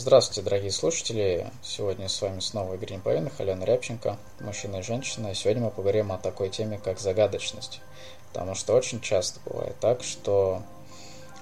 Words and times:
Здравствуйте, 0.00 0.42
дорогие 0.42 0.70
слушатели! 0.70 1.50
Сегодня 1.60 2.08
с 2.08 2.22
вами 2.22 2.38
снова 2.38 2.74
Игорь 2.74 2.92
Неповинных, 2.92 3.40
Алена 3.40 3.64
Рябченко, 3.64 4.16
мужчина 4.38 4.76
и 4.76 4.82
женщина. 4.82 5.32
И 5.32 5.34
сегодня 5.34 5.64
мы 5.64 5.70
поговорим 5.72 6.12
о 6.12 6.18
такой 6.18 6.50
теме, 6.50 6.78
как 6.78 7.00
загадочность. 7.00 7.80
Потому 8.28 8.54
что 8.54 8.74
очень 8.74 9.00
часто 9.00 9.40
бывает 9.44 9.74
так, 9.80 10.04
что 10.04 10.62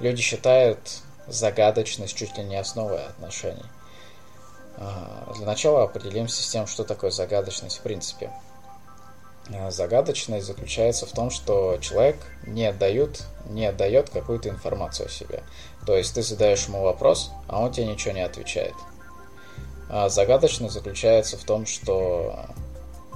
люди 0.01 0.23
считают 0.23 0.79
загадочность 1.27 2.17
чуть 2.17 2.39
ли 2.39 2.45
не 2.45 2.57
основой 2.57 3.05
отношений. 3.05 3.67
А, 4.79 5.31
для 5.37 5.45
начала 5.45 5.83
определимся 5.83 6.43
с 6.43 6.49
тем, 6.49 6.67
что 6.67 6.85
такое 6.85 7.11
загадочность 7.11 7.81
в 7.81 7.83
принципе. 7.83 8.33
А, 9.55 9.71
загадочность 9.71 10.47
заключается 10.47 11.05
в 11.05 11.13
том, 11.13 11.29
что 11.29 11.77
человек 11.83 12.17
не 12.47 12.73
дает, 12.73 13.23
не 13.51 13.71
дает 13.71 14.09
какую-то 14.09 14.49
информацию 14.49 15.09
о 15.09 15.11
себе. 15.11 15.43
То 15.87 15.97
есть 15.97 16.15
ты 16.15 16.23
задаешь 16.23 16.67
ему 16.67 16.83
вопрос, 16.83 17.31
а 17.49 17.61
он 17.61 17.73
тебе 17.73 17.87
ничего 17.87 18.13
не 18.13 18.23
отвечает. 18.23 18.75
А 19.89 20.09
загадочность 20.09 20.75
заключается 20.75 21.37
в 21.37 21.45
том, 21.45 21.65
что 21.65 22.47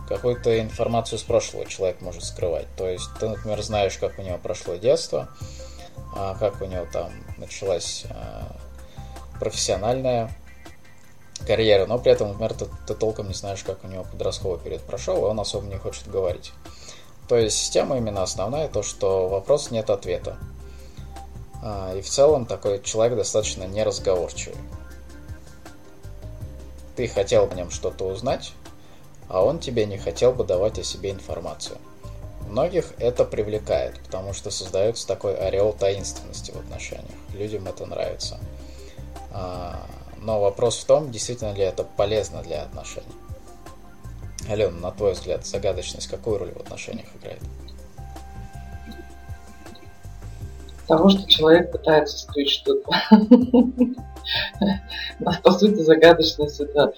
какую-то 0.09 0.61
информацию 0.61 1.19
с 1.19 1.23
прошлого 1.23 1.67
человек 1.67 2.01
может 2.01 2.25
скрывать. 2.25 2.67
То 2.77 2.89
есть 2.89 3.09
ты, 3.19 3.29
например, 3.29 3.61
знаешь, 3.63 3.99
как 3.99 4.19
у 4.19 4.23
него 4.23 4.39
прошло 4.39 4.77
детство, 4.77 5.29
а 6.15 6.37
как 6.39 6.61
у 6.63 6.65
него 6.65 6.87
там 6.93 7.13
началась 7.39 8.05
а, 8.11 8.57
профессиональная 9.39 10.31
карьера, 11.47 11.87
но 11.87 11.99
при 11.99 12.13
этом, 12.13 12.29
например, 12.29 12.55
ты, 12.55 12.67
ты 12.87 12.95
толком 12.95 13.29
не 13.29 13.35
знаешь, 13.35 13.63
как 13.63 13.85
у 13.85 13.89
него 13.89 14.05
подростковый 14.05 14.59
период 14.59 14.83
прошел, 14.83 15.17
и 15.19 15.29
он 15.29 15.41
особо 15.41 15.67
не 15.67 15.79
хочет 15.79 16.09
говорить. 16.09 16.53
То 17.29 17.37
есть 17.37 17.57
система 17.57 17.97
именно 17.97 18.23
основная, 18.23 18.69
то, 18.69 18.83
что 18.83 19.29
вопрос 19.29 19.71
нет 19.71 19.91
ответа. 19.91 20.37
А, 21.63 21.95
и 21.95 22.01
в 22.01 22.09
целом 22.09 22.47
такой 22.47 22.83
человек 22.83 23.17
достаточно 23.17 23.65
неразговорчивый. 23.65 24.59
Ты 26.97 27.09
хотел 27.09 27.47
в 27.47 27.55
нем 27.55 27.71
что-то 27.71 28.05
узнать, 28.07 28.53
а 29.29 29.45
он 29.45 29.59
тебе 29.59 29.87
не 29.87 29.99
хотел 29.99 30.33
бы 30.33 30.45
давать 30.45 30.79
о 30.79 30.83
себе 30.83 31.11
информацию. 31.11 31.79
Многих 32.49 32.95
это 32.99 33.25
привлекает, 33.25 34.01
потому 34.01 34.33
что 34.33 34.51
создается 34.51 35.07
такой 35.07 35.37
ореол 35.37 35.73
таинственности 35.73 36.51
в 36.51 36.57
отношениях. 36.57 37.07
Людям 37.33 37.67
это 37.69 37.87
нравится. 37.87 38.41
А, 39.33 39.87
но 40.17 40.41
вопрос 40.41 40.79
в 40.79 40.85
том, 40.85 41.11
действительно 41.11 41.53
ли 41.53 41.63
это 41.63 41.85
полезно 41.85 42.43
для 42.43 42.63
отношений. 42.63 43.07
Алена, 44.49 44.73
на 44.73 44.91
твой 44.91 45.13
взгляд, 45.13 45.47
загадочность 45.47 46.09
какую 46.09 46.39
роль 46.39 46.53
в 46.53 46.61
отношениях 46.61 47.07
играет? 47.15 47.43
Того, 50.91 51.09
что 51.09 51.27
человек 51.29 51.71
пытается 51.71 52.19
скрыть 52.19 52.51
что-то. 52.51 52.91
По 55.45 55.53
сути, 55.53 55.83
загадочность 55.83 56.61
это 56.61 56.93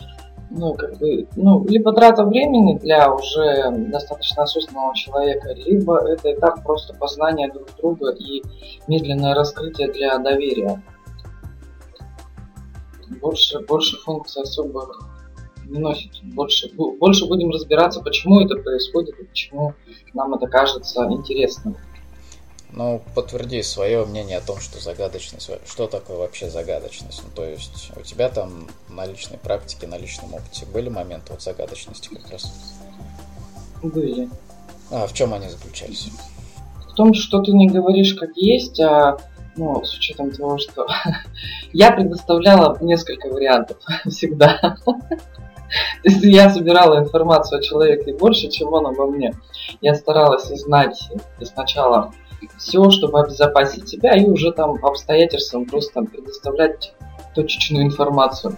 ну, 0.50 0.74
как 0.74 0.98
бы, 0.98 1.26
ну, 1.36 1.64
либо 1.66 1.92
трата 1.92 2.24
времени 2.24 2.78
для 2.78 3.12
уже 3.12 3.70
достаточно 3.90 4.42
осознанного 4.42 4.94
человека, 4.94 5.52
либо 5.54 5.98
это 6.08 6.32
этап 6.32 6.62
просто 6.62 6.94
познания 6.94 7.50
друг 7.50 7.68
друга 7.78 8.12
и 8.12 8.42
медленное 8.88 9.34
раскрытие 9.34 9.90
для 9.92 10.18
доверия. 10.18 10.82
Больше, 13.20 13.60
больше 13.60 13.96
функций 13.98 14.42
особых 14.42 15.00
не 15.66 15.78
носит. 15.78 16.12
Больше, 16.22 16.70
больше 16.74 17.26
будем 17.26 17.50
разбираться, 17.50 18.02
почему 18.02 18.40
это 18.40 18.56
происходит 18.56 19.18
и 19.20 19.24
почему 19.24 19.74
нам 20.12 20.34
это 20.34 20.46
кажется 20.46 21.06
интересным. 21.10 21.76
Ну, 22.74 23.02
подтверди 23.14 23.62
свое 23.62 24.04
мнение 24.06 24.38
о 24.38 24.40
том, 24.40 24.58
что 24.58 24.80
загадочность, 24.80 25.50
что 25.66 25.86
такое 25.86 26.16
вообще 26.16 26.48
загадочность. 26.48 27.22
Ну, 27.22 27.30
то 27.34 27.44
есть 27.44 27.90
у 27.96 28.00
тебя 28.00 28.30
там 28.30 28.66
на 28.88 29.04
личной 29.04 29.36
практике, 29.36 29.86
на 29.86 29.98
личном 29.98 30.32
опыте 30.32 30.64
были 30.72 30.88
моменты 30.88 31.32
вот 31.32 31.42
загадочности 31.42 32.08
как 32.08 32.30
раз? 32.30 32.50
Были. 33.82 34.30
А 34.90 35.06
в 35.06 35.12
чем 35.12 35.34
они 35.34 35.48
заключались? 35.48 36.08
В 36.88 36.94
том, 36.94 37.12
что 37.12 37.42
ты 37.42 37.52
не 37.52 37.68
говоришь 37.68 38.14
как 38.14 38.30
есть, 38.36 38.80
а 38.80 39.18
ну, 39.56 39.84
с 39.84 39.94
учетом 39.94 40.30
того, 40.30 40.56
что 40.56 40.86
я 41.74 41.92
предоставляла 41.92 42.78
несколько 42.80 43.28
вариантов 43.28 43.76
всегда. 44.08 44.76
То 46.02 46.08
есть 46.08 46.22
я 46.22 46.50
собирала 46.50 47.00
информацию 47.00 47.58
о 47.58 47.62
человеке 47.62 48.14
больше, 48.14 48.48
чем 48.48 48.72
он 48.72 48.86
обо 48.86 49.06
мне. 49.06 49.34
Я 49.80 49.94
старалась 49.94 50.50
узнать 50.50 51.10
сначала 51.42 52.12
все, 52.58 52.90
чтобы 52.90 53.20
обезопасить 53.20 53.88
себя 53.88 54.16
и 54.16 54.24
уже 54.24 54.52
там 54.52 54.84
обстоятельствам 54.84 55.66
просто 55.66 56.02
предоставлять 56.02 56.92
точечную 57.34 57.86
информацию. 57.86 58.56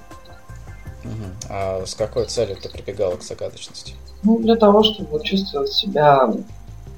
А 1.50 1.84
с 1.84 1.94
какой 1.94 2.26
целью 2.26 2.56
ты 2.56 2.68
прибегала 2.68 3.16
к 3.16 3.22
загадочности? 3.22 3.94
Ну, 4.22 4.38
для 4.38 4.56
того, 4.56 4.82
чтобы 4.82 5.22
чувствовать 5.22 5.72
себя 5.72 6.32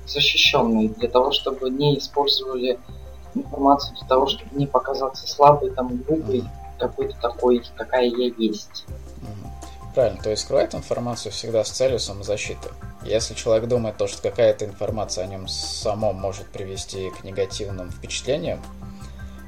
защищенной, 0.07 0.89
для 0.89 1.09
того, 1.09 1.33
чтобы 1.33 1.71
не 1.71 1.99
использовали 1.99 2.79
информацию 3.35 3.97
для 3.99 4.07
того, 4.07 4.27
чтобы 4.27 4.57
не 4.57 4.67
показаться 4.67 5.27
слабой, 5.27 5.71
там, 5.71 5.97
глупой, 6.07 6.39
uh 6.39 6.49
какой-то 6.79 7.17
такой, 7.21 7.63
какая 7.77 8.05
я 8.05 8.33
есть. 8.39 8.87
Правильно, 9.95 10.23
то 10.23 10.31
есть 10.31 10.43
скрывать 10.43 10.75
информацию 10.75 11.33
всегда 11.33 11.65
с 11.65 11.71
целью 11.71 11.99
самозащиты. 11.99 12.69
Если 13.07 13.35
человек 13.35 13.69
думает, 13.69 13.97
то, 13.97 14.07
что 14.07 14.23
какая-то 14.23 14.65
информация 14.65 15.25
о 15.25 15.27
нем 15.27 15.49
самом 15.49 16.17
может 16.17 16.47
привести 16.47 17.11
к 17.11 17.25
негативным 17.25 17.91
впечатлениям, 17.91 18.61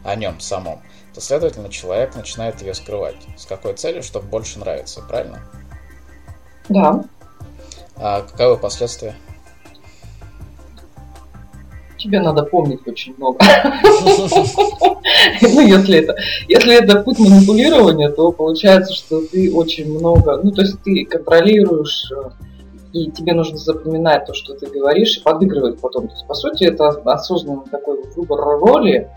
о 0.04 0.14
нем 0.14 0.40
самом, 0.40 0.80
то, 1.14 1.20
следовательно, 1.20 1.68
человек 1.68 2.14
начинает 2.14 2.62
ее 2.62 2.74
скрывать. 2.74 3.16
С 3.36 3.46
какой 3.46 3.74
целью? 3.74 4.02
Чтобы 4.02 4.28
больше 4.28 4.58
нравиться, 4.58 5.02
правильно? 5.02 5.40
Да. 6.68 7.04
А 7.96 8.22
каковы 8.22 8.56
последствия? 8.56 9.14
тебе 11.98 12.20
надо 12.20 12.44
помнить 12.44 12.86
очень 12.86 13.14
много. 13.16 13.38
Ну, 15.40 15.66
если 15.66 15.98
это, 15.98 16.14
если 16.48 16.74
это 16.74 17.00
путь 17.02 17.18
манипулирования, 17.18 18.10
то 18.10 18.30
получается, 18.30 18.94
что 18.94 19.22
ты 19.22 19.52
очень 19.52 19.90
много, 19.90 20.38
ну, 20.42 20.52
то 20.52 20.62
есть 20.62 20.80
ты 20.82 21.04
контролируешь, 21.06 22.12
э, 22.12 22.30
и 22.92 23.10
тебе 23.10 23.34
нужно 23.34 23.58
запоминать 23.58 24.26
то, 24.26 24.34
что 24.34 24.54
ты 24.54 24.66
говоришь, 24.66 25.18
и 25.18 25.22
подыгрывать 25.22 25.80
потом. 25.80 26.08
То 26.08 26.14
есть, 26.14 26.26
по 26.26 26.34
сути, 26.34 26.64
это 26.64 26.88
осознанный 26.88 27.64
такой 27.70 28.02
выбор 28.16 28.40
роли, 28.40 29.10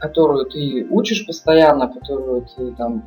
которую 0.00 0.46
ты 0.46 0.86
учишь 0.90 1.26
постоянно, 1.26 1.88
которую 1.88 2.46
ты 2.56 2.72
там 2.72 3.04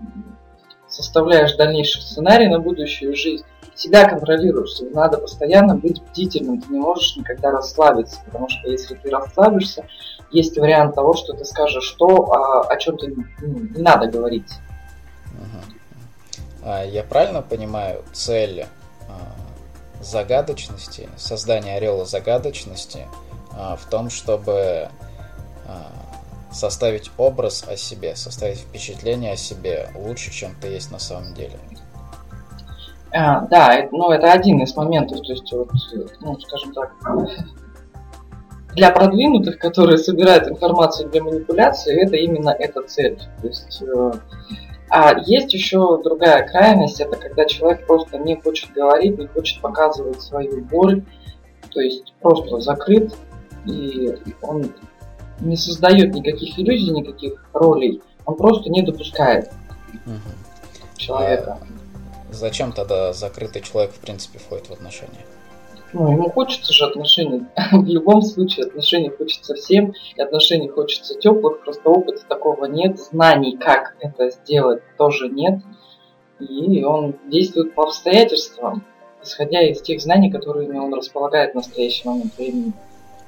составляешь 0.88 1.56
дальнейший 1.56 2.02
сценарий 2.02 2.48
на 2.48 2.60
будущую 2.60 3.16
жизнь 3.16 3.46
себя 3.76 4.08
контролируешь. 4.08 4.80
Надо 4.94 5.18
постоянно 5.18 5.76
быть 5.76 6.02
бдительным. 6.02 6.62
Ты 6.62 6.72
не 6.72 6.80
можешь 6.80 7.18
никогда 7.18 7.52
расслабиться, 7.52 8.22
потому 8.26 8.50
что 8.50 8.70
если 8.70 8.96
ты 8.96 9.10
расслабишься, 9.10 9.86
есть 10.32 10.58
вариант 10.58 10.96
того, 10.96 11.14
что 11.14 11.34
ты 11.34 11.46
скажешь 11.46 11.90
то, 11.92 12.08
о, 12.08 12.62
о 12.68 12.78
чем 12.78 12.98
ты 12.98 13.14
ну, 13.42 13.60
не 13.60 13.82
надо 13.82 14.08
говорить. 14.08 14.52
А 16.64 16.84
я 16.84 17.04
правильно 17.04 17.44
понимаю 17.44 18.04
цель 18.12 18.66
а, 19.08 19.45
загадочности, 20.06 21.10
создания 21.18 21.76
ореола 21.76 22.06
загадочности 22.06 23.08
а, 23.58 23.76
в 23.76 23.86
том, 23.90 24.10
чтобы 24.10 24.90
составить 26.56 27.12
образ 27.18 27.66
о 27.68 27.76
себе, 27.76 28.16
составить 28.16 28.60
впечатление 28.60 29.34
о 29.34 29.38
себе 29.38 29.90
лучше, 29.96 30.32
чем 30.32 30.56
ты 30.62 30.70
есть 30.70 30.92
на 30.92 31.00
самом 31.00 31.34
деле. 31.34 31.60
А, 33.12 33.42
да, 33.42 33.88
ну, 33.92 34.12
это 34.12 34.32
один 34.32 34.62
из 34.62 34.76
моментов, 34.76 35.22
то 35.22 35.32
есть, 35.32 35.52
вот, 35.52 35.70
ну, 36.22 36.40
скажем 36.40 36.74
так, 36.74 36.94
для 38.74 38.92
продвинутых, 38.92 39.58
которые 39.58 39.98
собирают 39.98 40.48
информацию 40.48 41.10
для 41.10 41.24
манипуляции, 41.24 42.04
это 42.06 42.16
именно 42.18 42.50
эта 42.50 42.82
цель. 42.82 43.18
То 43.42 43.48
есть, 43.48 43.82
э, 43.82 44.12
а 44.90 45.20
есть 45.26 45.54
еще 45.54 46.02
другая 46.04 46.48
крайность, 46.48 47.00
это 47.00 47.18
когда 47.18 47.46
человек 47.46 47.86
просто 47.88 48.18
не 48.18 48.36
хочет 48.36 48.72
говорить, 48.72 49.18
не 49.18 49.28
хочет 49.28 49.62
показывать 49.62 50.22
свою 50.22 50.64
боль, 50.64 51.04
то 51.72 51.82
есть 51.82 52.14
просто 52.22 52.60
закрыт, 52.60 53.14
и 53.66 54.16
он 54.42 54.72
не 55.40 55.58
создает 55.58 56.14
никаких 56.14 56.58
иллюзий, 56.60 56.92
никаких 56.92 57.46
ролей, 57.54 58.02
он 58.26 58.36
просто 58.36 58.70
не 58.70 58.82
допускает 58.82 59.52
угу. 60.06 60.98
человека. 60.98 61.60
А 61.62 62.34
Зачем 62.34 62.72
тогда 62.74 63.14
закрытый 63.14 63.62
человек, 63.62 63.94
в 63.94 64.00
принципе, 64.00 64.40
входит 64.40 64.68
в 64.68 64.74
отношения? 64.74 65.26
Ну, 65.96 66.12
ему 66.12 66.30
хочется 66.30 66.74
же 66.74 66.86
отношений. 66.86 67.46
в 67.72 67.86
любом 67.86 68.22
случае 68.22 68.66
отношений 68.66 69.10
хочется 69.10 69.56
всем, 69.56 69.94
и 70.18 70.22
отношений 70.22 70.68
хочется 70.68 71.18
теплых, 71.18 71.62
просто 71.62 71.90
опыта 71.90 72.22
такого 72.28 72.66
нет, 72.66 73.00
знаний, 73.00 73.56
как 73.56 73.96
это 74.02 74.30
сделать, 74.30 74.84
тоже 74.98 75.30
нет. 75.30 75.62
И 76.42 76.84
он 76.84 77.16
действует 77.28 77.74
по 77.76 77.84
обстоятельствам, 77.84 78.84
исходя 79.24 79.62
из 79.66 79.82
тех 79.82 80.02
знаний, 80.02 80.30
которыми 80.30 80.78
он 80.78 80.94
располагает 80.94 81.54
в 81.54 81.56
настоящий 81.56 82.06
момент 82.06 82.38
времени. 82.38 82.74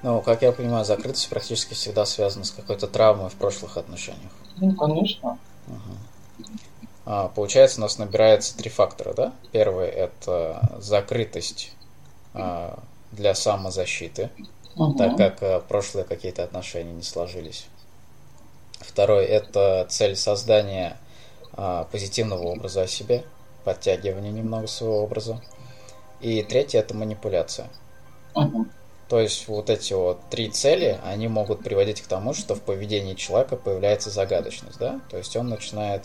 Ну, 0.03 0.19
как 0.21 0.41
я 0.41 0.51
понимаю, 0.51 0.83
закрытость 0.83 1.29
практически 1.29 1.73
всегда 1.73 2.05
связана 2.05 2.43
с 2.43 2.51
какой-то 2.51 2.87
травмой 2.87 3.29
в 3.29 3.35
прошлых 3.35 3.77
отношениях. 3.77 4.31
Ну, 4.57 4.75
конечно. 4.75 5.37
Угу. 5.67 6.45
А, 7.05 7.29
получается, 7.29 7.79
у 7.79 7.83
нас 7.83 7.97
набирается 7.97 8.57
три 8.57 8.69
фактора, 8.69 9.13
да? 9.13 9.33
Первый– 9.53 9.87
это 9.87 10.69
закрытость 10.79 11.71
для 13.11 13.35
самозащиты, 13.35 14.29
угу. 14.75 14.93
так 14.97 15.17
как 15.17 15.41
а, 15.41 15.59
прошлые 15.59 16.05
какие-то 16.05 16.43
отношения 16.43 16.93
не 16.93 17.03
сложились. 17.03 17.67
Второй– 18.79 19.25
это 19.25 19.85
цель 19.89 20.15
создания 20.15 20.97
позитивного 21.91 22.43
образа 22.43 22.83
о 22.83 22.87
себе, 22.87 23.23
подтягивание 23.63 24.31
немного 24.31 24.67
своего 24.67 25.01
образа. 25.01 25.41
И 26.21 26.43
третье– 26.43 26.79
это 26.81 26.95
манипуляция. 26.95 27.69
Угу. 28.35 28.67
То 29.09 29.19
есть 29.19 29.47
вот 29.47 29.69
эти 29.69 29.93
вот 29.93 30.19
три 30.29 30.49
цели, 30.49 30.99
они 31.05 31.27
могут 31.27 31.63
приводить 31.63 32.01
к 32.01 32.07
тому, 32.07 32.33
что 32.33 32.55
в 32.55 32.61
поведении 32.61 33.13
человека 33.13 33.55
появляется 33.55 34.09
загадочность, 34.09 34.77
да? 34.79 34.99
То 35.09 35.17
есть 35.17 35.35
он 35.35 35.47
начинает 35.47 36.03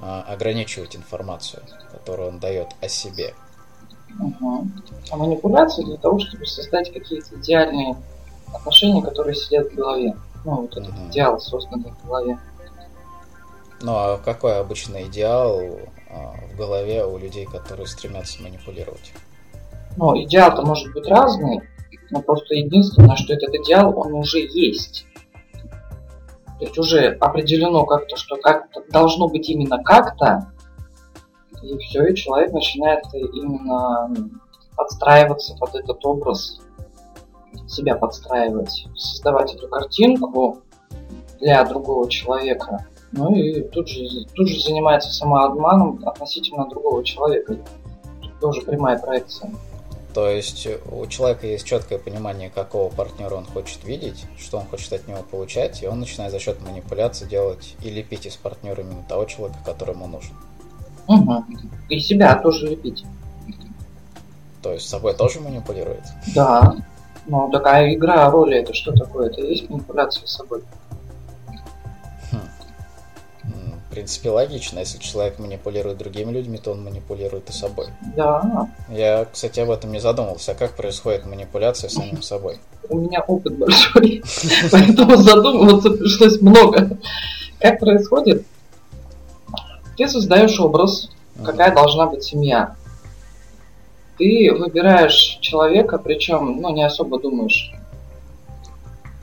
а, 0.00 0.22
ограничивать 0.22 0.96
информацию, 0.96 1.62
которую 1.92 2.30
он 2.30 2.40
дает 2.40 2.68
о 2.80 2.88
себе. 2.88 3.34
Угу. 4.20 4.66
А 5.10 5.16
манипуляция 5.16 5.84
для 5.84 5.96
того, 5.96 6.18
чтобы 6.18 6.46
создать 6.46 6.92
какие-то 6.92 7.34
идеальные 7.36 7.96
отношения, 8.54 9.02
которые 9.02 9.34
сидят 9.34 9.70
в 9.70 9.74
голове. 9.74 10.16
Ну, 10.44 10.62
вот 10.62 10.72
этот 10.72 10.90
угу. 10.90 11.08
идеал, 11.10 11.40
созданный 11.40 11.92
в 12.02 12.06
голове. 12.06 12.38
Ну, 13.80 13.92
а 13.92 14.18
какой 14.18 14.60
обычный 14.60 15.08
идеал 15.08 15.60
а, 16.08 16.34
в 16.52 16.56
голове 16.56 17.04
у 17.04 17.18
людей, 17.18 17.46
которые 17.46 17.86
стремятся 17.86 18.42
манипулировать? 18.42 19.12
Ну, 19.96 20.16
идеал-то 20.22 20.62
может 20.62 20.92
быть 20.92 21.06
разный, 21.08 21.60
но 22.10 22.22
просто 22.22 22.54
единственное, 22.54 23.16
что 23.16 23.34
этот 23.34 23.54
идеал, 23.54 23.98
он 23.98 24.14
уже 24.14 24.38
есть. 24.38 25.06
То 26.58 26.66
есть 26.66 26.78
уже 26.78 27.08
определено 27.20 27.84
как-то, 27.84 28.16
что 28.16 28.36
как 28.36 28.68
должно 28.90 29.28
быть 29.28 29.48
именно 29.48 29.82
как-то, 29.82 30.51
и 31.62 31.78
все, 31.78 32.06
и 32.06 32.14
человек 32.14 32.52
начинает 32.52 33.04
именно 33.12 34.12
подстраиваться 34.76 35.56
под 35.58 35.74
этот 35.74 36.04
образ, 36.04 36.60
себя 37.68 37.96
подстраивать, 37.96 38.86
создавать 38.96 39.54
эту 39.54 39.68
картинку 39.68 40.58
для 41.40 41.64
другого 41.64 42.08
человека. 42.10 42.86
Ну 43.12 43.34
и 43.34 43.62
тут 43.62 43.88
же, 43.88 44.24
тут 44.34 44.48
же 44.48 44.60
занимается 44.60 45.12
самообманом 45.12 46.02
относительно 46.06 46.68
другого 46.68 47.04
человека. 47.04 47.58
Тут 48.22 48.40
тоже 48.40 48.62
прямая 48.62 48.98
проекция. 48.98 49.50
То 50.14 50.28
есть 50.28 50.68
у 50.90 51.06
человека 51.06 51.46
есть 51.46 51.64
четкое 51.64 51.98
понимание, 51.98 52.50
какого 52.50 52.90
партнера 52.90 53.34
он 53.34 53.46
хочет 53.46 53.82
видеть, 53.84 54.26
что 54.38 54.58
он 54.58 54.66
хочет 54.66 54.92
от 54.92 55.08
него 55.08 55.22
получать, 55.30 55.82
и 55.82 55.86
он 55.86 56.00
начинает 56.00 56.32
за 56.32 56.38
счет 56.38 56.60
манипуляции 56.60 57.26
делать 57.26 57.76
и 57.82 57.88
лепить 57.88 58.26
из 58.26 58.36
партнера 58.36 58.82
именно 58.82 59.04
того 59.08 59.24
человека, 59.24 59.58
который 59.64 59.94
ему 59.94 60.06
нужен. 60.06 60.34
Угу. 61.08 61.44
И 61.88 62.00
себя 62.00 62.36
тоже 62.36 62.68
лепить. 62.68 63.04
То 64.62 64.72
есть 64.72 64.86
с 64.86 64.90
собой 64.90 65.14
тоже 65.14 65.40
манипулирует? 65.40 66.04
Да. 66.34 66.76
Ну, 67.26 67.50
такая 67.50 67.94
игра 67.94 68.30
роли, 68.30 68.58
это 68.58 68.74
что 68.74 68.92
такое? 68.92 69.28
Это 69.28 69.40
и 69.40 69.50
есть 69.50 69.70
манипуляция 69.70 70.26
с 70.26 70.36
собой 70.36 70.62
принципе, 73.92 74.30
логично. 74.30 74.80
Если 74.80 74.98
человек 74.98 75.38
манипулирует 75.38 75.98
другими 75.98 76.32
людьми, 76.32 76.58
то 76.58 76.72
он 76.72 76.82
манипулирует 76.82 77.48
и 77.50 77.52
собой. 77.52 77.86
Да. 78.16 78.68
Я, 78.88 79.26
кстати, 79.30 79.60
об 79.60 79.70
этом 79.70 79.92
не 79.92 80.00
задумывался. 80.00 80.52
А 80.52 80.54
как 80.54 80.74
происходит 80.74 81.26
манипуляция 81.26 81.90
самим 81.90 82.22
собой? 82.22 82.58
У 82.88 82.98
меня 82.98 83.20
опыт 83.20 83.56
большой, 83.56 84.22
поэтому 84.72 85.16
задумываться 85.16 85.90
пришлось 85.90 86.40
много. 86.40 86.98
Как 87.60 87.78
происходит? 87.78 88.44
Ты 89.96 90.08
создаешь 90.08 90.58
образ, 90.60 91.10
какая 91.44 91.74
должна 91.74 92.06
быть 92.06 92.24
семья. 92.24 92.76
Ты 94.18 94.54
выбираешь 94.54 95.38
человека, 95.40 95.98
причем, 95.98 96.60
ну, 96.60 96.72
не 96.72 96.84
особо 96.84 97.18
думаешь, 97.18 97.72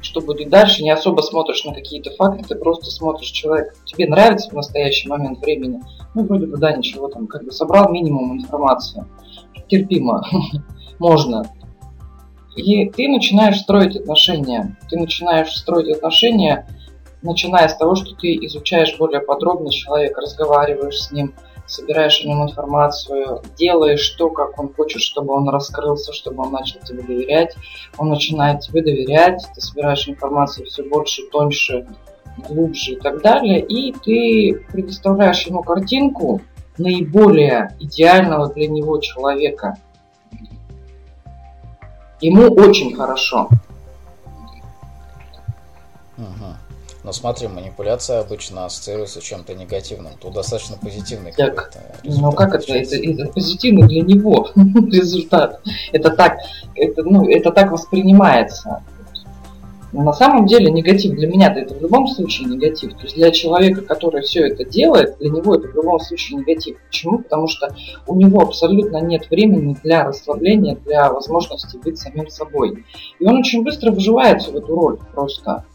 что 0.01 0.21
будет 0.21 0.49
дальше, 0.49 0.83
не 0.83 0.91
особо 0.91 1.21
смотришь 1.21 1.63
на 1.65 1.73
какие-то 1.73 2.11
факты, 2.11 2.43
ты 2.47 2.55
просто 2.55 2.89
смотришь 2.89 3.29
человек, 3.29 3.75
тебе 3.85 4.07
нравится 4.07 4.49
в 4.49 4.53
настоящий 4.53 5.07
момент 5.07 5.39
времени, 5.39 5.81
ну, 6.15 6.23
вроде 6.23 6.47
бы, 6.47 6.57
да, 6.57 6.75
ничего 6.75 7.07
там, 7.07 7.27
как 7.27 7.43
бы 7.43 7.51
собрал 7.51 7.91
минимум 7.91 8.37
информации, 8.37 9.05
терпимо, 9.67 10.23
можно. 10.99 11.43
И 12.55 12.89
ты 12.89 13.07
начинаешь 13.07 13.59
строить 13.59 13.95
отношения, 13.95 14.77
ты 14.89 14.97
начинаешь 14.97 15.55
строить 15.55 15.95
отношения, 15.95 16.67
начиная 17.21 17.67
с 17.67 17.75
того, 17.75 17.95
что 17.95 18.15
ты 18.15 18.35
изучаешь 18.45 18.97
более 18.97 19.21
подробно 19.21 19.71
человека, 19.71 20.21
разговариваешь 20.21 20.99
с 20.99 21.11
ним, 21.11 21.33
собираешь 21.69 22.23
о 22.23 22.27
нем 22.27 22.43
информацию, 22.43 23.41
делаешь 23.57 24.09
то, 24.11 24.29
как 24.29 24.59
он 24.59 24.73
хочет, 24.73 25.01
чтобы 25.01 25.33
он 25.33 25.47
раскрылся, 25.49 26.13
чтобы 26.13 26.43
он 26.43 26.51
начал 26.51 26.79
тебе 26.81 27.03
доверять. 27.03 27.55
Он 27.97 28.09
начинает 28.09 28.61
тебе 28.61 28.81
доверять, 28.81 29.45
ты 29.53 29.61
собираешь 29.61 30.07
информацию 30.07 30.65
все 30.65 30.83
больше, 30.83 31.23
тоньше, 31.31 31.87
глубже 32.47 32.93
и 32.93 32.95
так 32.95 33.21
далее. 33.21 33.61
И 33.61 33.93
ты 33.93 34.65
предоставляешь 34.71 35.45
ему 35.45 35.61
картинку 35.61 36.41
наиболее 36.77 37.75
идеального 37.79 38.51
для 38.51 38.67
него 38.67 38.97
человека. 38.99 39.75
Ему 42.21 42.47
очень 42.53 42.95
хорошо. 42.95 43.49
Но 47.09 47.13
смотри, 47.13 47.47
манипуляция 47.47 48.19
обычно 48.19 48.65
ассоциируется 48.65 49.19
с 49.19 49.23
чем-то 49.23 49.55
негативным. 49.55 50.11
Тут 50.21 50.35
достаточно 50.35 50.77
позитивный 50.77 51.33
так, 51.35 51.73
Ну 52.03 52.31
как 52.33 52.53
это? 52.53 52.71
Это, 52.71 52.97
это 52.97 53.25
позитивный 53.31 53.87
для 53.87 54.03
него 54.03 54.47
результат. 54.55 55.59
Это 55.91 56.11
так, 56.11 56.37
это, 56.75 57.01
ну, 57.01 57.27
это 57.27 57.49
так 57.49 57.71
воспринимается. 57.71 58.83
Но 59.91 60.03
на 60.03 60.13
самом 60.13 60.45
деле 60.45 60.71
негатив 60.71 61.15
для 61.15 61.27
меня 61.27 61.51
это 61.51 61.73
в 61.73 61.81
любом 61.81 62.07
случае 62.07 62.47
негатив. 62.47 62.93
То 62.93 63.05
есть 63.05 63.15
для 63.15 63.31
человека, 63.31 63.81
который 63.81 64.21
все 64.21 64.45
это 64.45 64.63
делает, 64.63 65.17
для 65.17 65.31
него 65.31 65.55
это 65.55 65.67
в 65.67 65.73
любом 65.73 65.99
случае 65.99 66.37
негатив. 66.41 66.77
Почему? 66.89 67.23
Потому 67.23 67.47
что 67.47 67.75
у 68.05 68.15
него 68.17 68.41
абсолютно 68.41 68.97
нет 68.97 69.27
времени 69.31 69.75
для 69.83 70.03
расслабления, 70.03 70.77
для 70.85 71.11
возможности 71.11 71.75
быть 71.77 71.97
самим 71.97 72.29
собой. 72.29 72.85
И 73.17 73.25
он 73.25 73.37
очень 73.37 73.63
быстро 73.63 73.89
вживается 73.89 74.51
в 74.51 74.57
эту 74.57 74.75
роль 74.75 74.99
просто. 75.11 75.65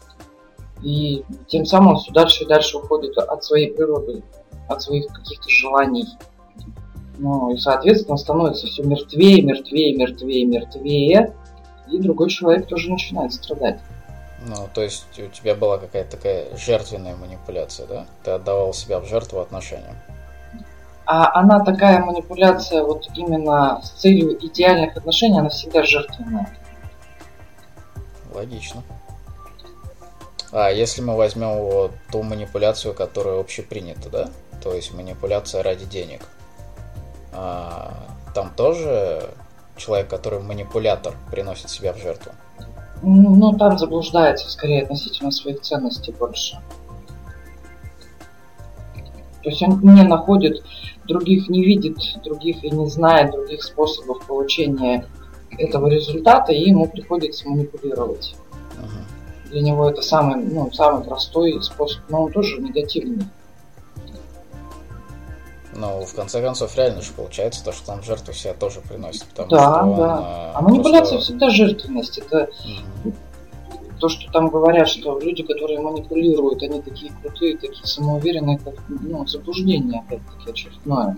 И 0.85 1.25
тем 1.47 1.65
самым 1.65 1.97
все 1.97 2.11
дальше 2.11 2.43
и 2.43 2.47
дальше 2.47 2.77
уходит 2.77 3.17
от 3.17 3.43
своей 3.43 3.73
природы, 3.73 4.21
от 4.69 4.83
своих 4.83 5.07
каких-то 5.07 5.49
желаний. 5.49 6.05
Ну 7.17 7.51
и, 7.51 7.57
соответственно, 7.57 8.17
становится 8.17 8.67
все 8.67 8.83
мертвее, 8.83 9.41
мертвее, 9.41 9.97
мертвее, 9.97 10.45
мертвее. 10.45 11.33
И 11.91 11.97
другой 11.97 12.29
человек 12.29 12.67
тоже 12.67 12.91
начинает 12.91 13.33
страдать. 13.33 13.79
Ну, 14.45 14.69
то 14.75 14.83
есть 14.83 15.07
у 15.17 15.27
тебя 15.29 15.55
была 15.55 15.79
какая-то 15.79 16.17
такая 16.17 16.55
жертвенная 16.55 17.15
манипуляция, 17.15 17.87
да? 17.87 18.05
Ты 18.23 18.31
отдавал 18.31 18.71
себя 18.71 18.99
в 18.99 19.05
жертву 19.05 19.39
отношениям. 19.39 19.95
А 21.07 21.39
она 21.39 21.63
такая 21.63 21.99
манипуляция 22.05 22.83
вот 22.83 23.07
именно 23.15 23.81
с 23.81 23.89
целью 23.89 24.37
идеальных 24.45 24.95
отношений, 24.95 25.39
она 25.39 25.49
всегда 25.49 25.81
жертвенная. 25.81 26.55
Логично. 28.35 28.83
А 30.57 30.69
если 30.69 31.01
мы 31.01 31.17
возьмем 31.17 31.57
вот 31.57 31.91
ту 32.09 32.23
манипуляцию, 32.23 32.93
которая 32.93 33.41
общепринята, 33.41 34.09
да? 34.09 34.29
То 34.63 34.73
есть 34.73 34.93
манипуляция 34.93 35.61
ради 35.61 35.83
денег. 35.83 36.21
А, 37.33 37.93
там 38.33 38.53
тоже 38.55 39.31
человек, 39.75 40.07
который 40.07 40.39
манипулятор, 40.39 41.13
приносит 41.29 41.69
себя 41.69 41.91
в 41.91 41.97
жертву. 41.97 42.31
Ну, 43.01 43.57
там 43.57 43.77
заблуждается 43.77 44.49
скорее 44.49 44.83
относительно 44.83 45.29
своих 45.29 45.59
ценностей 45.59 46.13
больше. 46.13 46.57
То 49.43 49.49
есть 49.49 49.61
он 49.61 49.81
не 49.81 50.03
находит, 50.03 50.63
других 51.03 51.49
не 51.49 51.65
видит, 51.65 51.97
других 52.23 52.63
и 52.63 52.69
не 52.69 52.87
знает 52.87 53.31
других 53.31 53.61
способов 53.61 54.25
получения 54.25 55.05
этого 55.57 55.87
результата, 55.87 56.53
и 56.53 56.69
ему 56.69 56.87
приходится 56.87 57.49
манипулировать. 57.49 58.37
Ага 58.77 59.05
для 59.55 59.61
него 59.61 59.89
это 59.89 60.01
самый, 60.01 60.43
ну, 60.43 60.69
самый 60.73 61.01
простой 61.05 61.63
способ, 61.63 62.01
но 62.09 62.23
он 62.23 62.31
тоже 62.33 62.57
негативный. 62.59 63.25
Но 65.73 66.01
в 66.01 66.13
конце 66.13 66.41
концов 66.41 66.75
реально 66.75 67.01
же 67.01 67.13
получается 67.13 67.63
то, 67.63 67.71
что 67.71 67.93
он 67.93 68.03
жертву 68.03 68.33
себя 68.33 68.53
тоже 68.53 68.81
приносит. 68.81 69.23
Потому 69.27 69.49
да, 69.49 69.57
что 69.57 69.83
он, 69.83 69.95
да. 69.95 70.03
Э, 70.03 70.57
а 70.57 70.61
манипуляция 70.61 71.15
просто... 71.15 71.31
всегда 71.31 71.49
жертвенность. 71.51 72.17
Это 72.17 72.49
угу. 73.03 73.13
то, 73.99 74.09
что 74.09 74.29
там 74.33 74.49
говорят, 74.49 74.89
что 74.89 75.19
люди, 75.19 75.43
которые 75.43 75.79
манипулируют, 75.79 76.61
они 76.61 76.81
такие 76.81 77.13
крутые, 77.21 77.57
такие 77.57 77.85
самоуверенные, 77.85 78.57
как 78.57 78.73
ну, 78.89 79.25
заблуждение, 79.25 80.01
опять-таки, 80.01 80.51
очередное. 80.51 81.17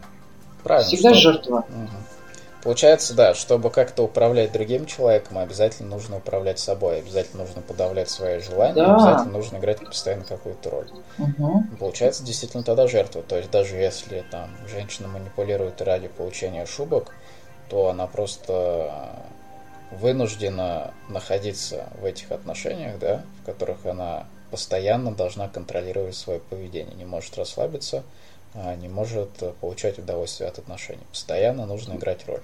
Правильно. 0.64 0.88
Всегда 0.88 1.14
что... 1.16 1.22
жертва. 1.22 1.66
Угу. 1.70 2.17
Получается, 2.64 3.14
да, 3.14 3.34
чтобы 3.34 3.70
как-то 3.70 4.04
управлять 4.04 4.52
другим 4.52 4.86
человеком, 4.86 5.38
обязательно 5.38 5.90
нужно 5.90 6.18
управлять 6.18 6.60
собой, 6.60 7.00
обязательно 7.00 7.44
нужно 7.44 7.62
подавлять 7.62 8.10
свои 8.10 8.40
желания, 8.40 8.76
да. 8.76 8.96
обязательно 8.96 9.32
нужно 9.32 9.58
играть 9.58 9.80
постоянно 9.80 10.24
какую-то 10.24 10.70
роль. 10.70 10.90
Угу. 11.20 11.64
Получается, 11.80 12.24
действительно 12.24 12.64
тогда 12.64 12.88
жертва. 12.88 13.22
То 13.22 13.38
есть 13.38 13.52
даже 13.52 13.76
если 13.76 14.24
там 14.32 14.50
женщина 14.68 15.08
манипулирует 15.08 15.82
ради 15.82 16.08
получения 16.08 16.66
шубок, 16.66 17.14
то 17.70 17.90
она 17.90 18.08
просто 18.08 18.92
вынуждена 19.92 20.94
находиться 21.10 21.86
в 22.02 22.06
этих 22.06 22.32
отношениях, 22.32 23.00
да, 23.00 23.24
в 23.42 23.46
которых 23.46 23.86
она 23.86 24.26
постоянно 24.52 25.12
должна 25.12 25.48
контролировать 25.48 26.16
свое 26.16 26.40
поведение, 26.40 26.96
не 26.96 27.06
может 27.06 27.38
расслабиться, 27.38 28.04
не 28.80 28.88
может 28.88 29.30
получать 29.62 30.00
удовольствие 30.00 30.50
от 30.50 30.58
отношений. 30.60 31.04
Постоянно 31.12 31.66
нужно 31.66 31.94
играть 31.94 32.28
роль. 32.28 32.42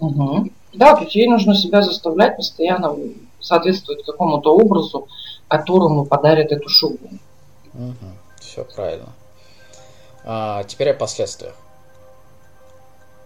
Угу. 0.00 0.50
Да, 0.72 0.94
то 0.94 1.02
есть 1.02 1.14
ей 1.14 1.28
нужно 1.28 1.54
себя 1.54 1.82
заставлять 1.82 2.36
постоянно 2.36 2.96
соответствовать 3.40 4.04
какому-то 4.04 4.54
образу, 4.54 5.08
которому 5.48 6.06
подарят 6.06 6.52
эту 6.52 6.68
шубу. 6.68 7.08
Угу. 7.74 8.06
Все 8.40 8.64
правильно. 8.64 9.12
А, 10.24 10.64
теперь 10.64 10.90
о 10.90 10.94
последствиях. 10.94 11.54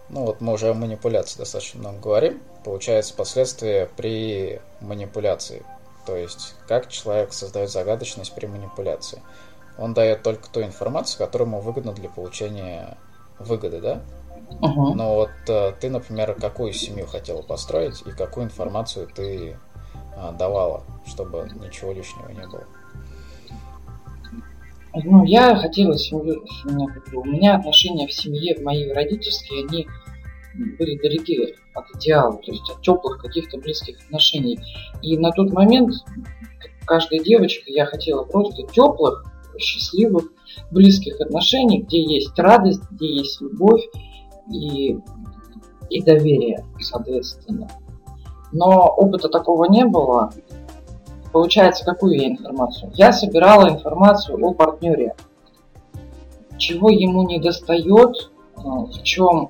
Ну 0.09 0.25
вот 0.25 0.41
мы 0.41 0.53
уже 0.53 0.69
о 0.69 0.73
манипуляции 0.73 1.39
достаточно 1.39 1.79
много 1.79 1.99
говорим. 1.99 2.41
Получается 2.63 3.13
последствия 3.13 3.89
при 3.95 4.61
манипуляции. 4.81 5.63
То 6.05 6.15
есть 6.15 6.53
как 6.67 6.89
человек 6.89 7.33
создает 7.33 7.71
загадочность 7.71 8.33
при 8.33 8.45
манипуляции. 8.45 9.21
Он 9.77 9.93
дает 9.93 10.23
только 10.23 10.49
ту 10.49 10.61
информацию, 10.61 11.19
которая 11.19 11.47
ему 11.47 11.59
выгодна 11.59 11.93
для 11.93 12.09
получения 12.09 12.97
выгоды, 13.39 13.81
да? 13.81 14.01
Uh-huh. 14.61 14.93
Но 14.93 15.15
вот 15.15 15.29
э, 15.47 15.73
ты, 15.79 15.89
например, 15.89 16.35
какую 16.39 16.71
семью 16.71 17.07
хотела 17.07 17.41
построить 17.41 18.01
и 18.05 18.11
какую 18.11 18.45
информацию 18.45 19.07
ты 19.13 19.57
а, 20.15 20.31
давала, 20.31 20.83
чтобы 21.05 21.49
ничего 21.61 21.91
лишнего 21.91 22.29
не 22.29 22.47
было? 22.47 22.63
Ну, 25.03 25.25
я 25.25 25.55
хотела 25.55 25.97
семью, 25.97 26.45
у 26.63 26.69
меня, 26.69 26.87
у 27.13 27.25
меня 27.25 27.55
отношения 27.55 28.07
в 28.07 28.13
семье, 28.13 28.55
в 28.55 28.61
моей 28.61 28.93
родительские, 28.93 29.65
они 29.65 29.87
были 30.77 30.97
далеки 30.97 31.53
от 31.73 31.85
идеала, 31.95 32.37
то 32.37 32.49
есть 32.49 32.69
от 32.69 32.81
теплых 32.81 33.21
каких-то 33.21 33.57
близких 33.57 33.99
отношений. 34.05 34.57
И 35.01 35.17
на 35.17 35.31
тот 35.31 35.51
момент, 35.51 35.93
каждая 36.85 37.19
девочка, 37.19 37.63
я 37.67 37.85
хотела 37.85 38.23
просто 38.23 38.63
теплых, 38.63 39.25
счастливых, 39.57 40.25
близких 40.71 41.19
отношений, 41.21 41.81
где 41.81 42.01
есть 42.01 42.37
радость, 42.37 42.81
где 42.91 43.17
есть 43.17 43.41
любовь 43.41 43.83
и, 44.51 44.97
и 45.89 46.01
доверие, 46.01 46.65
соответственно. 46.79 47.69
Но 48.51 48.87
опыта 48.97 49.29
такого 49.29 49.65
не 49.65 49.85
было. 49.85 50.31
Получается, 51.31 51.83
какую 51.83 52.15
я 52.15 52.27
информацию? 52.27 52.91
Я 52.95 53.11
собирала 53.11 53.69
информацию 53.69 54.37
о 54.41 54.53
партнере. 54.53 55.15
Чего 56.57 56.89
ему 56.89 57.27
не 57.27 57.39
достает, 57.39 58.31
э, 58.57 58.61
в 58.61 59.03
чем 59.03 59.49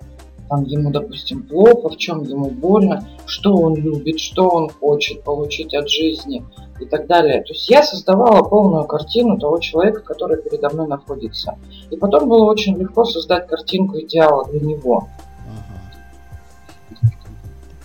там 0.49 0.63
ему, 0.63 0.91
допустим, 0.91 1.43
плохо, 1.43 1.89
в 1.89 1.97
чем 1.97 2.23
ему 2.23 2.49
больно, 2.49 3.07
что 3.25 3.55
он 3.55 3.75
любит, 3.75 4.19
что 4.19 4.47
он 4.47 4.69
хочет 4.69 5.23
получить 5.23 5.73
от 5.73 5.89
жизни 5.89 6.43
и 6.79 6.85
так 6.85 7.07
далее. 7.07 7.41
То 7.43 7.53
есть 7.53 7.69
я 7.69 7.83
создавала 7.83 8.43
полную 8.43 8.85
картину 8.85 9.39
того 9.39 9.59
человека, 9.59 10.01
который 10.01 10.41
передо 10.41 10.69
мной 10.69 10.87
находится. 10.87 11.57
И 11.89 11.97
потом 11.97 12.27
было 12.27 12.45
очень 12.45 12.77
легко 12.77 13.05
создать 13.05 13.47
картинку 13.47 13.99
идеала 13.99 14.45
для 14.45 14.59
него. 14.59 15.07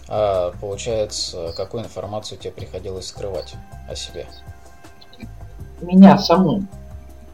А 0.08 0.52
получается, 0.60 1.52
какую 1.56 1.84
информацию 1.84 2.36
тебе 2.36 2.50
приходилось 2.50 3.06
скрывать 3.06 3.54
о 3.88 3.94
себе? 3.94 4.26
Меня 5.80 6.18
саму. 6.18 6.64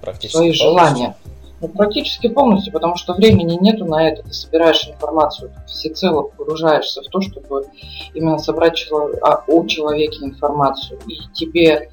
Практически 0.02 0.36
Свои 0.36 0.58
полностью? 0.58 0.66
желания. 0.68 1.16
Ну, 1.60 1.68
практически 1.68 2.28
полностью, 2.28 2.72
потому 2.72 2.96
что 2.96 3.14
времени 3.14 3.56
нету 3.58 3.86
на 3.86 4.08
это. 4.08 4.22
Ты 4.22 4.32
собираешь 4.32 4.86
информацию, 4.86 5.52
всецело 5.66 6.22
погружаешься 6.22 7.02
в 7.02 7.06
то, 7.06 7.20
чтобы 7.22 7.64
именно 8.12 8.38
собрать 8.38 8.86
а, 9.22 9.42
о 9.46 9.66
человеке 9.66 10.18
информацию. 10.22 10.98
И 11.06 11.16
тебе, 11.32 11.90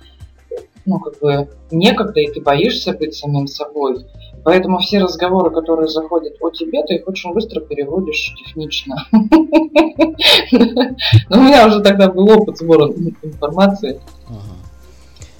ну, 0.85 0.99
как 0.99 1.19
бы, 1.19 1.47
некогда, 1.71 2.19
и 2.19 2.31
ты 2.31 2.41
боишься 2.41 2.91
быть 2.91 3.15
самим 3.15 3.47
собой. 3.47 4.05
Поэтому 4.43 4.79
все 4.79 4.99
разговоры, 4.99 5.51
которые 5.51 5.87
заходят 5.87 6.35
о 6.41 6.49
тебе, 6.49 6.83
ты 6.83 6.95
их 6.95 7.07
очень 7.07 7.33
быстро 7.33 7.61
переводишь 7.61 8.33
технично. 8.43 8.97
Но 11.29 11.37
у 11.37 11.41
меня 11.41 11.65
уже 11.67 11.79
тогда 11.81 12.11
был 12.11 12.29
опыт 12.29 12.57
сбора 12.57 12.91
информации. 13.21 14.01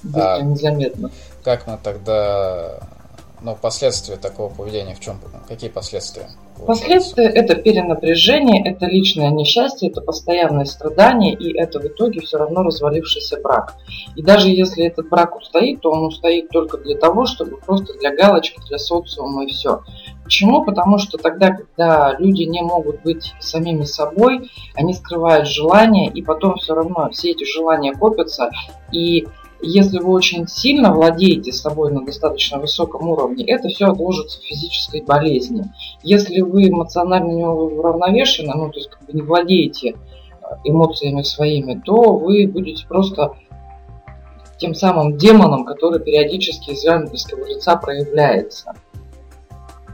Быстро, 0.02 0.34
а 0.36 0.40
незаметно. 0.40 1.10
Как 1.42 1.66
мы 1.66 1.78
тогда 1.82 2.80
но 3.44 3.54
последствия 3.54 4.16
такого 4.16 4.52
поведения 4.52 4.94
в 4.94 5.00
чем? 5.00 5.16
Какие 5.46 5.68
последствия? 5.68 6.28
Последствия– 6.66 7.24
это 7.34 7.54
перенапряжение, 7.56 8.62
это 8.64 8.86
личное 8.86 9.28
несчастье, 9.28 9.90
это 9.90 10.00
постоянное 10.00 10.64
страдание, 10.64 11.34
и 11.34 11.54
это 11.58 11.78
в 11.78 11.84
итоге 11.84 12.20
все 12.20 12.38
равно 12.38 12.62
развалившийся 12.62 13.38
брак. 13.42 13.74
И 14.16 14.22
даже 14.22 14.48
если 14.48 14.86
этот 14.86 15.10
брак 15.10 15.36
устоит, 15.36 15.82
то 15.82 15.90
он 15.90 16.06
устоит 16.06 16.48
только 16.48 16.78
для 16.78 16.96
того, 16.96 17.26
чтобы 17.26 17.58
просто 17.58 17.92
для 17.98 18.16
галочки, 18.16 18.58
для 18.66 18.78
социума 18.78 19.44
и 19.44 19.48
все. 19.48 19.82
Почему? 20.24 20.64
Потому 20.64 20.96
что 20.96 21.18
тогда, 21.18 21.50
когда 21.50 22.16
люди 22.18 22.44
не 22.44 22.62
могут 22.62 23.02
быть 23.02 23.34
самими 23.40 23.84
собой, 23.84 24.50
они 24.74 24.94
скрывают 24.94 25.46
желания, 25.46 26.08
и 26.08 26.22
потом 26.22 26.54
все 26.56 26.74
равно 26.74 27.10
все 27.10 27.32
эти 27.32 27.44
желания 27.44 27.92
копятся, 27.92 28.50
и 28.90 29.26
если 29.64 29.98
вы 29.98 30.12
очень 30.12 30.46
сильно 30.46 30.92
владеете 30.92 31.52
собой 31.52 31.92
на 31.92 32.04
достаточно 32.04 32.58
высоком 32.58 33.08
уровне, 33.08 33.44
это 33.46 33.68
все 33.68 33.86
отложится 33.86 34.40
в 34.40 34.44
физической 34.44 35.02
болезни. 35.02 35.64
Если 36.02 36.40
вы 36.40 36.68
эмоционально 36.68 37.32
не 37.32 37.44
уравновешены, 37.44 38.52
ну, 38.54 38.70
то 38.70 38.78
есть 38.78 38.90
как 38.90 39.04
бы 39.06 39.12
не 39.12 39.22
владеете 39.22 39.90
э, 39.90 39.94
эмоциями 40.64 41.22
своими, 41.22 41.80
то 41.84 42.16
вы 42.16 42.46
будете 42.46 42.86
просто 42.86 43.34
тем 44.58 44.74
самым 44.74 45.16
демоном, 45.16 45.64
который 45.64 46.00
периодически 46.00 46.70
из 46.70 46.84
ангельского 46.86 47.44
лица 47.46 47.76
проявляется. 47.76 48.72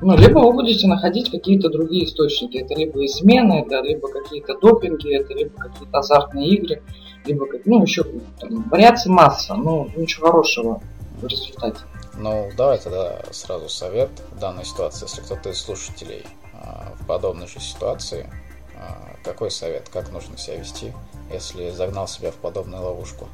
Ну, 0.02 0.16
либо 0.16 0.38
вы 0.38 0.52
будете 0.52 0.86
находить 0.86 1.30
какие-то 1.30 1.68
другие 1.68 2.06
источники. 2.06 2.58
Это 2.58 2.74
либо 2.74 3.04
измены, 3.04 3.66
да, 3.68 3.82
либо 3.82 4.08
какие-то 4.08 4.58
допинги, 4.58 5.14
это 5.14 5.34
либо 5.34 5.54
какие-то 5.56 5.98
азартные 5.98 6.48
игры 6.48 6.82
либо, 7.24 7.46
ну, 7.64 7.82
еще 7.82 8.04
там, 8.38 8.68
вариаций 8.70 9.10
масса, 9.10 9.54
но 9.54 9.88
ничего 9.96 10.28
хорошего 10.28 10.82
в 11.20 11.26
результате. 11.26 11.78
Ну, 12.18 12.50
давай 12.56 12.78
тогда 12.78 13.22
сразу 13.30 13.68
совет 13.68 14.10
в 14.32 14.38
данной 14.38 14.64
ситуации, 14.64 15.06
если 15.06 15.22
кто-то 15.22 15.50
из 15.50 15.58
слушателей 15.58 16.24
а, 16.54 16.92
в 16.98 17.06
подобной 17.06 17.46
же 17.46 17.60
ситуации, 17.60 18.28
а, 18.76 19.16
какой 19.24 19.50
совет, 19.50 19.88
как 19.88 20.12
нужно 20.12 20.36
себя 20.36 20.56
вести, 20.56 20.92
если 21.32 21.70
загнал 21.70 22.08
себя 22.08 22.30
в 22.30 22.36
подобную 22.36 22.82
ловушку? 22.82 23.26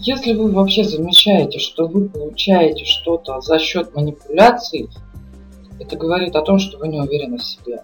Если 0.00 0.32
вы 0.32 0.50
вообще 0.50 0.84
замечаете, 0.84 1.58
что 1.58 1.86
вы 1.86 2.08
получаете 2.08 2.84
что-то 2.84 3.40
за 3.40 3.58
счет 3.58 3.94
манипуляций, 3.94 4.88
это 5.78 5.96
говорит 5.96 6.34
о 6.36 6.42
том, 6.42 6.58
что 6.58 6.78
вы 6.78 6.88
не 6.88 7.00
уверены 7.00 7.38
в 7.38 7.44
себе. 7.44 7.82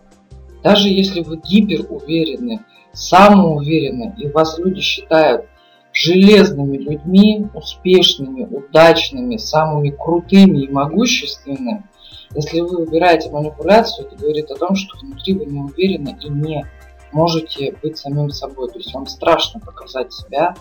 Даже 0.62 0.88
если 0.88 1.22
вы 1.22 1.36
гипер 1.36 1.86
уверены, 1.88 2.64
самоуверены, 2.92 4.14
и 4.18 4.28
вас 4.28 4.58
люди 4.58 4.80
считают 4.80 5.46
железными 5.92 6.76
людьми, 6.76 7.46
успешными, 7.54 8.44
удачными, 8.44 9.36
самыми 9.36 9.90
крутыми 9.90 10.64
и 10.64 10.70
могущественными, 10.70 11.84
если 12.34 12.60
вы 12.60 12.84
выбираете 12.84 13.28
манипуляцию, 13.30 14.06
это 14.06 14.16
говорит 14.16 14.50
о 14.52 14.56
том, 14.56 14.76
что 14.76 14.96
внутри 14.98 15.34
вы 15.34 15.46
не 15.46 15.60
уверены 15.60 16.16
и 16.22 16.28
не 16.28 16.64
можете 17.10 17.74
быть 17.82 17.98
самим 17.98 18.30
собой. 18.30 18.68
То 18.68 18.78
есть 18.78 18.94
вам 18.94 19.06
страшно 19.06 19.58
показать 19.58 20.12
себя, 20.12 20.54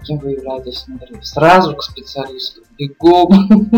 каким 0.00 0.18
вы 0.18 0.32
являетесь 0.32 0.84
внутри. 0.86 1.16
Сразу 1.22 1.76
к 1.76 1.82
специалисту, 1.82 2.62
бегом, 2.78 3.28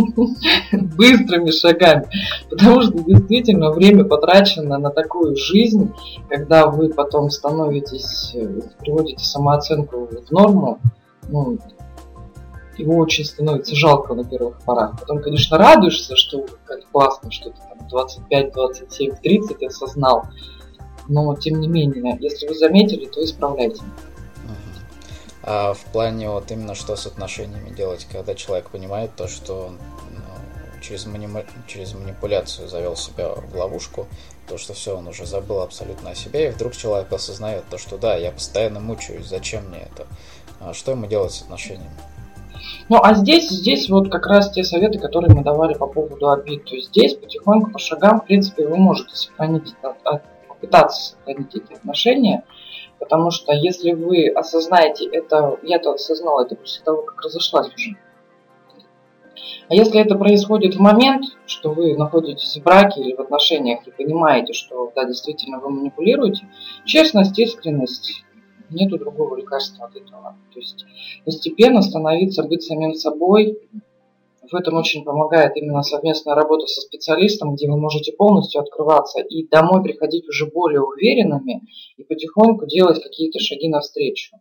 быстрыми 0.73 1.51
шагами. 1.51 2.09
Потому 2.49 2.83
что 2.83 2.93
действительно 3.03 3.71
время 3.71 4.05
потрачено 4.05 4.79
на 4.79 4.91
такую 4.91 5.37
жизнь, 5.37 5.93
когда 6.29 6.69
вы 6.69 6.89
потом 6.89 7.31
становитесь, 7.31 8.33
э, 8.35 8.61
приводите 8.79 9.25
самооценку 9.25 10.07
в 10.07 10.31
норму, 10.31 10.81
ну, 11.29 11.59
его 12.79 12.97
очень 12.97 13.25
становится 13.25 13.75
жалко 13.75 14.15
на 14.15 14.25
первых 14.25 14.63
порах. 14.63 14.99
Потом, 15.01 15.21
конечно, 15.21 15.59
радуешься, 15.59 16.17
что 16.17 16.47
как 16.65 16.81
классно, 16.91 17.31
что 17.31 17.51
ты 17.51 17.57
там 17.57 17.87
25, 17.89 18.53
27, 18.53 19.17
30 19.23 19.63
осознал. 19.65 20.25
Но, 21.09 21.35
тем 21.37 21.61
не 21.61 21.69
менее, 21.69 22.17
если 22.21 22.47
вы 22.47 22.55
заметили, 22.55 23.07
то 23.07 23.23
исправляйте. 23.23 23.83
А 25.45 25.75
в 25.75 25.81
плане 25.93 26.31
вот 26.31 26.51
именно 26.51 26.75
что 26.75 26.95
с 26.97 27.07
отношениями 27.07 27.71
делать, 27.71 28.07
когда 28.11 28.35
человек 28.35 28.71
понимает 28.71 29.15
то, 29.17 29.27
что 29.27 29.71
ну, 30.11 30.81
через, 30.81 31.07
мани... 31.07 31.29
через 31.67 31.95
манипуляцию 31.95 32.69
завел 32.69 32.97
себя 32.97 33.29
в 33.29 33.57
ловушку, 33.57 34.07
то, 34.49 34.59
что 34.59 34.75
все, 34.75 34.97
он 34.97 35.09
уже 35.09 35.27
забыл 35.27 35.61
абсолютно 35.61 36.11
о 36.11 36.15
себе, 36.15 36.49
и 36.49 36.51
вдруг 36.51 36.77
человек 36.77 37.13
осознает 37.13 37.65
то, 37.71 37.79
что 37.79 37.99
да, 37.99 38.17
я 38.17 38.31
постоянно 38.31 38.81
мучаюсь, 38.81 39.27
зачем 39.27 39.69
мне 39.69 39.81
это? 39.81 40.07
А 40.61 40.75
что 40.75 40.93
ему 40.93 41.07
делать 41.07 41.33
с 41.33 41.43
отношениями? 41.43 41.91
Ну, 42.89 43.01
а 43.03 43.15
здесь, 43.15 43.49
здесь 43.49 43.89
вот 43.89 44.11
как 44.11 44.27
раз 44.27 44.51
те 44.53 44.63
советы, 44.63 44.99
которые 44.99 45.35
мы 45.35 45.43
давали 45.43 45.75
по 45.75 45.87
поводу 45.87 46.31
обид. 46.31 46.65
То 46.65 46.75
есть 46.75 46.89
здесь 46.89 47.15
потихоньку, 47.15 47.71
по 47.71 47.79
шагам, 47.79 48.21
в 48.21 48.27
принципе, 48.27 48.67
вы 48.67 48.77
можете 48.77 49.17
сохранить, 49.17 49.75
попытаться 50.49 51.15
сохранить 51.17 51.55
эти 51.55 51.73
отношения, 51.73 52.45
потому 53.03 53.33
что 53.33 53.53
если 53.53 53.93
вы 53.93 54.29
осознаете 54.29 55.07
это, 55.07 55.59
я-то 55.65 55.95
осознала 55.95 56.45
это 56.45 56.55
после 56.55 56.85
того, 56.85 57.03
как 57.03 57.21
разошлась 57.21 57.67
уже, 57.75 57.97
а 59.69 59.75
если 59.75 60.01
это 60.01 60.15
происходит 60.15 60.77
в 60.77 60.81
момент, 60.81 61.25
что 61.47 61.73
вы 61.73 61.97
находитесь 61.97 62.57
в 62.57 62.63
браке 62.63 63.01
или 63.01 63.15
в 63.15 63.21
отношениях 63.21 63.81
и 63.87 63.91
понимаете, 63.91 64.53
что 64.53 64.93
да, 64.95 65.05
действительно 65.05 65.59
вы 65.59 65.71
манипулируете, 65.71 66.49
честность, 66.85 67.37
искренность, 67.39 68.25
нету 68.71 68.99
другого 68.99 69.37
лекарства 69.37 69.87
от 69.87 69.97
этого. 69.97 70.37
То 70.53 70.61
есть 70.61 70.85
постепенно 71.25 71.83
становиться 71.83 72.45
быть 72.45 72.63
самим 72.63 72.95
собой, 72.95 73.59
в 74.53 74.57
этом 74.57 74.77
очень 74.77 75.05
помогает 75.05 75.57
именно 75.57 75.83
совместная 75.83 76.35
работа 76.35 76.67
со 76.67 76.81
специалистом, 76.81 77.55
где 77.55 77.69
вы 77.69 77.79
можете 77.79 78.13
полностью 78.13 78.61
открываться 78.61 79.21
и 79.21 79.47
домой 79.49 79.83
приходить 79.83 80.29
уже 80.29 80.47
более 80.47 80.83
уверенными 80.83 81.63
и 81.97 82.05
потихоньку 82.05 82.67
делать 82.67 83.03
какие-то 83.03 83.39
шаги 83.39 83.69
навстречу. 83.69 84.37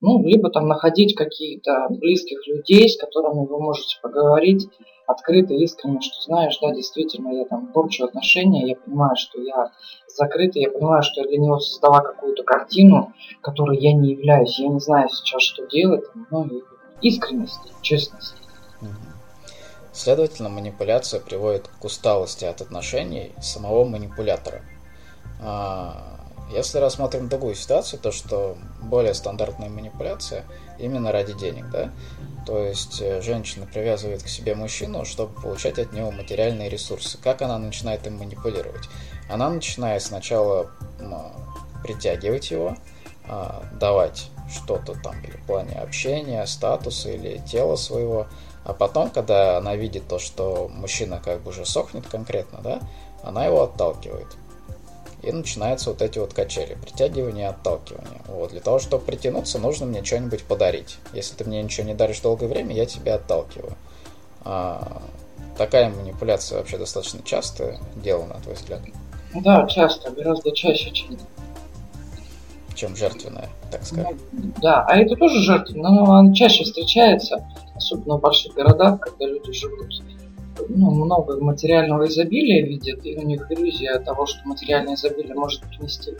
Ну, 0.00 0.22
либо 0.22 0.50
там 0.50 0.68
находить 0.68 1.16
какие-то 1.16 1.86
близких 1.90 2.46
людей, 2.46 2.88
с 2.88 2.96
которыми 2.96 3.46
вы 3.46 3.60
можете 3.60 3.96
поговорить 4.00 4.68
открыто, 5.08 5.54
искренне, 5.54 6.00
что 6.00 6.20
знаешь, 6.22 6.58
да, 6.60 6.72
действительно, 6.72 7.30
я 7.32 7.46
там 7.46 7.72
порчу 7.72 8.04
отношения, 8.04 8.68
я 8.68 8.76
понимаю, 8.76 9.16
что 9.16 9.40
я 9.40 9.72
закрытый, 10.06 10.62
я 10.62 10.70
понимаю, 10.70 11.02
что 11.02 11.22
я 11.22 11.26
для 11.26 11.38
него 11.38 11.58
создала 11.58 12.00
какую-то 12.00 12.44
картину, 12.44 13.12
которой 13.40 13.78
я 13.78 13.94
не 13.94 14.10
являюсь, 14.10 14.58
я 14.60 14.68
не 14.68 14.80
знаю 14.80 15.08
сейчас, 15.08 15.42
что 15.42 15.66
делать, 15.66 16.04
ну, 16.30 16.44
и 16.44 16.62
искренность, 17.00 17.72
честность. 17.80 18.34
Следовательно, 19.98 20.48
манипуляция 20.48 21.18
приводит 21.18 21.66
к 21.66 21.84
усталости 21.84 22.44
от 22.44 22.60
отношений 22.60 23.32
самого 23.40 23.82
манипулятора. 23.84 24.62
А, 25.40 26.20
если 26.52 26.78
рассмотрим 26.78 27.28
другую 27.28 27.56
ситуацию, 27.56 27.98
то 27.98 28.12
что 28.12 28.56
более 28.80 29.12
стандартная 29.12 29.68
манипуляция 29.68 30.44
именно 30.78 31.10
ради 31.10 31.32
денег, 31.32 31.68
да, 31.70 31.90
то 32.46 32.62
есть 32.62 33.02
э, 33.02 33.20
женщина 33.22 33.66
привязывает 33.66 34.22
к 34.22 34.28
себе 34.28 34.54
мужчину, 34.54 35.04
чтобы 35.04 35.34
получать 35.42 35.80
от 35.80 35.92
него 35.92 36.12
материальные 36.12 36.68
ресурсы. 36.68 37.18
Как 37.18 37.42
она 37.42 37.58
начинает 37.58 38.06
им 38.06 38.18
манипулировать? 38.18 38.88
Она 39.28 39.50
начинает 39.50 40.00
сначала 40.00 40.70
притягивать 41.82 42.52
его, 42.52 42.76
а, 43.26 43.64
давать 43.72 44.30
что-то 44.48 44.94
там 45.02 45.20
или 45.24 45.36
в 45.36 45.44
плане 45.44 45.74
общения, 45.74 46.46
статуса 46.46 47.10
или 47.10 47.38
тела 47.38 47.74
своего, 47.74 48.28
а 48.68 48.74
потом, 48.74 49.08
когда 49.08 49.56
она 49.56 49.76
видит 49.76 50.08
то, 50.08 50.18
что 50.18 50.68
мужчина 50.70 51.22
как 51.24 51.40
бы 51.40 51.50
уже 51.50 51.64
сохнет 51.64 52.06
конкретно, 52.06 52.60
да, 52.62 52.80
она 53.22 53.46
его 53.46 53.62
отталкивает. 53.62 54.26
И 55.22 55.32
начинаются 55.32 55.88
вот 55.88 56.02
эти 56.02 56.18
вот 56.18 56.34
качели, 56.34 56.74
притягивание 56.74 57.46
и 57.46 57.48
отталкивание. 57.48 58.20
Вот. 58.26 58.50
Для 58.50 58.60
того, 58.60 58.78
чтобы 58.78 59.06
притянуться, 59.06 59.58
нужно 59.58 59.86
мне 59.86 60.04
что-нибудь 60.04 60.44
подарить. 60.44 60.98
Если 61.14 61.34
ты 61.34 61.44
мне 61.44 61.62
ничего 61.62 61.86
не 61.86 61.94
даришь 61.94 62.20
долгое 62.20 62.46
время, 62.46 62.74
я 62.74 62.84
тебя 62.84 63.14
отталкиваю. 63.14 63.72
А, 64.44 65.00
такая 65.56 65.88
манипуляция 65.88 66.58
вообще 66.58 66.76
достаточно 66.76 67.22
часто 67.24 67.78
дело, 67.96 68.26
на 68.26 68.34
твой 68.34 68.54
взгляд? 68.54 68.82
Да, 69.34 69.66
часто, 69.66 70.10
гораздо 70.10 70.52
чаще, 70.52 70.90
чем 70.90 71.16
чем 72.78 72.96
жертвенная, 72.96 73.48
так 73.70 73.82
сказать. 73.84 74.16
Да, 74.62 74.84
а 74.86 74.96
это 74.96 75.16
тоже 75.16 75.40
жертвенная, 75.40 75.90
но 75.90 76.04
она 76.14 76.32
чаще 76.32 76.64
встречается, 76.64 77.44
особенно 77.74 78.16
в 78.16 78.20
больших 78.20 78.54
городах, 78.54 79.00
когда 79.00 79.26
люди 79.26 79.52
живут 79.52 79.88
ну, 80.68 80.90
много 80.90 81.42
материального 81.42 82.06
изобилия 82.08 82.64
видят, 82.64 83.04
и 83.04 83.16
у 83.16 83.22
них 83.22 83.50
иллюзия 83.50 83.98
того, 83.98 84.26
что 84.26 84.46
материальное 84.46 84.94
изобилие 84.94 85.34
может 85.34 85.62
принести 85.62 86.12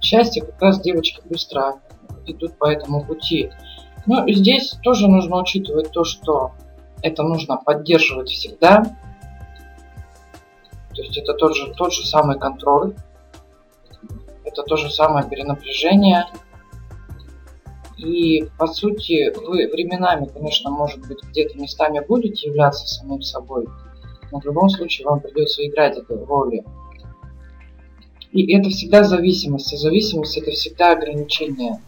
счастье, 0.00 0.42
как 0.42 0.60
раз 0.60 0.80
девочки 0.80 1.20
быстро 1.24 1.80
идут 2.26 2.58
по 2.58 2.70
этому 2.70 3.04
пути. 3.04 3.50
Ну, 4.06 4.24
и 4.26 4.34
здесь 4.34 4.76
тоже 4.82 5.08
нужно 5.08 5.40
учитывать 5.40 5.90
то, 5.90 6.04
что 6.04 6.52
это 7.02 7.22
нужно 7.22 7.56
поддерживать 7.56 8.28
всегда. 8.28 8.82
То 10.94 11.02
есть 11.02 11.16
это 11.18 11.34
тот 11.34 11.56
же, 11.56 11.72
тот 11.74 11.92
же 11.92 12.06
самый 12.06 12.38
контроль, 12.38 12.94
это 14.46 14.62
то 14.62 14.76
же 14.76 14.90
самое 14.90 15.28
перенапряжение. 15.28 16.26
И, 17.98 18.48
по 18.58 18.66
сути, 18.66 19.32
вы 19.46 19.68
временами, 19.68 20.26
конечно, 20.26 20.70
может 20.70 21.06
быть, 21.06 21.22
где-то 21.24 21.58
местами 21.58 22.04
будете 22.06 22.48
являться 22.48 22.86
самим 22.86 23.22
собой, 23.22 23.66
но 24.30 24.40
в 24.40 24.44
любом 24.44 24.68
случае 24.68 25.06
вам 25.06 25.20
придется 25.20 25.66
играть 25.66 25.96
эту 25.96 26.24
роли. 26.24 26.64
И 28.32 28.54
это 28.54 28.68
всегда 28.68 29.02
зависимость, 29.02 29.72
а 29.72 29.78
зависимость 29.78 30.36
это 30.36 30.50
всегда 30.50 30.92
ограничение. 30.92 31.80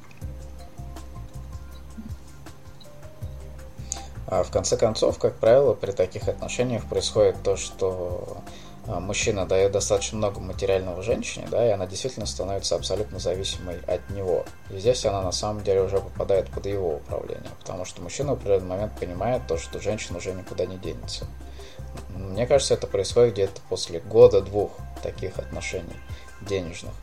А 4.27 4.43
в 4.43 4.51
конце 4.51 4.77
концов, 4.77 5.19
как 5.19 5.35
правило, 5.37 5.75
при 5.75 5.91
таких 5.91 6.29
отношениях 6.29 6.87
происходит 6.87 7.37
то, 7.43 7.57
что 7.57 8.39
мужчина 8.89 9.45
дает 9.47 9.73
достаточно 9.73 10.17
много 10.17 10.41
материального 10.41 11.03
женщине, 11.03 11.47
да, 11.51 11.67
и 11.67 11.71
она 11.71 11.87
действительно 11.87 12.25
становится 12.25 12.75
абсолютно 12.75 13.19
зависимой 13.19 13.79
от 13.87 14.09
него. 14.11 14.47
И 14.71 14.79
здесь 14.79 15.05
она 15.05 15.21
на 15.21 15.33
самом 15.33 15.63
деле 15.63 15.83
уже 15.83 15.99
попадает 15.99 16.49
под 16.51 16.65
его 16.65 16.97
управление, 16.97 17.51
потому 17.61 17.85
что 17.85 18.01
мужчина 18.01 18.31
в 18.31 18.39
определенный 18.39 18.69
момент 18.69 18.99
понимает 18.99 19.47
то, 19.47 19.59
что 19.59 19.79
женщина 19.79 20.19
уже 20.19 20.33
никуда 20.33 20.65
не 20.65 20.79
денется. 20.79 21.27
Мне 22.15 22.47
кажется, 22.47 22.75
это 22.75 22.87
происходит 22.87 23.35
где-то 23.35 23.61
после 23.69 24.01
года-двух 24.01 24.73
таких 25.03 25.39
отношений 25.39 25.97
денежных. 26.41 26.95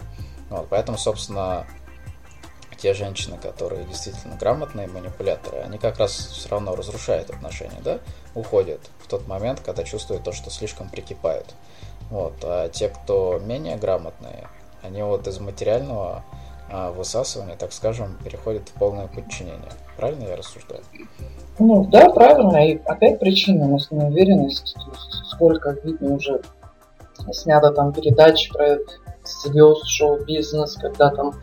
Вот, 0.50 0.67
поэтому, 0.69 0.98
собственно, 0.98 1.67
те 2.86 2.93
женщины, 2.93 3.38
которые 3.41 3.84
действительно 3.86 4.36
грамотные 4.36 4.86
манипуляторы, 4.86 5.58
они 5.62 5.80
как 5.80 5.98
раз 5.98 6.12
все 6.12 6.50
равно 6.50 6.76
разрушают 6.76 7.32
отношения, 7.32 7.82
да, 7.84 7.98
уходят 8.36 8.80
в 9.00 9.08
тот 9.08 9.28
момент, 9.28 9.60
когда 9.65 9.84
чувствуют 9.84 10.24
то, 10.24 10.32
что 10.32 10.52
слишком 10.52 10.88
прикипают. 10.89 11.48
Вот. 12.12 12.34
А 12.43 12.69
те, 12.69 12.89
кто 12.89 13.41
менее 13.43 13.78
грамотные, 13.78 14.50
они 14.84 15.02
вот 15.02 15.26
из 15.26 15.39
материального 15.39 16.24
а, 16.69 16.91
высасывания, 16.91 17.56
так 17.56 17.74
скажем, 17.74 18.19
переходят 18.24 18.69
в 18.69 18.74
полное 18.74 19.08
подчинение. 19.08 19.71
Правильно 19.98 20.26
я 20.26 20.36
рассуждаю? 20.36 20.84
Ну 21.58 21.86
да, 21.86 22.12
правильно. 22.12 22.69
И 22.69 22.80
опять 22.86 23.19
причина 23.19 23.65
у 23.65 23.71
нас 23.71 23.89
неуверенность. 23.89 24.76
Сколько 25.32 25.71
видно 25.71 26.13
уже 26.13 26.39
снято 27.32 27.71
там 27.71 27.93
передач 27.93 28.48
про 28.52 28.78
звезд, 29.24 29.88
шоу-бизнес, 29.88 30.76
когда 30.76 31.10
там 31.10 31.34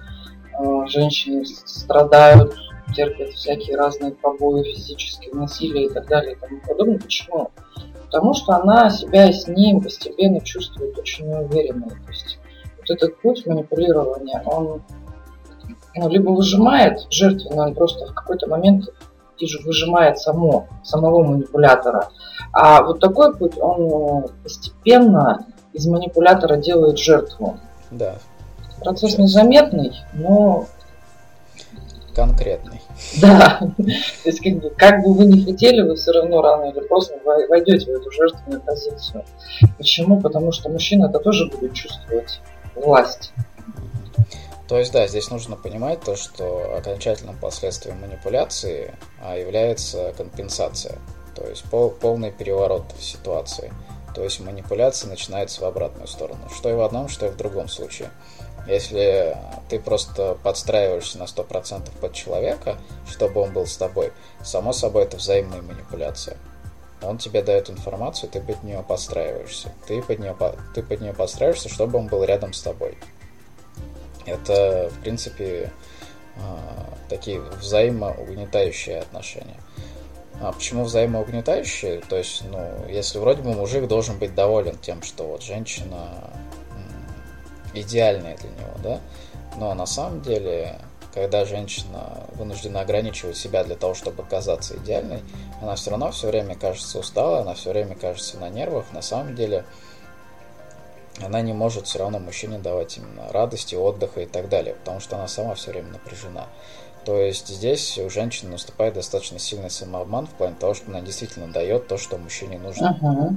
женщины 0.86 1.44
страдают, 1.44 2.54
терпят 2.94 3.30
всякие 3.30 3.76
разные 3.76 4.12
побои, 4.12 4.62
физические 4.62 5.34
насилие 5.34 5.86
и 5.86 5.88
так 5.90 6.06
далее 6.06 6.34
и 6.34 6.36
тому 6.36 6.60
подобное. 6.66 6.98
Почему? 6.98 7.50
Потому 8.06 8.34
что 8.34 8.54
она 8.54 8.90
себя 8.90 9.32
с 9.32 9.46
ним 9.46 9.80
постепенно 9.80 10.40
чувствует 10.40 10.98
очень 10.98 11.26
неуверенной. 11.28 11.90
То 11.90 12.10
есть 12.10 12.38
вот 12.78 12.90
этот 12.90 13.20
путь 13.20 13.46
манипулирования, 13.46 14.42
он 14.44 14.82
ну, 15.94 16.08
либо 16.08 16.30
выжимает 16.30 17.06
жертвенно, 17.10 17.68
он 17.68 17.74
просто 17.74 18.06
в 18.06 18.14
какой-то 18.14 18.48
момент 18.48 18.88
выжимает 19.64 20.18
само, 20.18 20.68
самого 20.84 21.24
манипулятора. 21.24 22.10
А 22.52 22.82
вот 22.82 23.00
такой 23.00 23.36
путь, 23.36 23.58
он 23.58 24.26
постепенно 24.42 25.46
из 25.72 25.86
манипулятора 25.86 26.58
делает 26.58 26.98
жертву. 26.98 27.58
Да. 27.90 28.18
Процесс 28.82 29.18
незаметный, 29.18 29.92
но 30.12 30.66
конкретный. 32.14 32.80
Да. 33.20 33.60
То 33.76 34.28
есть, 34.28 34.40
как 34.40 34.54
бы, 34.60 34.70
как 34.70 35.02
бы 35.02 35.14
вы 35.14 35.26
не 35.26 35.44
хотели, 35.44 35.82
вы 35.82 35.96
все 35.96 36.12
равно 36.12 36.42
рано 36.42 36.70
или 36.70 36.80
поздно 36.80 37.16
войдете 37.24 37.86
в 37.86 38.00
эту 38.00 38.10
жертвенную 38.10 38.60
позицию. 38.60 39.24
Почему? 39.78 40.20
Потому 40.20 40.52
что 40.52 40.68
мужчина 40.68 41.06
это 41.06 41.18
тоже 41.18 41.46
будет 41.46 41.74
чувствовать 41.74 42.40
власть. 42.74 43.32
То 44.68 44.78
есть, 44.78 44.92
да, 44.92 45.06
здесь 45.06 45.30
нужно 45.30 45.56
понимать 45.56 46.00
то, 46.00 46.16
что 46.16 46.76
окончательным 46.76 47.36
последствием 47.38 48.00
манипуляции 48.00 48.94
а, 49.22 49.36
является 49.36 50.14
компенсация. 50.16 50.98
То 51.34 51.46
есть 51.46 51.64
пол, 51.64 51.90
полный 51.90 52.30
переворот 52.30 52.84
в 52.98 53.04
ситуации. 53.04 53.72
То 54.14 54.22
есть 54.22 54.40
манипуляция 54.40 55.10
начинается 55.10 55.60
в 55.62 55.64
обратную 55.64 56.06
сторону. 56.06 56.48
Что 56.54 56.70
и 56.70 56.74
в 56.74 56.80
одном, 56.80 57.08
что 57.08 57.26
и 57.26 57.30
в 57.30 57.36
другом 57.36 57.68
случае. 57.68 58.10
Если 58.66 59.36
ты 59.68 59.80
просто 59.80 60.36
подстраиваешься 60.42 61.18
на 61.18 61.24
100% 61.24 61.90
под 62.00 62.12
человека, 62.12 62.78
чтобы 63.08 63.40
он 63.40 63.52
был 63.52 63.66
с 63.66 63.76
тобой, 63.76 64.12
само 64.44 64.72
собой 64.72 65.04
это 65.04 65.16
взаимная 65.16 65.62
манипуляция. 65.62 66.36
он 67.02 67.18
тебе 67.18 67.42
дает 67.42 67.68
информацию, 67.68 68.30
ты 68.30 68.40
под 68.40 68.62
нее 68.62 68.84
подстраиваешься. 68.86 69.72
Ты 69.88 70.00
под 70.02 70.20
нее, 70.20 70.36
ты 70.74 70.82
под 70.82 71.00
нее 71.00 71.12
подстраиваешься, 71.12 71.68
чтобы 71.68 71.98
он 71.98 72.06
был 72.06 72.22
рядом 72.22 72.52
с 72.52 72.62
тобой. 72.62 72.96
Это, 74.24 74.88
в 74.92 75.00
принципе, 75.00 75.72
а, 76.36 76.94
такие 77.08 77.40
взаимоугнетающие 77.40 79.00
отношения. 79.00 79.56
А 80.40 80.52
почему 80.52 80.84
взаимоугнетающие? 80.84 82.00
То 82.08 82.16
есть, 82.16 82.42
ну, 82.50 82.86
если 82.88 83.18
вроде 83.18 83.42
бы 83.42 83.52
мужик 83.52 83.86
должен 83.86 84.18
быть 84.18 84.34
доволен 84.34 84.78
тем, 84.78 85.02
что 85.02 85.24
вот 85.24 85.42
женщина 85.42 86.30
идеальная 87.74 88.36
для 88.36 88.50
него, 88.50 88.74
да, 88.82 89.00
но 89.56 89.74
на 89.74 89.86
самом 89.86 90.22
деле, 90.22 90.78
когда 91.14 91.44
женщина 91.44 92.26
вынуждена 92.34 92.80
ограничивать 92.80 93.36
себя 93.36 93.64
для 93.64 93.76
того, 93.76 93.94
чтобы 93.94 94.22
казаться 94.22 94.76
идеальной, 94.76 95.22
она 95.60 95.74
все 95.74 95.90
равно 95.90 96.10
все 96.10 96.28
время 96.28 96.54
кажется 96.54 96.98
усталой, 96.98 97.42
она 97.42 97.54
все 97.54 97.70
время 97.70 97.94
кажется 97.94 98.38
на 98.38 98.48
нервах. 98.48 98.86
На 98.92 99.02
самом 99.02 99.34
деле, 99.34 99.64
она 101.22 101.42
не 101.42 101.52
может 101.52 101.86
все 101.86 101.98
равно 101.98 102.18
мужчине 102.18 102.58
давать 102.58 102.96
именно 102.96 103.30
радости, 103.30 103.74
отдыха 103.74 104.22
и 104.22 104.26
так 104.26 104.48
далее, 104.48 104.74
потому 104.74 105.00
что 105.00 105.16
она 105.16 105.28
сама 105.28 105.54
все 105.54 105.70
время 105.70 105.90
напряжена. 105.92 106.46
То 107.04 107.20
есть 107.20 107.48
здесь 107.48 107.98
у 107.98 108.08
женщины 108.08 108.52
наступает 108.52 108.94
достаточно 108.94 109.38
сильный 109.38 109.70
самообман 109.70 110.26
в 110.26 110.30
плане 110.30 110.54
того, 110.58 110.72
что 110.72 110.88
она 110.88 111.00
действительно 111.00 111.48
дает 111.48 111.88
то, 111.88 111.98
что 111.98 112.16
мужчине 112.16 112.58
нужно. 112.58 112.96
Угу. 113.00 113.36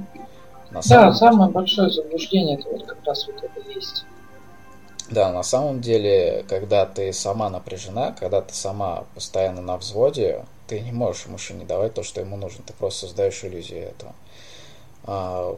На 0.70 0.82
самом... 0.82 1.10
Да, 1.10 1.14
самое 1.14 1.50
большое 1.50 1.90
заблуждение 1.90 2.58
это 2.58 2.70
вот 2.70 2.86
как 2.86 3.04
раз 3.04 3.26
вот 3.26 3.42
это 3.42 3.68
есть. 3.70 4.04
Да, 5.10 5.32
на 5.32 5.44
самом 5.44 5.80
деле, 5.80 6.44
когда 6.48 6.84
ты 6.84 7.12
сама 7.12 7.48
напряжена, 7.48 8.12
когда 8.18 8.40
ты 8.42 8.54
сама 8.54 9.04
постоянно 9.14 9.62
на 9.62 9.76
взводе, 9.76 10.44
ты 10.66 10.80
не 10.80 10.90
можешь 10.90 11.26
мужчине 11.26 11.64
давать 11.64 11.94
то, 11.94 12.02
что 12.02 12.20
ему 12.20 12.36
нужно. 12.36 12.64
Ты 12.66 12.72
просто 12.72 13.06
создаешь 13.06 13.44
иллюзию 13.44 13.82
этого. 13.84 14.14
А, 15.04 15.56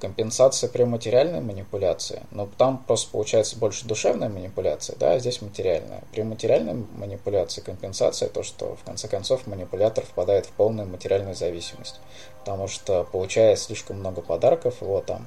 компенсация 0.00 0.68
при 0.68 0.84
материальной 0.84 1.40
манипуляции, 1.40 2.22
но 2.30 2.46
там 2.58 2.76
просто 2.86 3.10
получается 3.10 3.58
больше 3.58 3.86
душевная 3.86 4.28
манипуляция, 4.28 4.96
да, 4.96 5.12
а 5.12 5.18
здесь 5.18 5.40
материальная. 5.40 6.02
При 6.12 6.22
материальной 6.22 6.74
манипуляции 6.74 7.62
компенсация 7.62 8.28
то, 8.28 8.42
что 8.42 8.76
в 8.76 8.84
конце 8.84 9.08
концов 9.08 9.46
манипулятор 9.46 10.04
впадает 10.04 10.44
в 10.44 10.50
полную 10.50 10.86
материальную 10.86 11.34
зависимость, 11.34 12.00
потому 12.40 12.68
что 12.68 13.04
получая 13.04 13.56
слишком 13.56 13.98
много 14.00 14.20
подарков, 14.20 14.82
его 14.82 15.00
там 15.00 15.26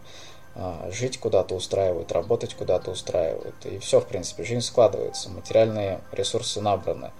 жить 0.91 1.20
куда-то 1.20 1.56
устраивают, 1.56 2.12
работать 2.12 2.56
куда-то 2.56 2.91
устраивают, 2.91 3.56
и 3.65 3.78
все, 3.80 4.00
в 4.00 4.08
принципе, 4.08 4.43
жизнь 4.43 4.65
складывается, 4.65 5.30
материальные 5.30 6.00
ресурсы 6.12 6.62
набраны, 6.62 7.12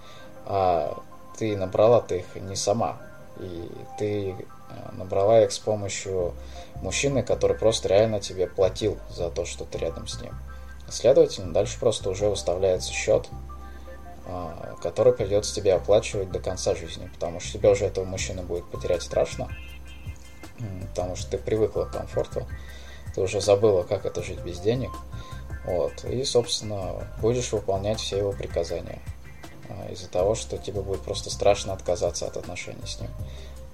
а 0.44 1.02
ты 1.38 1.56
набрала 1.56 2.00
ты 2.00 2.18
их 2.18 2.34
не 2.34 2.56
сама, 2.56 2.98
и 3.38 3.70
ты 3.98 4.34
а, 4.68 4.92
набрала 4.92 5.42
их 5.44 5.52
с 5.52 5.58
помощью 5.58 6.34
мужчины, 6.82 7.22
который 7.22 7.56
просто 7.56 7.88
реально 7.88 8.20
тебе 8.20 8.46
платил 8.46 8.98
за 9.10 9.30
то, 9.30 9.44
что 9.44 9.64
ты 9.64 9.78
рядом 9.78 10.08
с 10.08 10.20
ним. 10.20 10.34
Следовательно, 10.90 11.52
дальше 11.52 11.78
просто 11.78 12.10
уже 12.10 12.28
выставляется 12.28 12.92
счет, 12.92 13.28
а, 14.26 14.76
который 14.82 15.12
придется 15.12 15.54
тебе 15.54 15.74
оплачивать 15.74 16.30
до 16.30 16.40
конца 16.40 16.74
жизни, 16.74 17.08
потому 17.14 17.40
что 17.40 17.58
тебе 17.58 17.70
уже 17.70 17.86
этого 17.86 18.04
мужчины 18.04 18.42
будет 18.42 18.64
потерять 18.64 19.02
страшно, 19.02 19.48
потому 20.90 21.14
что 21.14 21.30
ты 21.30 21.38
привыкла 21.38 21.84
к 21.84 21.92
комфорту, 21.92 22.46
ты 23.18 23.24
уже 23.24 23.40
забыла, 23.40 23.82
как 23.82 24.06
это 24.06 24.22
жить 24.22 24.38
без 24.42 24.60
денег, 24.60 24.92
вот, 25.64 26.04
и, 26.04 26.22
собственно, 26.22 27.04
будешь 27.20 27.50
выполнять 27.50 27.98
все 27.98 28.18
его 28.18 28.30
приказания 28.30 29.00
а, 29.68 29.90
из-за 29.90 30.08
того, 30.08 30.36
что 30.36 30.56
тебе 30.56 30.82
будет 30.82 31.00
просто 31.00 31.28
страшно 31.28 31.72
отказаться 31.72 32.26
от 32.26 32.36
отношений 32.36 32.86
с 32.86 33.00
ним. 33.00 33.10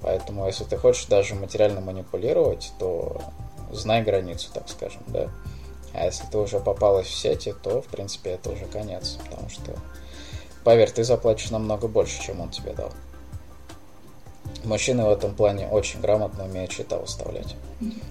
Поэтому, 0.00 0.46
если 0.46 0.64
ты 0.64 0.78
хочешь 0.78 1.04
даже 1.07 1.35
материально 1.35 1.83
манипулировать, 1.83 2.72
то 2.78 3.20
знай 3.70 4.02
границу, 4.02 4.48
так 4.52 4.66
скажем, 4.70 5.02
да. 5.09 5.28
А 5.92 6.07
если 6.07 6.24
ты 6.26 6.38
уже 6.38 6.59
попалась 6.59 7.07
в 7.07 7.14
сети, 7.14 7.54
то, 7.62 7.83
в 7.83 7.87
принципе, 7.87 8.30
это 8.30 8.50
уже 8.50 8.64
конец. 8.64 9.18
Потому 9.28 9.50
что, 9.50 9.76
поверь, 10.64 10.90
ты 10.90 11.04
заплатишь 11.04 11.50
намного 11.50 11.87
больше, 11.87 12.20
чем 12.22 12.40
он 12.40 12.48
тебе 12.48 12.72
дал. 12.72 12.92
Мужчины 14.64 15.04
в 15.04 15.11
этом 15.11 15.35
плане 15.35 15.68
очень 15.68 16.00
грамотно 16.00 16.44
умеют 16.44 16.72
счета 16.72 16.96
выставлять. 16.96 17.54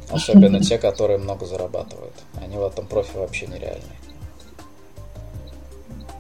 Особенно 0.10 0.60
те, 0.60 0.78
которые 0.78 1.18
много 1.18 1.46
зарабатывают. 1.46 2.14
Они 2.42 2.58
в 2.58 2.64
этом 2.64 2.86
профи 2.86 3.18
вообще 3.18 3.48
нереальные. 3.48 3.98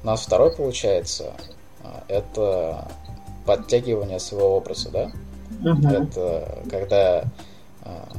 У 0.01 0.05
нас 0.05 0.21
второй 0.21 0.51
получается, 0.51 1.33
а, 1.81 2.03
это 2.09 2.87
подтягивание 3.45 4.19
своего 4.19 4.57
образа, 4.57 4.89
да? 4.89 5.11
Угу. 5.63 5.87
Это 5.87 6.59
когда 6.69 7.23
а, 7.83 8.09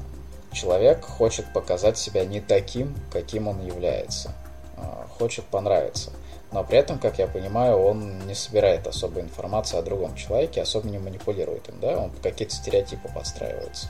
человек 0.52 1.04
хочет 1.04 1.52
показать 1.52 1.98
себя 1.98 2.24
не 2.24 2.40
таким, 2.40 2.94
каким 3.12 3.48
он 3.48 3.64
является, 3.66 4.32
а, 4.76 5.06
хочет 5.18 5.44
понравиться. 5.44 6.10
Но 6.54 6.62
при 6.62 6.78
этом, 6.78 7.00
как 7.00 7.18
я 7.18 7.26
понимаю, 7.26 7.78
он 7.78 8.28
не 8.28 8.34
собирает 8.34 8.86
особой 8.86 9.22
информации 9.22 9.76
о 9.76 9.82
другом 9.82 10.14
человеке, 10.14 10.62
особо 10.62 10.88
не 10.88 10.98
манипулирует 10.98 11.68
им, 11.68 11.80
да, 11.80 11.98
он 11.98 12.12
какие-то 12.22 12.54
стереотипы 12.54 13.08
подстраивается. 13.12 13.88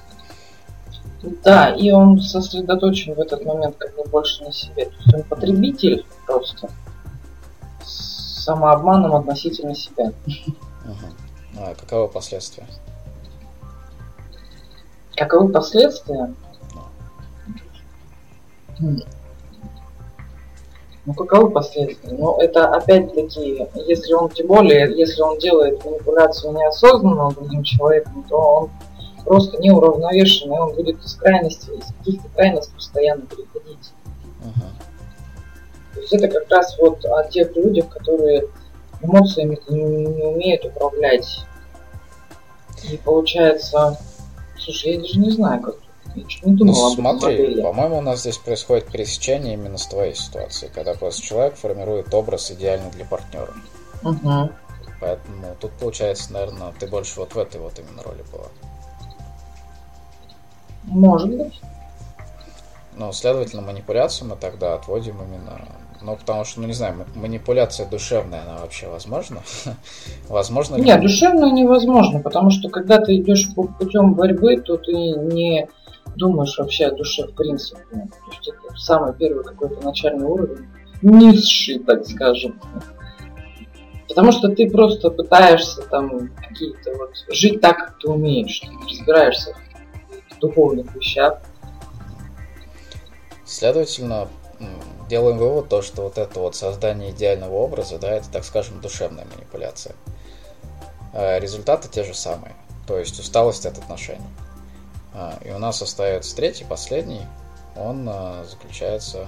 Да, 1.45 1.75
и 1.75 1.91
он 1.91 2.23
сосредоточен 2.23 3.13
в 3.15 3.21
этот 3.21 3.45
момент 3.45 3.77
как 3.77 3.95
бы 3.95 4.05
больше 4.05 4.43
на 4.45 4.51
себе. 4.51 4.87
То 4.87 4.93
есть 4.97 5.15
он 5.15 5.23
потребитель 5.25 6.07
просто 6.27 6.71
с 7.85 8.45
самообманом 8.45 9.15
относительно 9.15 9.75
себя. 9.75 10.13
Угу. 10.27 11.59
А 11.59 11.75
каковы 11.75 12.09
последствия? 12.09 12.67
Каковы 15.17 15.53
последствия? 15.53 16.33
Ну, 21.07 21.13
каковы 21.13 21.51
последствия? 21.51 22.17
Ну, 22.17 22.39
это 22.39 22.67
опять-таки, 22.69 23.67
если 23.87 24.15
он, 24.15 24.31
тем 24.31 24.47
более, 24.47 24.91
если 24.97 25.21
он 25.21 25.39
делает 25.39 25.85
манипуляцию 25.85 26.55
неосознанно 26.55 27.31
другим 27.31 27.63
человеком, 27.63 28.25
то 28.29 28.37
он 28.37 28.71
просто 29.25 29.61
неуравновешенный, 29.61 30.59
он 30.59 30.75
будет 30.75 31.03
из 31.05 31.15
крайности, 31.15 31.71
из 31.71 31.87
каких-то 31.99 32.29
крайностей 32.35 32.75
постоянно 32.75 33.23
переходить. 33.27 33.93
Uh-huh. 34.41 35.95
То 35.95 36.01
есть 36.01 36.13
это 36.15 36.29
как 36.29 36.51
раз 36.51 36.79
вот 36.79 37.05
о 37.05 37.25
тех 37.25 37.55
людях, 37.55 37.91
которые 37.91 38.45
эмоциями 39.03 39.59
не, 39.69 39.83
не 40.07 40.23
умеют 40.23 40.65
управлять. 40.65 41.45
И 42.91 42.97
получается, 42.99 43.99
Слушай, 44.65 44.95
я 44.95 45.01
даже 45.01 45.19
не 45.19 45.31
знаю, 45.31 45.61
как 45.61 45.77
не 46.15 46.55
думал 46.55 46.75
ну, 46.75 46.95
смотри, 46.95 47.61
по-моему, 47.63 47.99
у 47.99 48.01
нас 48.01 48.21
здесь 48.21 48.39
происходит 48.39 48.87
пересечение 48.87 49.55
именно 49.55 49.79
с 49.79 49.87
твоей 49.87 50.15
ситуацией, 50.15 50.71
когда 50.75 50.95
просто 50.95 51.23
человек 51.23 51.57
формирует 51.57 52.13
образ 52.15 52.51
идеальный 52.51 52.91
для 52.91 53.05
партнера. 53.05 53.53
Угу. 54.03 54.51
Поэтому 55.01 55.57
тут 55.61 55.73
получается, 55.73 56.33
наверное, 56.33 56.73
ты 56.79 56.87
больше 56.87 57.21
вот 57.21 57.35
в 57.35 57.39
этой 57.39 57.61
вот 57.61 57.79
именно 57.79 58.03
роли 58.03 58.25
была. 58.33 58.47
Может 60.85 61.31
быть. 61.31 61.61
Ну, 62.97 63.13
следовательно, 63.13 63.63
манипуляцию 63.63 64.29
мы 64.29 64.37
тогда 64.37 64.75
отводим 64.75 65.17
именно 65.21 65.61
ну, 66.05 66.17
потому 66.17 66.45
что, 66.45 66.61
ну, 66.61 66.67
не 66.67 66.75
знаю, 66.75 67.07
манипуляция 67.15 67.89
душевная, 67.89 68.43
она 68.43 68.59
вообще 68.61 68.89
возможна? 68.89 69.41
возможно 70.29 70.77
ли? 70.77 70.83
Нет, 70.83 71.01
душевная 71.01 71.51
невозможно, 71.51 72.21
потому 72.21 72.51
что 72.51 72.69
когда 72.69 72.99
ты 72.99 73.17
идешь 73.17 73.49
путем 73.55 74.13
борьбы, 74.13 74.59
то 74.59 74.77
ты 74.77 74.93
не 74.93 75.67
думаешь 76.17 76.57
вообще 76.59 76.87
о 76.87 76.95
душе 76.95 77.27
в 77.27 77.35
принципе. 77.35 77.83
То 77.91 78.31
есть 78.31 78.49
это 78.49 78.77
самый 78.77 79.15
первый 79.15 79.45
какой-то 79.45 79.81
начальный 79.83 80.27
уровень, 80.27 80.69
низший, 81.03 81.79
так 81.81 82.07
скажем. 82.07 82.61
Потому 84.09 84.33
что 84.33 84.49
ты 84.49 84.71
просто 84.71 85.11
пытаешься 85.11 85.83
там 85.83 86.29
какие-то 86.37 86.95
вот 86.97 87.11
жить 87.29 87.61
так, 87.61 87.79
как 87.79 87.99
ты 87.99 88.09
умеешь, 88.09 88.61
ты 88.61 88.69
разбираешься 88.89 89.57
в 90.31 90.39
духовных 90.39 90.95
вещах. 90.95 91.41
Следовательно, 93.45 94.29
делаем 95.09 95.39
вывод, 95.39 95.69
то, 95.69 95.83
что 95.83 96.03
вот 96.03 96.19
это 96.19 96.41
вот 96.41 96.55
создание 96.55 97.11
идеального 97.11 97.55
образа, 97.55 97.99
да, 97.99 98.13
это, 98.13 98.31
так 98.31 98.45
скажем, 98.45 98.81
душевная 98.81 99.27
манипуляция. 99.35 99.95
А 101.13 101.39
результаты 101.39 101.89
те 101.89 102.05
же 102.05 102.15
самые, 102.15 102.55
то 102.87 102.99
есть 102.99 103.19
усталость 103.19 103.67
от 103.67 103.79
отношений. 103.79 104.27
А, 105.15 105.39
и 105.45 105.51
у 105.51 105.59
нас 105.59 105.81
остается 105.81 106.35
третий, 106.37 106.65
последний, 106.65 107.23
он 107.77 108.07
а, 108.09 108.45
заключается 108.45 109.27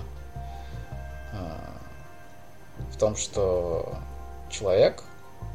в 2.91 2.99
том, 2.99 3.17
что 3.17 3.95
человек 4.49 5.03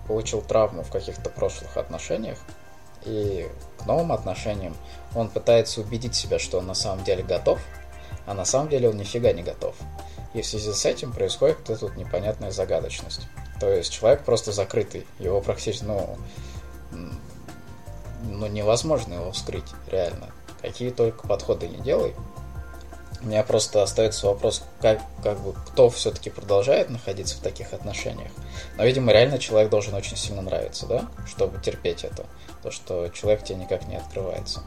получил 0.08 0.41
травму 0.41 0.84
в 0.84 0.91
каких-то 0.91 1.30
прошлых 1.30 1.78
отношениях, 1.78 2.38
и 3.04 3.50
к 3.80 3.86
новым 3.86 4.12
отношениям 4.12 4.76
он 5.15 5.30
пытается 5.30 5.82
убедить 5.82 6.15
себя, 6.15 6.38
что 6.38 6.60
он 6.60 6.67
на 6.67 6.74
самом 6.76 7.04
деле 7.04 7.24
готов, 7.24 7.60
а 8.26 8.34
на 8.34 8.46
самом 8.46 8.70
деле 8.70 8.89
он 8.89 8.98
нифига 8.98 9.32
не 9.34 9.41
готов. 9.44 9.76
И 10.34 10.41
в 10.41 10.46
связи 10.46 10.72
с 10.72 10.86
этим 10.86 11.12
происходит 11.12 11.58
вот 11.60 11.70
эта 11.72 11.86
вот 11.86 11.96
непонятная 11.98 12.52
загадочность. 12.52 13.28
То 13.60 13.70
есть 13.70 13.91
человек 13.91 14.24
просто 14.24 14.52
закрытый. 14.52 15.06
Его 15.20 15.41
практически, 15.41 15.84
ну, 15.84 16.17
ну, 18.21 18.47
невозможно 18.47 19.15
его 19.15 19.31
вскрыть, 19.31 19.65
реально. 19.88 20.29
Какие 20.62 20.91
только 20.91 21.27
подходы 21.27 21.67
не 21.67 21.77
делай. 21.77 22.15
У 23.21 23.27
меня 23.27 23.43
просто 23.43 23.84
остается 23.84 24.25
вопрос, 24.27 24.63
как, 24.79 24.99
как 25.23 25.39
бы, 25.39 25.53
кто 25.53 25.89
все-таки 25.91 26.31
продолжает 26.31 26.89
находиться 26.89 27.38
в 27.38 27.41
таких 27.41 27.71
отношениях. 27.73 28.31
Но, 28.77 28.84
видимо, 28.84 29.12
реально 29.12 29.38
человек 29.38 29.69
должен 29.69 29.93
очень 29.93 30.17
сильно 30.17 30.41
нравиться, 30.41 30.88
да, 30.88 31.05
чтобы 31.27 31.62
терпеть 31.62 32.03
это. 32.03 32.25
То, 32.63 32.71
что 32.71 33.10
человек 33.10 33.43
тебе 33.43 33.60
никак 33.60 33.88
не 33.88 33.95
открывается. 33.95 34.63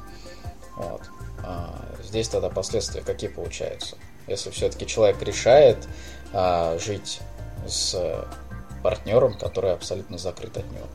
Вот. 0.76 1.02
А 1.42 1.74
здесь 2.02 2.28
тогда 2.28 2.48
последствия 2.48 3.02
какие 3.02 3.28
получаются? 3.28 3.96
Если 4.28 4.50
все-таки 4.50 4.86
человек 4.86 5.20
решает 5.20 5.88
а, 6.32 6.78
жить 6.78 7.20
с 7.66 8.24
партнером, 8.84 9.36
который 9.36 9.72
абсолютно 9.72 10.18
закрыт 10.18 10.56
от 10.56 10.70
него. 10.70 10.86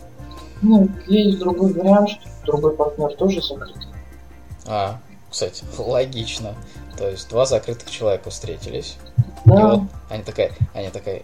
Ну, 0.62 0.90
есть 1.08 1.40
другой 1.40 1.74
вариант, 1.74 2.10
что 2.10 2.22
другой 2.46 2.76
партнер 2.76 3.14
тоже 3.16 3.42
закрыт. 3.42 3.76
А, 4.66 5.00
кстати, 5.30 5.64
логично. 5.78 6.56
То 6.98 7.10
есть 7.10 7.30
два 7.30 7.46
закрытых 7.46 7.90
человека 7.90 8.30
встретились. 8.30 8.98
Да. 9.46 9.60
И 9.60 9.64
вот 9.64 9.82
они 10.10 10.24
такая, 10.24 10.52
они 10.74 10.90
такая 10.90 11.24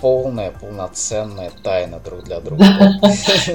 полная, 0.00 0.50
полноценная 0.50 1.50
тайна 1.62 2.00
друг 2.00 2.24
для 2.24 2.40
друга. 2.40 2.64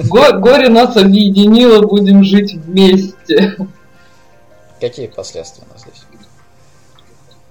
Горе 0.40 0.68
нас 0.68 0.96
объединило, 0.96 1.82
будем 1.86 2.22
жить 2.24 2.54
вместе. 2.54 3.56
Какие 4.80 5.06
последствия 5.06 5.64
у 5.68 5.72
нас 5.72 5.82
здесь? 5.82 6.04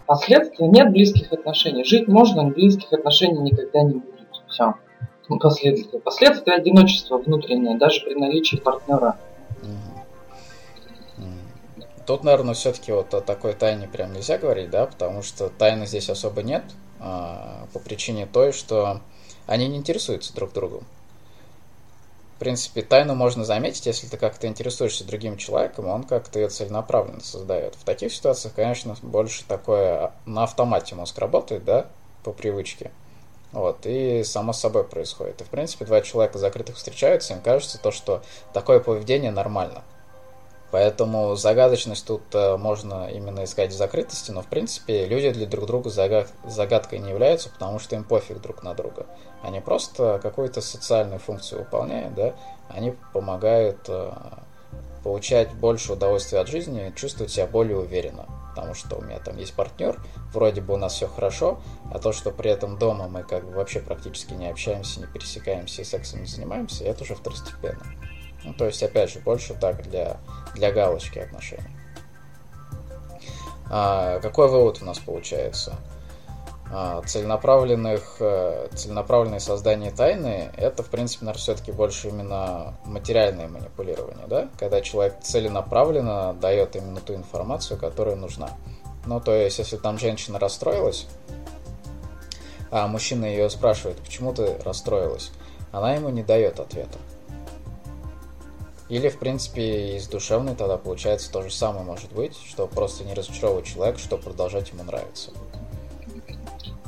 Последствия 0.05 0.67
нет 0.67 0.91
близких 0.91 1.31
отношений. 1.31 1.83
Жить 1.83 2.07
можно, 2.07 2.43
но 2.43 2.49
близких 2.49 2.91
отношений 2.93 3.39
никогда 3.39 3.81
не 3.81 3.93
будет. 3.93 4.27
Все. 4.47 4.75
Последствия. 5.27 5.99
Последствия 5.99 6.53
одиночества 6.53 7.17
внутреннее, 7.17 7.77
даже 7.77 8.01
при 8.01 8.15
наличии 8.15 8.57
партнера. 8.57 9.17
Тут, 12.05 12.23
наверное, 12.23 12.53
все-таки 12.53 12.91
вот 12.91 13.13
о 13.13 13.21
такой 13.21 13.53
тайне 13.53 13.87
прям 13.87 14.13
нельзя 14.13 14.37
говорить, 14.37 14.69
да, 14.69 14.85
потому 14.85 15.23
что 15.23 15.49
тайны 15.49 15.87
здесь 15.87 16.09
особо 16.09 16.43
нет, 16.43 16.63
а, 16.99 17.67
по 17.73 17.79
причине 17.79 18.27
той, 18.27 18.51
что 18.51 19.01
они 19.47 19.67
не 19.67 19.77
интересуются 19.77 20.33
друг 20.35 20.53
другом. 20.53 20.83
В 22.35 22.39
принципе, 22.39 22.81
тайну 22.83 23.15
можно 23.15 23.43
заметить, 23.43 23.85
если 23.85 24.07
ты 24.07 24.17
как-то 24.17 24.45
интересуешься 24.45 25.07
другим 25.07 25.37
человеком, 25.37 25.87
он 25.87 26.03
как-то 26.03 26.37
ее 26.37 26.49
целенаправленно 26.49 27.21
создает. 27.21 27.75
В 27.75 27.85
таких 27.85 28.13
ситуациях, 28.13 28.53
конечно, 28.53 28.95
больше 29.01 29.43
такое 29.47 30.11
на 30.25 30.43
автомате 30.43 30.95
мозг 30.95 31.17
работает, 31.17 31.63
да, 31.63 31.87
по 32.23 32.33
привычке. 32.33 32.91
Вот, 33.55 33.85
и 33.85 34.23
само 34.23 34.53
собой 34.53 34.83
происходит. 34.83 35.41
И, 35.41 35.43
в 35.43 35.49
принципе, 35.49 35.85
два 35.85 36.01
человека 36.01 36.37
закрытых 36.37 36.75
встречаются, 36.75 37.33
им 37.33 37.41
кажется 37.41 37.81
то, 37.81 37.89
что 37.89 38.21
такое 38.53 38.79
поведение 38.79 39.31
нормально– 39.31 39.83
Поэтому 40.75 41.37
загадочность 41.37 42.05
тут 42.05 42.23
э, 42.33 42.57
можно 42.57 43.07
именно 43.09 43.45
искать 43.45 43.71
в 43.71 43.77
закрытости, 43.77 44.31
но 44.31 44.41
в 44.41 44.47
принципе 44.47 45.05
люди 45.05 45.29
для 45.29 45.45
друг 45.45 45.67
друга 45.67 45.89
загад... 45.89 46.27
загадкой 46.43 46.99
не 46.99 47.11
являются, 47.11 47.49
потому 47.49 47.79
что 47.79 47.95
им 47.95 48.03
пофиг 48.03 48.41
друг 48.41 48.61
на 48.61 48.73
друга. 48.73 49.05
Они 49.41 49.61
просто 49.61 50.19
какую-то 50.21 50.59
социальную 50.59 51.19
функцию 51.19 51.59
выполняют, 51.59 52.13
да, 52.15 52.35
они 52.67 52.93
помогают 53.13 53.77
э, 53.87 54.11
получать 55.01 55.53
больше 55.53 55.93
удовольствия 55.93 56.39
от 56.39 56.49
жизни, 56.49 56.91
чувствовать 56.93 57.31
себя 57.31 57.47
более 57.47 57.77
уверенно. 57.77 58.25
Потому 58.55 58.73
что 58.73 58.95
у 58.95 59.01
меня 59.01 59.19
там 59.19 59.37
есть 59.37 59.53
партнер, 59.53 59.99
вроде 60.31 60.61
бы 60.61 60.75
у 60.75 60.77
нас 60.77 60.93
все 60.93 61.07
хорошо, 61.07 61.59
а 61.91 61.99
то, 61.99 62.13
что 62.13 62.31
при 62.31 62.49
этом 62.49 62.77
дома 62.77 63.09
мы 63.09 63.23
как 63.23 63.43
бы 63.43 63.51
вообще 63.51 63.81
практически 63.81 64.33
не 64.33 64.49
общаемся, 64.49 65.01
не 65.01 65.07
пересекаемся 65.07 65.81
и 65.81 65.85
сексом 65.85 66.21
не 66.21 66.25
занимаемся, 66.25 66.85
это 66.85 67.03
уже 67.03 67.15
второстепенно. 67.15 67.85
Ну, 68.45 68.53
то 68.53 68.65
есть, 68.65 68.81
опять 68.81 69.11
же, 69.11 69.19
больше 69.19 69.55
так 69.55 69.83
для, 69.89 70.21
для 70.53 70.71
галочки 70.71 71.19
отношений. 71.19 71.75
А, 73.69 74.19
какой 74.19 74.47
вывод 74.47 74.81
у 74.81 74.85
нас 74.85 74.99
получается? 74.99 75.75
А, 76.71 77.01
целенаправленных, 77.03 78.17
э, 78.19 78.69
целенаправленное 78.73 79.39
создание 79.39 79.91
тайны– 79.91 80.51
это, 80.57 80.81
в 80.81 80.89
принципе, 80.89 81.25
наверное, 81.25 81.41
все-таки 81.41 81.71
больше 81.71 82.09
именно 82.09 82.73
материальное 82.85 83.47
манипулирование, 83.47 84.25
да? 84.27 84.49
Когда 84.57 84.81
человек 84.81 85.19
целенаправленно 85.21 86.33
дает 86.33 86.75
именно 86.75 86.99
ту 87.01 87.13
информацию, 87.13 87.79
которая 87.79 88.15
нужна. 88.15 88.49
Ну, 89.05 89.19
то 89.19 89.33
есть, 89.33 89.59
если 89.59 89.77
там 89.77 89.99
женщина 89.99 90.39
расстроилась, 90.39 91.07
а 92.71 92.87
мужчина 92.87 93.25
ее 93.25 93.49
спрашивает, 93.49 93.97
почему 93.99 94.33
ты 94.33 94.57
расстроилась, 94.63 95.31
она 95.71 95.93
ему 95.93 96.09
не 96.09 96.23
дает 96.23 96.59
ответа. 96.59 96.97
Или, 98.89 99.09
в 99.09 99.17
принципе, 99.17 99.97
из 99.97 100.07
душевной 100.07 100.55
тогда 100.55 100.77
получается 100.77 101.31
то 101.31 101.41
же 101.41 101.51
самое 101.51 101.83
может 101.83 102.11
быть, 102.11 102.37
что 102.37 102.67
просто 102.67 103.03
не 103.03 103.13
разочаровывать 103.13 103.65
человека, 103.65 103.97
чтобы 103.99 104.23
продолжать 104.23 104.69
ему 104.71 104.83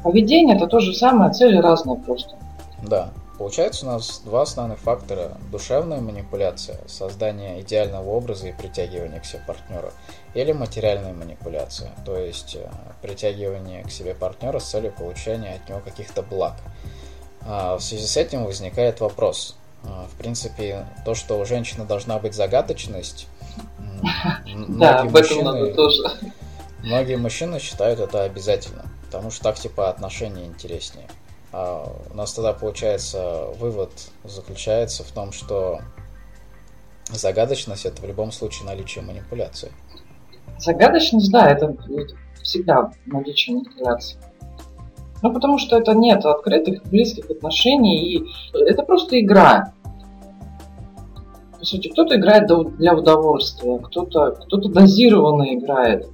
Поведение 0.03 0.55
это 0.55 0.67
то 0.67 0.79
же 0.79 0.93
самое, 0.93 1.31
цели 1.31 1.57
разные 1.57 1.97
просто. 1.97 2.35
Да. 2.83 3.09
Получается 3.37 3.85
у 3.85 3.89
нас 3.89 4.21
два 4.25 4.41
основных 4.41 4.79
фактора. 4.79 5.37
Душевная 5.51 6.01
манипуляция, 6.01 6.79
создание 6.87 7.61
идеального 7.61 8.09
образа 8.09 8.47
и 8.47 8.51
притягивание 8.51 9.19
к 9.19 9.25
себе 9.25 9.43
партнера. 9.45 9.93
Или 10.33 10.53
материальная 10.53 11.13
манипуляция, 11.13 11.91
то 12.03 12.17
есть 12.17 12.55
э, 12.55 12.67
притягивание 13.03 13.83
к 13.83 13.91
себе 13.91 14.15
партнера 14.15 14.57
с 14.57 14.69
целью 14.69 14.91
получения 14.91 15.53
от 15.53 15.69
него 15.69 15.81
каких-то 15.81 16.23
благ. 16.23 16.55
А 17.45 17.77
в 17.77 17.81
связи 17.81 18.07
с 18.07 18.17
этим 18.17 18.43
возникает 18.43 19.01
вопрос, 19.01 19.55
а, 19.83 20.07
в 20.11 20.17
принципе, 20.17 20.87
то, 21.05 21.13
что 21.13 21.39
у 21.39 21.45
женщины 21.45 21.85
должна 21.85 22.17
быть 22.17 22.33
загадочность. 22.33 23.27
Многие 26.83 27.17
мужчины 27.17 27.59
считают 27.59 27.99
это 27.99 28.23
обязательно, 28.23 28.85
потому 29.07 29.31
что 29.31 29.43
так 29.43 29.55
типа 29.55 29.89
отношения 29.89 30.45
интереснее. 30.45 31.07
А 31.51 31.91
у 32.11 32.13
нас 32.15 32.33
тогда 32.33 32.53
получается 32.53 33.47
вывод 33.57 33.89
заключается 34.23 35.03
в 35.03 35.11
том, 35.11 35.31
что 35.31 35.79
загадочность 37.09 37.85
это 37.85 38.01
в 38.01 38.05
любом 38.05 38.31
случае 38.31 38.65
наличие 38.65 39.03
манипуляции. 39.03 39.71
Загадочность, 40.59 41.31
да, 41.31 41.49
это 41.49 41.75
всегда 42.41 42.91
наличие 43.05 43.55
манипуляции. 43.57 44.19
Ну, 45.23 45.33
потому 45.33 45.57
что 45.57 45.77
это 45.77 45.93
нет 45.93 46.25
открытых, 46.25 46.83
близких 46.83 47.29
отношений, 47.29 48.17
и 48.17 48.25
это 48.53 48.83
просто 48.83 49.19
игра. 49.19 49.73
По 51.57 51.65
сути, 51.65 51.87
кто-то 51.87 52.17
играет 52.17 52.47
для 52.77 52.93
удовольствия, 52.93 53.79
кто-то 53.79 54.31
кто 54.31 54.57
дозированно 54.57 55.55
играет. 55.55 56.07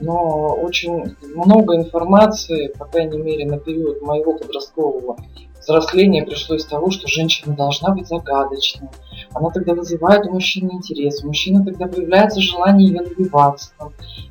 Но 0.00 0.54
очень 0.54 1.16
много 1.34 1.76
информации, 1.76 2.68
по 2.68 2.86
крайней 2.86 3.18
мере, 3.18 3.46
на 3.46 3.58
период 3.58 4.00
моего 4.02 4.36
подросткового 4.36 5.16
взросления 5.60 6.24
пришло 6.24 6.56
из 6.56 6.64
того, 6.64 6.90
что 6.90 7.06
женщина 7.06 7.54
должна 7.54 7.94
быть 7.94 8.08
загадочной. 8.08 8.88
Она 9.32 9.50
тогда 9.50 9.74
вызывает 9.74 10.26
у 10.26 10.32
мужчины 10.32 10.72
интерес, 10.72 11.22
у 11.22 11.28
мужчины 11.28 11.64
тогда 11.64 11.86
появляется 11.86 12.40
желание 12.40 12.88
ее 12.88 13.04
добиваться. 13.04 13.72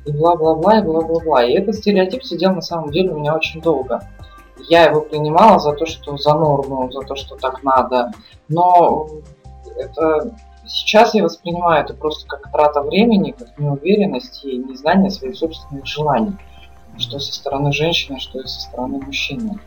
И 0.04 0.12
бла-бла-бла, 0.12 0.78
и 0.78 0.82
бла-бла-бла. 0.82 1.44
И 1.44 1.52
этот 1.52 1.76
стереотип 1.76 2.24
сидел 2.24 2.52
на 2.52 2.62
самом 2.62 2.90
деле 2.90 3.12
у 3.12 3.20
меня 3.20 3.34
очень 3.34 3.60
долго. 3.60 4.00
Я 4.68 4.84
его 4.86 5.00
принимала 5.00 5.58
за 5.58 5.72
то, 5.72 5.86
что 5.86 6.16
за 6.16 6.34
норму, 6.34 6.90
за 6.92 7.00
то, 7.00 7.14
что 7.14 7.36
так 7.36 7.62
надо. 7.62 8.10
Но 8.48 9.08
это 9.76 10.34
сейчас 10.66 11.14
я 11.14 11.22
воспринимаю 11.22 11.84
это 11.84 11.94
просто 11.94 12.26
как 12.26 12.50
трата 12.50 12.80
времени, 12.82 13.32
как 13.32 13.58
неуверенность 13.58 14.44
и 14.44 14.56
незнание 14.56 15.10
своих 15.10 15.36
собственных 15.36 15.86
желаний. 15.86 16.36
Что 16.98 17.18
со 17.18 17.32
стороны 17.32 17.72
женщины, 17.72 18.18
что 18.18 18.40
и 18.40 18.46
со 18.46 18.60
стороны 18.60 18.98
мужчины. 18.98 19.58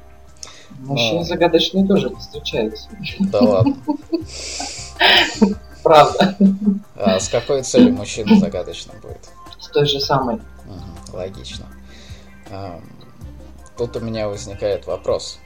Мужчины 0.80 1.20
Но... 1.20 1.24
загадочные 1.24 1.88
тоже 1.88 2.14
встречаются. 2.16 2.90
Да 3.20 3.40
ладно. 3.40 3.76
Правда. 5.84 6.36
А 6.96 7.20
с 7.20 7.30
какой 7.30 7.64
целью 7.64 7.94
мужчина 7.94 8.36
загадочным 8.38 8.96
будет? 9.02 9.30
С 9.60 9.68
той 9.70 9.86
же 9.86 10.00
самой. 10.00 10.36
Угу, 10.36 11.18
логично. 11.18 11.66
Тут 13.78 13.96
у 13.98 14.00
меня 14.00 14.28
возникает 14.30 14.86
вопрос 14.86 15.40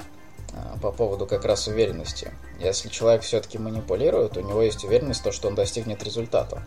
а, 0.53 0.77
по 0.79 0.91
поводу 0.91 1.25
как 1.25 1.45
раз 1.45 1.67
уверенности. 1.67 2.31
Если 2.59 2.89
человек 2.89 3.21
все-таки 3.21 3.57
манипулирует, 3.57 4.37
у 4.37 4.41
него 4.41 4.61
есть 4.61 4.83
уверенность, 4.83 5.23
то, 5.23 5.31
что 5.31 5.47
он 5.47 5.55
достигнет 5.55 6.03
результата. 6.03 6.61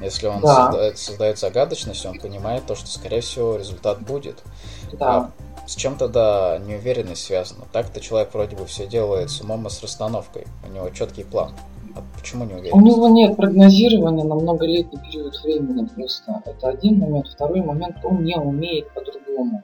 Если 0.00 0.26
он 0.26 0.40
да. 0.40 0.66
создает, 0.66 0.98
создает 0.98 1.38
загадочность, 1.38 2.04
он 2.04 2.18
понимает 2.18 2.66
то, 2.66 2.74
что, 2.74 2.88
скорее 2.88 3.20
всего, 3.20 3.56
результат 3.56 4.00
будет. 4.00 4.42
Да. 4.92 5.06
А 5.06 5.30
с 5.66 5.76
чем 5.76 5.96
тогда 5.96 6.58
неуверенность 6.58 7.24
связана? 7.24 7.64
Так-то 7.72 8.00
человек 8.00 8.34
вроде 8.34 8.56
бы 8.56 8.66
все 8.66 8.86
делает 8.86 9.30
с 9.30 9.40
умом 9.40 9.66
и 9.66 9.70
с 9.70 9.82
расстановкой. 9.82 10.46
У 10.68 10.72
него 10.72 10.90
четкий 10.90 11.24
план. 11.24 11.52
А 11.96 12.02
почему 12.18 12.44
не 12.44 12.54
уверен? 12.54 12.76
У 12.76 12.80
него 12.80 13.08
нет 13.08 13.36
прогнозирования 13.36 14.24
на 14.24 14.34
многолетний 14.34 15.00
период 15.00 15.40
времени 15.42 15.86
просто. 15.86 16.42
Это 16.44 16.68
один 16.68 16.98
момент. 16.98 17.28
Второй 17.28 17.62
момент, 17.62 17.96
он 18.02 18.24
не 18.24 18.36
умеет 18.36 18.92
по-другому. 18.92 19.62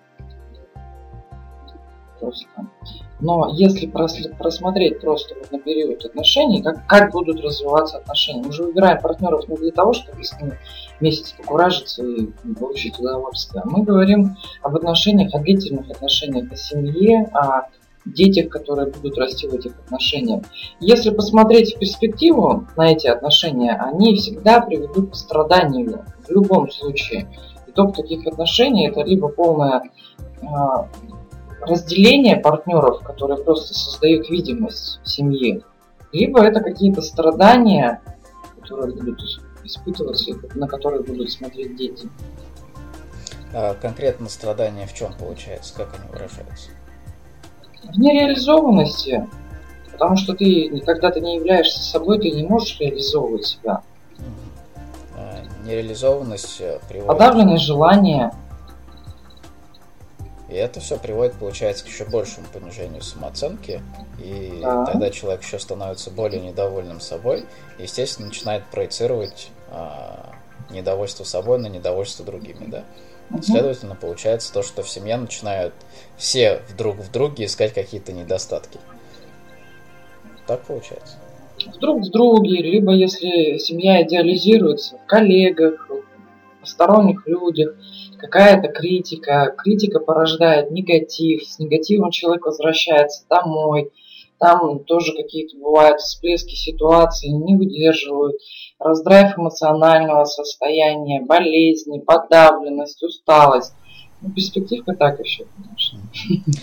Просто. 2.18 2.46
Но 3.20 3.50
если 3.52 3.86
просмотреть 3.86 5.00
просто 5.00 5.34
на 5.50 5.58
период 5.58 6.04
отношений, 6.04 6.62
как, 6.62 6.86
как 6.86 7.12
будут 7.12 7.40
развиваться 7.40 7.98
отношения, 7.98 8.42
мы 8.44 8.52
же 8.52 8.64
выбираем 8.64 9.00
партнеров 9.00 9.48
не 9.48 9.56
для 9.56 9.72
того, 9.72 9.92
чтобы 9.92 10.24
с 10.24 10.38
ними 10.40 10.58
месяц 11.00 11.32
покуражиться 11.32 12.04
и 12.04 12.26
получить 12.58 12.98
удовольствие. 12.98 13.62
Мы 13.66 13.82
говорим 13.82 14.36
об 14.62 14.76
отношениях, 14.76 15.34
о 15.34 15.38
длительных 15.38 15.90
отношениях, 15.90 16.50
о 16.50 16.56
семье, 16.56 17.30
о 17.32 17.68
детях, 18.04 18.48
которые 18.48 18.90
будут 18.90 19.18
расти 19.18 19.46
в 19.46 19.54
этих 19.54 19.78
отношениях. 19.78 20.44
Если 20.80 21.10
посмотреть 21.10 21.76
в 21.76 21.78
перспективу 21.78 22.66
на 22.76 22.92
эти 22.92 23.06
отношения, 23.06 23.72
они 23.74 24.16
всегда 24.16 24.60
приведут 24.60 25.10
к 25.10 25.14
страданию 25.14 26.04
в 26.26 26.30
любом 26.30 26.70
случае. 26.70 27.28
Итог 27.66 27.94
таких 27.94 28.26
отношений 28.26 28.88
это 28.88 29.02
либо 29.02 29.28
полное 29.28 29.82
а, 30.42 30.88
разделение 31.60 32.36
партнеров, 32.36 33.02
которые 33.02 33.42
просто 33.42 33.74
создают 33.74 34.28
видимость 34.28 35.00
семьи, 35.04 35.62
либо 36.12 36.42
это 36.42 36.60
какие-то 36.60 37.02
страдания, 37.02 38.02
которые 38.60 38.94
будут 38.94 39.20
испытываться, 39.64 40.32
на 40.54 40.66
которые 40.66 41.02
будут 41.02 41.30
смотреть 41.30 41.76
дети. 41.76 42.08
А 43.52 43.74
конкретно 43.74 44.28
страдания 44.28 44.86
в 44.86 44.94
чем 44.94 45.12
получается, 45.12 45.74
как 45.74 45.94
они 45.98 46.08
выражаются? 46.12 46.70
В 47.82 47.98
нереализованности, 47.98 49.28
потому 49.92 50.16
что 50.16 50.34
ты, 50.34 50.80
когда 50.84 51.10
ты 51.10 51.20
не 51.20 51.36
являешься 51.36 51.80
собой, 51.80 52.20
ты 52.20 52.30
не 52.30 52.44
можешь 52.44 52.78
реализовывать 52.78 53.46
себя. 53.46 53.82
А, 55.16 55.42
нереализованность 55.64 56.60
э, 56.60 56.78
приводит... 56.88 57.08
Подавленное 57.08 57.56
желание, 57.56 58.32
и 60.50 60.54
это 60.54 60.80
все 60.80 60.98
приводит, 60.98 61.34
получается, 61.34 61.84
к 61.84 61.88
еще 61.88 62.04
большему 62.04 62.46
понижению 62.52 63.02
самооценки, 63.02 63.80
и 64.22 64.58
да. 64.60 64.84
тогда 64.84 65.10
человек 65.10 65.42
еще 65.42 65.58
становится 65.58 66.10
более 66.10 66.40
недовольным 66.40 67.00
собой, 67.00 67.44
и, 67.78 67.82
естественно, 67.82 68.28
начинает 68.28 68.64
проецировать 68.64 69.50
а, 69.70 70.34
недовольство 70.70 71.24
собой 71.24 71.58
на 71.58 71.68
недовольство 71.68 72.24
другими, 72.24 72.66
да. 72.66 72.84
Угу. 73.30 73.42
Следовательно, 73.42 73.94
получается 73.94 74.52
то, 74.52 74.62
что 74.62 74.82
в 74.82 74.88
семье 74.88 75.16
начинают 75.16 75.72
все 76.16 76.62
вдруг 76.68 76.96
в 76.96 77.12
друге 77.12 77.44
искать 77.44 77.72
какие-то 77.72 78.12
недостатки. 78.12 78.80
Так 80.48 80.62
получается. 80.62 81.16
Друг 81.80 82.02
в 82.02 82.10
друге, 82.10 82.62
либо 82.62 82.92
если 82.92 83.58
семья 83.58 84.02
идеализируется 84.02 84.98
в 84.98 85.06
коллегах, 85.06 85.88
в 85.88 86.60
посторонних 86.60 87.24
людях, 87.26 87.74
какая-то 88.20 88.68
критика, 88.68 89.54
критика 89.56 89.98
порождает 89.98 90.70
негатив, 90.70 91.42
с 91.44 91.58
негативом 91.58 92.10
человек 92.10 92.44
возвращается 92.44 93.24
домой, 93.28 93.90
там 94.38 94.84
тоже 94.84 95.12
какие-то 95.14 95.56
бывают 95.56 96.00
всплески 96.00 96.54
ситуации, 96.54 97.28
не 97.28 97.56
выдерживают, 97.56 98.36
раздрайв 98.78 99.36
эмоционального 99.38 100.24
состояния, 100.24 101.22
болезни, 101.22 101.98
подавленность, 101.98 103.02
усталость. 103.02 103.74
Ну, 104.22 104.30
перспективка 104.30 104.94
так 104.94 105.20
еще, 105.20 105.44
конечно. 105.56 106.00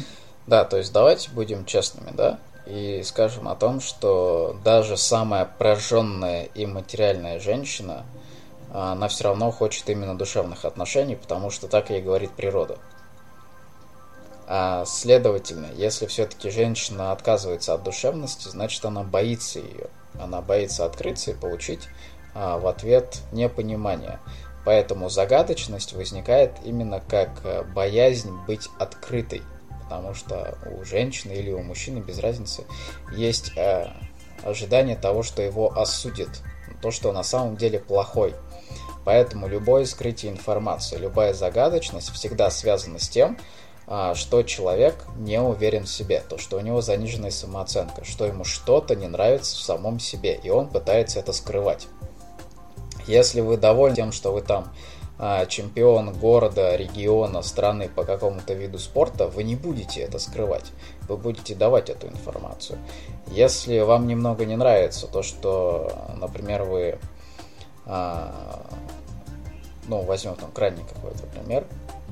Да, 0.48 0.63
то 0.63 0.78
есть 0.78 0.93
давайте 0.93 1.30
будем 1.32 1.65
честными, 1.65 2.15
да, 2.15 2.39
и 2.65 3.02
скажем 3.04 3.50
о 3.50 3.56
том, 3.56 3.82
что 3.82 4.56
даже 4.63 4.96
самая 4.96 5.43
прожженная 5.43 6.48
и 6.56 6.65
материальная 6.65 7.39
женщина– 7.39 8.06
она 8.71 9.08
все 9.08 9.25
равно 9.25 9.51
хочет 9.51 9.89
именно 9.89 10.17
душевных 10.17 10.65
отношений, 10.65 11.15
потому 11.15 11.49
что 11.49 11.67
так 11.67 11.89
ей 11.89 12.01
говорит 12.01 12.32
природа. 12.32 12.77
А 14.49 14.86
следовательно, 14.86 15.67
если 15.75 16.06
все-таки 16.06 16.49
женщина 16.49 17.12
отказывается 17.12 17.73
от 17.73 17.84
душевности, 17.84 18.47
значит 18.47 18.84
она 18.86 19.03
боится 19.03 19.60
ее. 19.60 19.88
Она 20.19 20.41
боится 20.41 20.86
открыться 20.86 21.32
и 21.32 21.36
получить 21.36 21.89
а, 22.34 22.58
в 22.58 22.65
ответ 22.67 23.19
непонимание. 23.34 24.19
Поэтому 24.63 25.10
загадочность 25.10 25.93
возникает 25.93 26.51
именно 26.63 26.99
как 26.99 27.41
э, 27.45 27.63
боязнь 27.63 28.32
быть 28.45 28.67
открытой. 28.80 29.41
Потому 29.84 30.13
что 30.13 30.58
у 30.65 30.84
женщины 30.84 31.32
или 31.32 31.51
у 31.51 31.63
мужчины, 31.63 31.99
без 31.99 32.19
разницы, 32.19 32.65
есть 33.13 33.58
э, 33.58 33.88
ожидание 34.43 34.97
того, 34.97 35.23
что 35.23 35.41
его 35.41 35.71
осудят. 35.71 36.41
То, 36.82 36.91
что 36.91 37.13
на 37.13 37.23
самом 37.23 37.56
деле 37.56 37.80
плохой. 37.80 38.36
Поэтому 39.06 39.47
любое 39.47 39.86
скрытие 39.86 40.32
информации, 40.32 40.97
любая 40.97 41.34
загадочность 41.34 42.12
всегда 42.12 42.49
связана 42.49 42.99
с 42.99 43.08
тем, 43.08 43.38
а, 43.88 44.15
что 44.15 44.43
человек 44.43 45.06
не 45.17 45.39
уверен 45.39 45.86
в 45.86 45.89
себе, 45.89 46.21
то, 46.27 46.38
что 46.38 46.58
у 46.58 46.60
него 46.60 46.82
заниженная 46.82 47.32
самооценка, 47.32 48.03
что 48.03 48.25
ему 48.25 48.43
что-то 48.43 48.95
не 48.95 49.08
нравится 49.08 49.56
в 49.56 49.62
самом 49.62 49.99
себе, 49.99 50.36
и 50.43 50.49
он 50.49 50.67
пытается 50.67 51.19
это 51.19 51.32
скрывать. 51.32 51.88
Если 53.08 53.39
вы 53.39 53.56
довольны 53.56 53.95
тем, 53.95 54.12
что 54.12 54.34
вы 54.34 54.41
там 54.41 54.73
а, 55.19 55.45
чемпион 55.45 56.13
города, 56.13 56.75
региона, 56.75 57.41
страны 57.41 57.89
по 57.89 58.03
какому-то 58.03 58.53
виду 58.53 58.77
спорта, 58.77 59.27
вы 59.27 59.43
не 59.43 59.56
будете 59.56 60.01
это 60.01 60.19
скрывать. 60.19 60.65
Вы 61.08 61.17
будете 61.17 61.56
давать 61.56 61.89
эту 61.89 62.08
информацию. 62.08 62.77
Если 63.32 63.80
вам 63.80 64.06
немного 64.06 64.45
не 64.45 64.56
нравится 64.58 65.08
то, 65.08 65.23
что, 65.23 65.91
например, 66.17 66.63
вы 66.63 66.99
а, 67.88 68.69
ну, 69.88 70.02
возьмем 70.02 70.36
там 70.36 70.52
крайний 70.52 70.84
какой-то 70.93 71.26
пример, 71.28 71.65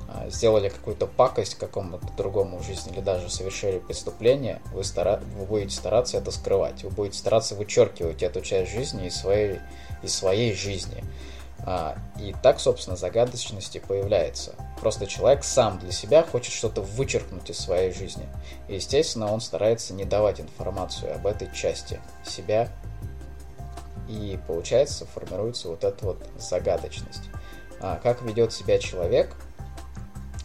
а, 0.07 0.29
сделали 0.29 0.69
какую-то 0.69 1.07
пакость 1.07 1.55
какому-то 1.55 2.07
другому 2.15 2.59
в 2.59 2.63
жизни 2.63 2.93
или 2.93 3.01
даже 3.01 3.29
совершили 3.29 3.79
преступление, 3.79 4.61
вы, 4.73 4.83
стара... 4.83 5.21
вы 5.37 5.45
будете 5.45 5.75
стараться 5.75 6.17
это 6.17 6.31
скрывать, 6.31 6.83
вы 6.83 6.89
будете 6.89 7.17
стараться 7.17 7.55
вычеркивать 7.55 8.23
эту 8.23 8.41
часть 8.41 8.71
жизни 8.71 9.07
из 9.07 9.15
своей, 9.15 9.59
из 10.01 10.15
своей 10.15 10.53
жизни. 10.53 11.03
А, 11.67 11.97
и 12.19 12.33
так, 12.43 12.59
собственно, 12.59 12.95
загадочности 12.95 13.81
появляется. 13.85 14.53
Просто 14.79 15.07
человек 15.07 15.43
сам 15.43 15.79
для 15.79 15.91
себя 15.91 16.23
хочет 16.23 16.53
что-то 16.53 16.81
вычеркнуть 16.81 17.49
из 17.49 17.57
своей 17.57 17.91
жизни. 17.91 18.27
И, 18.67 18.75
естественно, 18.75 19.31
он 19.33 19.41
старается 19.41 19.93
не 19.93 20.05
давать 20.05 20.39
информацию 20.39 21.15
об 21.15 21.25
этой 21.25 21.51
части 21.53 21.99
себя. 22.23 22.69
И, 24.07 24.39
получается, 24.47 25.05
формируется 25.05 25.69
вот 25.69 25.83
эта 25.83 26.05
вот 26.05 26.17
загадочность 26.37 27.29
а, 27.79 27.99
как 28.01 28.21
ведет 28.21 28.53
себя 28.53 28.79
человек, 28.79 29.35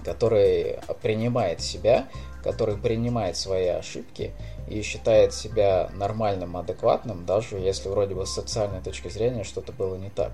который 0.05 0.79
принимает 1.03 1.61
себя, 1.61 2.09
который 2.43 2.77
принимает 2.77 3.37
свои 3.37 3.69
ошибки 3.69 4.33
и 4.69 4.83
считает 4.83 5.33
себя 5.33 5.91
нормальным, 5.95 6.57
адекватным, 6.57 7.27
даже 7.27 7.57
если 7.57 7.89
вроде 7.89 8.15
бы 8.15 8.27
с 8.27 8.31
социальной 8.31 8.81
точки 8.81 9.09
зрения 9.09 9.45
что-то 9.45 9.73
было 9.73 9.97
не 9.97 10.11
так. 10.11 10.33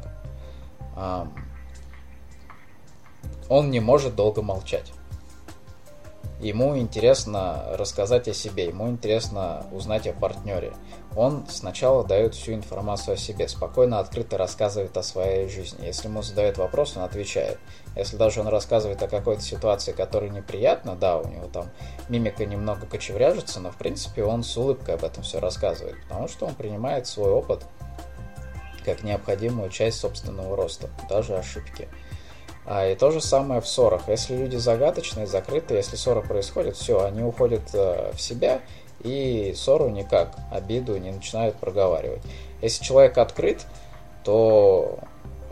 Он 3.49 3.71
не 3.71 3.81
может 3.81 4.15
долго 4.15 4.43
молчать. 4.43 4.93
Ему 6.41 6.77
интересно 6.77 7.65
рассказать 7.79 8.29
о 8.29 8.35
себе, 8.35 8.67
ему 8.67 8.91
интересно 8.91 9.67
узнать 9.73 10.07
о 10.07 10.13
партнере. 10.13 10.75
Он 11.17 11.47
сначала 11.49 12.05
дает 12.05 12.35
всю 12.35 12.53
информацию 12.53 13.15
о 13.15 13.17
себе, 13.17 13.49
спокойно, 13.49 14.01
открыто 14.01 14.37
рассказывает 14.37 14.95
о 14.99 15.03
своей 15.03 15.49
жизни. 15.49 15.87
Если 15.87 16.09
ему 16.09 16.21
задают 16.21 16.59
вопрос, 16.59 16.95
он 16.95 17.05
отвечает. 17.05 17.59
Если 17.97 18.19
даже 18.19 18.41
он 18.41 18.49
рассказывает 18.49 19.03
о 19.03 19.09
какой-то 19.09 19.41
ситуации, 19.41 19.93
которая 19.93 20.29
неприятна, 20.29 20.95
да, 20.95 21.17
у 21.17 21.27
него 21.27 21.47
там 21.47 21.71
мимика 22.11 22.45
немного 22.45 22.87
кочевряжется, 22.87 23.61
но 23.61 23.71
в 23.71 23.77
принципе 23.77 24.23
он 24.23 24.45
с 24.45 24.55
улыбкой 24.59 24.97
об 24.97 25.05
этом 25.05 25.23
все 25.23 25.41
рассказывает, 25.41 25.97
потому 26.03 26.29
что 26.29 26.45
он 26.45 26.55
принимает 26.55 27.07
свой 27.07 27.31
опыт 27.31 27.65
как 28.85 29.03
необходимую 29.03 29.71
часть 29.71 29.99
собственного 30.01 30.55
роста, 30.55 30.91
даже 31.09 31.35
ошибки. 31.37 31.89
А, 32.67 32.87
и 32.89 32.97
то 32.97 33.13
же 33.13 33.21
самое 33.21 33.61
в 33.61 33.69
ссорах. 33.69 34.09
Если 34.09 34.37
люди 34.37 34.57
загадочные, 34.57 35.27
закрытые, 35.27 35.79
если 35.79 35.97
ссора 35.97 36.21
происходит, 36.21 36.77
все, 36.77 37.05
они 37.05 37.23
уходят 37.23 37.63
э, 37.73 38.11
в 38.13 38.21
себя 38.21 38.61
и 39.01 39.55
ссору 39.57 39.89
никак, 39.89 40.37
обиду 40.51 40.97
не 40.97 41.13
начинают 41.13 41.57
проговаривать. 41.57 42.23
Если 42.61 42.83
человек 42.83 43.19
открыт, 43.19 43.65
то 44.25 44.99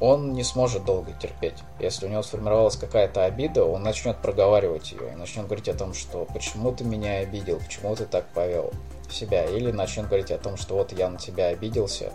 он 0.00 0.32
не 0.32 0.42
сможет 0.42 0.84
долго 0.84 1.12
терпеть. 1.12 1.54
Если 1.78 2.06
у 2.06 2.08
него 2.08 2.22
сформировалась 2.22 2.76
какая-то 2.76 3.24
обида, 3.24 3.64
он 3.64 3.84
начнет 3.84 4.16
проговаривать 4.16 4.90
ее, 4.90 5.12
и 5.12 5.14
начнет 5.14 5.46
говорить 5.46 5.68
о 5.68 5.74
том, 5.74 5.94
что 5.94 6.26
почему 6.34 6.72
ты 6.72 6.82
меня 6.82 7.18
обидел, 7.18 7.58
почему 7.58 7.94
ты 7.94 8.06
так 8.06 8.26
повел 8.34 8.72
себя, 9.14 9.44
или 9.44 9.70
начнет 9.70 10.06
говорить 10.06 10.30
о 10.30 10.38
том, 10.38 10.56
что 10.56 10.74
вот 10.74 10.92
я 10.92 11.08
на 11.08 11.18
тебя 11.18 11.48
обиделся, 11.48 12.12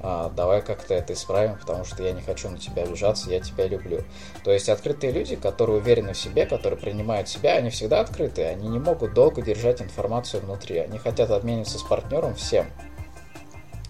а, 0.00 0.30
давай 0.30 0.62
как-то 0.62 0.94
это 0.94 1.12
исправим, 1.12 1.58
потому 1.58 1.84
что 1.84 2.02
я 2.02 2.12
не 2.12 2.22
хочу 2.22 2.48
на 2.48 2.58
тебя 2.58 2.82
обижаться, 2.82 3.30
я 3.30 3.40
тебя 3.40 3.66
люблю. 3.66 4.02
То 4.44 4.52
есть 4.52 4.68
открытые 4.68 5.12
люди, 5.12 5.36
которые 5.36 5.78
уверены 5.78 6.12
в 6.12 6.18
себе, 6.18 6.46
которые 6.46 6.78
принимают 6.78 7.28
себя, 7.28 7.54
они 7.54 7.70
всегда 7.70 8.00
открытые, 8.00 8.48
они 8.48 8.68
не 8.68 8.78
могут 8.78 9.14
долго 9.14 9.42
держать 9.42 9.80
информацию 9.80 10.42
внутри, 10.42 10.78
они 10.78 10.98
хотят 10.98 11.30
обмениваться 11.30 11.78
с 11.78 11.82
партнером 11.82 12.34
всем, 12.34 12.66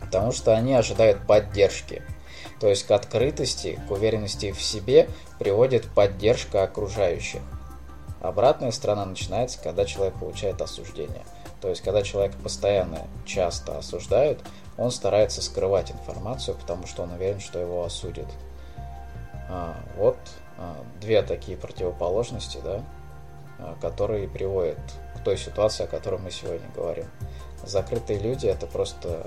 потому 0.01 0.33
что 0.33 0.55
они 0.55 0.75
ожидают 0.75 1.27
поддержки. 1.27 2.03
То 2.61 2.69
есть 2.69 2.87
к 2.87 2.93
открытости, 2.93 3.81
к 3.89 3.91
уверенности 3.91 4.53
в 4.53 4.63
себе 4.63 5.09
приводит 5.39 5.89
поддержка 5.89 6.63
окружающих. 6.63 7.41
Обратная 8.21 8.71
сторона 8.71 9.05
начинается, 9.05 9.59
когда 9.61 9.85
человек 9.85 10.15
получает 10.15 10.63
осуждение. 10.63 11.25
То 11.63 11.69
есть, 11.69 11.81
когда 11.81 12.03
человека 12.03 12.37
постоянно, 12.43 13.07
часто 13.25 13.79
осуждают, 13.79 14.41
он 14.77 14.91
старается 14.91 15.41
скрывать 15.41 15.93
информацию, 15.93 16.57
потому 16.57 16.89
что 16.89 17.05
он 17.05 17.13
уверен, 17.13 17.39
что 17.39 17.61
его 17.61 17.85
осудят. 17.85 18.27
А, 19.49 19.77
вот 19.97 20.19
а, 20.59 20.77
две 21.01 21.23
такие 21.23 21.57
противоположности, 21.57 22.59
да, 22.65 22.85
а, 23.61 23.77
которые 23.81 24.29
приводят 24.29 24.79
к 25.17 25.23
той 25.23 25.39
ситуации, 25.39 25.85
о 25.85 25.87
которой 25.87 26.19
мы 26.19 26.33
сегодня 26.33 26.69
говорим. 26.75 27.07
Закрытые 27.65 28.19
люди 28.19 28.47
это 28.47 28.67
просто 28.67 29.25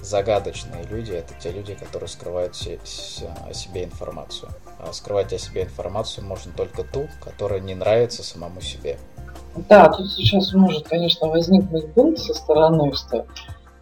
загадочные 0.00 0.84
люди, 0.84 1.12
это 1.12 1.34
те 1.34 1.50
люди, 1.50 1.74
которые 1.74 2.08
скрывают 2.08 2.54
о 2.54 3.54
себе 3.54 3.84
информацию. 3.84 4.50
А 4.78 4.92
скрывать 4.92 5.32
о 5.32 5.38
себе 5.38 5.62
информацию 5.62 6.24
можно 6.24 6.52
только 6.52 6.84
ту, 6.84 7.08
которая 7.24 7.58
не 7.58 7.74
нравится 7.74 8.22
самому 8.22 8.60
себе. 8.60 8.98
Да, 9.68 9.88
тут 9.88 10.10
сейчас 10.10 10.52
может, 10.54 10.88
конечно, 10.88 11.28
возникнуть 11.28 11.92
бунт 11.94 12.18
со 12.18 12.32
стороны, 12.32 12.92
что 12.94 13.26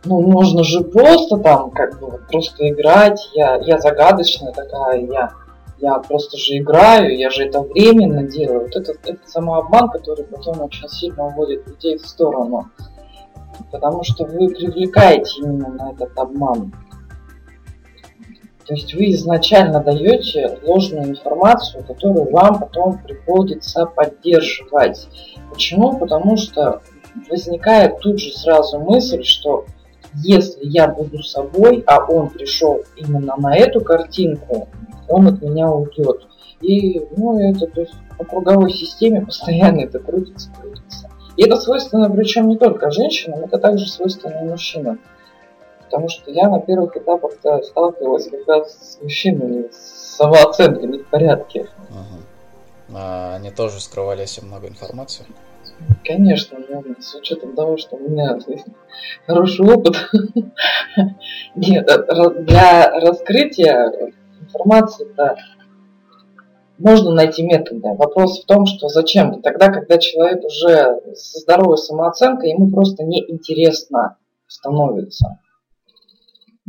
ну, 0.05 0.21
можно 0.21 0.65
же 0.65 0.81
просто 0.83 1.37
там, 1.39 1.71
как 1.71 2.01
бы, 2.01 2.19
просто 2.31 2.69
играть, 2.69 3.31
я, 3.35 3.57
я 3.57 3.79
загадочная 3.79 4.53
такая, 4.53 5.05
я, 5.07 5.31
я 5.79 5.99
просто 5.99 6.37
же 6.39 6.59
играю, 6.59 7.17
я 7.17 7.31
же 7.31 7.45
это 7.45 7.61
временно 7.61 8.25
делаю. 8.25 8.63
Вот 8.63 8.77
это, 8.77 8.95
это 9.05 9.19
самообман, 9.27 9.91
который 9.91 10.25
потом 10.25 10.63
очень 10.63 10.89
сильно 10.89 11.27
уводит 11.27 11.67
людей 11.67 11.99
в 11.99 12.07
сторону. 12.07 12.71
Потому 13.71 14.03
что 14.03 14.25
вы 14.25 14.49
привлекаете 14.49 15.41
именно 15.41 15.69
на 15.69 15.93
этот 15.93 16.17
обман. 16.19 16.73
То 18.71 18.77
есть 18.77 18.95
вы 18.95 19.11
изначально 19.11 19.83
даете 19.83 20.61
ложную 20.63 21.09
информацию, 21.09 21.83
которую 21.83 22.31
вам 22.31 22.61
потом 22.61 22.99
приходится 22.99 23.85
поддерживать. 23.85 25.09
Почему? 25.53 25.99
Потому 25.99 26.37
что 26.37 26.81
возникает 27.29 27.99
тут 27.99 28.21
же 28.21 28.31
сразу 28.31 28.79
мысль, 28.79 29.25
что 29.25 29.65
если 30.15 30.61
я 30.63 30.87
буду 30.87 31.21
собой, 31.25 31.83
а 31.85 31.99
он 32.05 32.29
пришел 32.31 32.85
именно 32.95 33.35
на 33.37 33.57
эту 33.57 33.81
картинку, 33.81 34.69
он 35.09 35.27
от 35.27 35.43
меня 35.43 35.69
уйдет. 35.69 36.29
И 36.61 37.03
ну, 37.17 37.41
это 37.41 37.67
то 37.67 37.81
есть, 37.81 37.95
по 38.19 38.25
круговой 38.25 38.71
системе 38.71 39.23
постоянно 39.27 39.81
это 39.81 39.99
крутится, 39.99 40.49
крутится. 40.53 41.11
И 41.37 41.43
это 41.43 41.57
свойственно 41.57 42.09
причем 42.09 42.49
не 42.49 42.57
только 42.57 42.93
женщинам, 42.93 43.41
это 43.41 43.59
также 43.59 43.89
свойственно 43.89 44.45
и 44.45 44.49
мужчинам. 44.49 45.01
Потому 45.91 46.09
что 46.09 46.31
я 46.31 46.49
на 46.49 46.61
первых 46.61 46.97
этапах 46.97 47.33
сталкивалась 47.65 48.29
как 48.31 48.47
раз 48.47 48.73
с 48.81 49.03
мужчинами, 49.03 49.69
с 49.73 50.17
самооценкой 50.19 50.99
в 50.99 51.07
порядке. 51.09 51.67
Ага. 51.91 52.23
А 52.95 53.35
они 53.35 53.51
тоже 53.51 53.81
скрывали 53.81 54.25
себе 54.25 54.47
много 54.47 54.69
информации? 54.69 55.27
Конечно, 56.05 56.59
но 56.69 56.85
с 57.01 57.15
учетом 57.17 57.57
того, 57.57 57.77
что 57.77 57.97
у 57.97 58.09
меня 58.09 58.39
хороший 59.27 59.67
опыт. 59.67 59.97
Нет, 61.57 61.91
для 62.45 62.91
раскрытия 63.01 63.93
информации-то 64.41 65.37
можно 66.79 67.11
найти 67.13 67.43
методы. 67.43 67.81
Вопрос 67.95 68.43
в 68.43 68.47
том, 68.47 68.67
что 68.67 68.89
зачем? 68.89 69.43
Тогда, 69.43 69.71
когда 69.71 69.99
человек 69.99 70.45
уже 70.45 71.01
со 71.15 71.41
здоровой 71.41 71.79
самооценкой, 71.79 72.51
ему 72.51 72.71
просто 72.71 73.03
неинтересно 73.03 74.19
становится. 74.47 75.41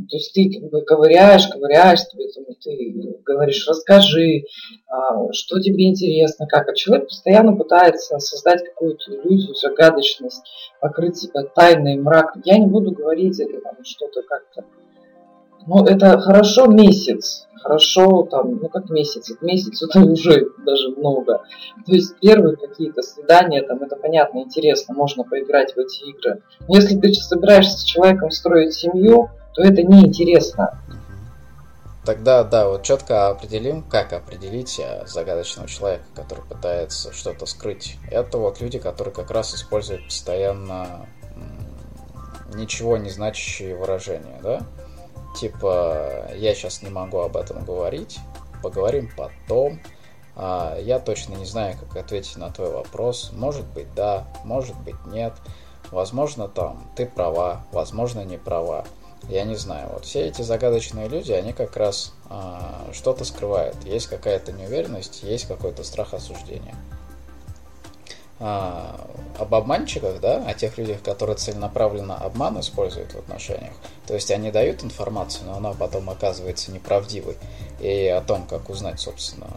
То 0.09 0.17
есть 0.17 0.33
ты 0.33 0.59
как 0.59 0.69
бы 0.69 0.81
ковыряешь, 0.81 1.47
ковыряешь, 1.47 2.07
тебе, 2.07 2.27
ты 2.63 3.19
говоришь, 3.25 3.67
расскажи, 3.67 4.43
а, 4.87 5.31
что 5.31 5.59
тебе 5.59 5.89
интересно, 5.89 6.47
как. 6.47 6.69
А 6.69 6.73
человек 6.73 7.07
постоянно 7.07 7.55
пытается 7.55 8.17
создать 8.19 8.63
какую-то 8.63 9.11
иллюзию, 9.11 9.55
загадочность, 9.55 10.43
покрыть 10.79 11.17
себя 11.17 11.43
тайной, 11.43 11.97
мрак. 11.97 12.33
Я 12.45 12.57
не 12.57 12.67
буду 12.67 12.91
говорить 12.91 13.39
или 13.39 13.59
там 13.59 13.75
что-то 13.83 14.21
как-то. 14.23 14.65
Ну, 15.67 15.85
это 15.85 16.19
хорошо 16.19 16.65
месяц, 16.65 17.47
хорошо 17.61 18.23
там, 18.23 18.57
ну 18.61 18.69
как 18.69 18.89
месяц, 18.89 19.31
месяц 19.41 19.83
это 19.83 19.99
уже 19.99 20.47
даже 20.65 20.89
много. 20.89 21.43
То 21.85 21.93
есть 21.93 22.15
первые 22.19 22.57
какие-то 22.57 23.03
свидания, 23.03 23.61
там 23.61 23.83
это 23.83 23.95
понятно, 23.95 24.39
интересно, 24.39 24.95
можно 24.95 25.23
поиграть 25.23 25.73
в 25.73 25.77
эти 25.77 26.09
игры. 26.09 26.41
Но 26.67 26.75
если 26.75 26.99
ты 26.99 27.13
собираешься 27.13 27.77
с 27.77 27.83
человеком 27.83 28.31
строить 28.31 28.73
семью, 28.73 29.29
то 29.53 29.63
это 29.63 29.83
неинтересно. 29.83 30.79
Тогда, 32.03 32.43
да, 32.43 32.67
вот 32.67 32.81
четко 32.81 33.29
определим, 33.29 33.83
как 33.83 34.11
определить 34.13 34.79
э, 34.79 35.05
загадочного 35.05 35.69
человека, 35.69 36.03
который 36.15 36.43
пытается 36.43 37.13
что-то 37.13 37.45
скрыть. 37.45 37.97
Это 38.09 38.39
вот 38.39 38.59
люди, 38.59 38.79
которые 38.79 39.13
как 39.13 39.29
раз 39.29 39.53
используют 39.53 40.05
постоянно 40.05 41.05
ничего 42.53 42.97
не 42.97 43.09
значащие 43.09 43.75
выражения, 43.75 44.39
да? 44.41 44.61
Типа, 45.39 46.27
я 46.35 46.53
сейчас 46.53 46.81
не 46.81 46.89
могу 46.89 47.19
об 47.19 47.37
этом 47.37 47.63
говорить, 47.63 48.19
поговорим 48.61 49.09
потом, 49.15 49.79
а, 50.35 50.77
я 50.79 50.99
точно 50.99 51.35
не 51.35 51.45
знаю, 51.45 51.77
как 51.77 51.95
ответить 51.95 52.37
на 52.37 52.49
твой 52.51 52.71
вопрос. 52.71 53.31
Может 53.33 53.65
быть, 53.67 53.93
да, 53.95 54.27
может 54.43 54.77
быть, 54.81 54.95
нет. 55.05 55.33
Возможно, 55.91 56.47
там, 56.47 56.89
ты 56.95 57.05
права, 57.05 57.65
возможно, 57.71 58.23
не 58.23 58.37
права. 58.37 58.85
Я 59.29 59.43
не 59.43 59.55
знаю, 59.55 59.89
вот 59.93 60.05
все 60.05 60.27
эти 60.27 60.41
загадочные 60.41 61.07
люди, 61.07 61.31
они 61.31 61.53
как 61.53 61.77
раз 61.77 62.13
а, 62.29 62.89
что-то 62.91 63.23
скрывают. 63.23 63.75
Есть 63.85 64.07
какая-то 64.07 64.51
неуверенность, 64.51 65.23
есть 65.23 65.47
какой-то 65.47 65.83
страх 65.83 66.13
осуждения. 66.13 66.75
А, 68.39 69.07
об 69.37 69.53
обманщиках, 69.53 70.19
да, 70.19 70.43
о 70.45 70.53
тех 70.55 70.77
людях, 70.79 71.03
которые 71.03 71.37
целенаправленно 71.37 72.15
обман 72.17 72.59
используют 72.59 73.13
в 73.13 73.19
отношениях. 73.19 73.73
То 74.07 74.15
есть 74.15 74.31
они 74.31 74.51
дают 74.51 74.83
информацию, 74.83 75.45
но 75.45 75.57
она 75.57 75.73
потом 75.73 76.09
оказывается 76.09 76.71
неправдивой. 76.71 77.37
И 77.79 78.07
о 78.07 78.21
том, 78.21 78.47
как 78.47 78.69
узнать, 78.69 78.99
собственно, 78.99 79.47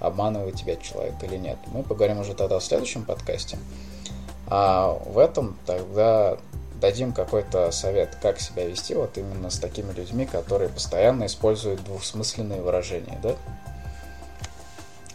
обманывает 0.00 0.56
тебя 0.56 0.76
человек 0.76 1.14
или 1.22 1.36
нет. 1.36 1.58
Мы 1.66 1.84
поговорим 1.84 2.20
уже 2.20 2.34
тогда 2.34 2.58
в 2.58 2.64
следующем 2.64 3.04
подкасте. 3.04 3.58
А 4.48 4.90
в 5.06 5.18
этом 5.18 5.56
тогда 5.64 6.36
дадим 6.84 7.14
какой-то 7.14 7.70
совет, 7.70 8.14
как 8.20 8.38
себя 8.38 8.66
вести 8.66 8.94
вот 8.94 9.16
именно 9.16 9.48
с 9.48 9.58
такими 9.58 9.90
людьми, 9.92 10.26
которые 10.26 10.68
постоянно 10.68 11.24
используют 11.24 11.82
двухсмысленные 11.82 12.60
выражения, 12.60 13.18
да? 13.22 13.30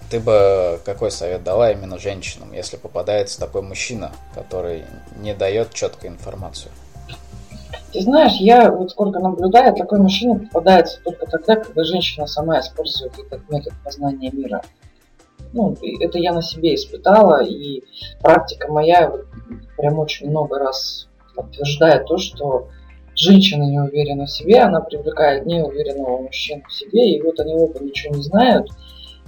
Ты 0.10 0.20
бы 0.20 0.80
какой 0.84 1.12
совет 1.12 1.44
дала 1.44 1.72
именно 1.72 2.00
женщинам, 2.00 2.54
если 2.54 2.78
попадается 2.78 3.40
такой 3.40 3.62
мужчина, 3.62 4.12
который 4.34 4.86
не 5.18 5.36
дает 5.36 5.72
четкую 5.72 6.14
информацию? 6.14 6.72
Ты 7.94 8.02
знаешь, 8.02 8.38
я 8.40 8.72
вот 8.72 8.90
сколько 8.90 9.20
наблюдаю, 9.20 9.76
такой 9.76 10.00
мужчина 10.00 10.40
попадается 10.40 11.00
только 11.04 11.28
тогда, 11.28 11.56
когда 11.56 11.84
женщина 11.84 12.26
сама 12.26 12.62
использует 12.62 13.14
этот 13.20 13.48
метод 13.48 13.74
познания 13.84 14.32
мира. 14.32 14.64
Ну, 15.54 15.78
это 16.00 16.18
я 16.18 16.34
на 16.34 16.42
себе 16.42 16.74
испытала, 16.74 17.44
и 17.44 17.84
практика 18.22 18.72
моя 18.72 19.14
прям 19.78 20.00
очень 20.00 20.32
много 20.32 20.58
раз 20.58 21.09
подтверждает 21.42 22.06
то, 22.06 22.18
что 22.18 22.68
женщина 23.16 23.64
не 23.64 23.80
уверена 23.80 24.26
в 24.26 24.32
себе, 24.32 24.60
она 24.60 24.82
привлекает 24.82 25.46
неуверенного 25.46 26.22
мужчину 26.24 26.64
в 26.68 26.74
себе, 26.74 27.12
и 27.12 27.22
вот 27.22 27.40
они 27.40 27.54
оба 27.54 27.80
ничего 27.80 28.16
не 28.16 28.24
знают, 28.24 28.70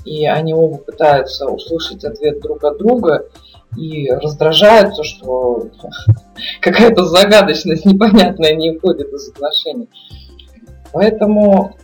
и 0.05 0.25
они 0.25 0.53
оба 0.53 0.77
пытаются 0.77 1.47
услышать 1.47 2.03
ответ 2.03 2.41
друг 2.41 2.63
от 2.63 2.77
друга, 2.77 3.27
и 3.77 4.09
раздражаются, 4.11 5.03
что 5.03 5.67
какая-то 6.61 7.05
загадочность 7.05 7.85
непонятная 7.85 8.55
не 8.55 8.71
уходит 8.71 9.13
из 9.13 9.29
отношений. 9.29 9.89
Поэтому 10.93 11.75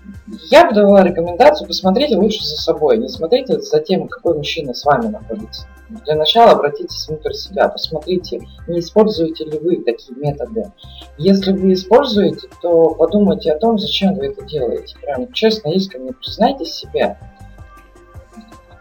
я 0.51 0.68
бы 0.68 0.74
давала 0.74 1.03
рекомендацию, 1.03 1.68
посмотрите 1.68 2.18
лучше 2.18 2.43
за 2.43 2.58
собой, 2.58 2.97
не 2.97 3.08
смотрите 3.08 3.60
за 3.60 3.80
тем, 3.80 4.08
какой 4.08 4.36
мужчина 4.36 4.74
с 4.74 4.84
вами 4.84 5.08
находится. 5.08 5.66
Для 6.05 6.16
начала 6.16 6.51
обратитесь 6.51 7.08
внутрь 7.08 7.34
себя, 7.34 7.70
посмотрите, 7.70 8.41
не 8.68 8.80
используете 8.80 9.45
ли 9.45 9.58
вы 9.58 9.78
такие 9.78 10.18
методы. 10.18 10.72
Если 11.18 11.53
вы 11.53 11.74
используете, 11.74 12.49
то 12.62 12.89
подумайте 12.89 13.53
о 13.53 13.58
том, 13.58 13.80
зачем 13.80 14.16
вы 14.16 14.28
это 14.28 14.43
делаете. 14.43 14.97
Прям 15.01 15.32
честно, 15.32 15.70
искренне 15.70 16.12
признайтесь 16.12 16.74
себя 16.74 17.18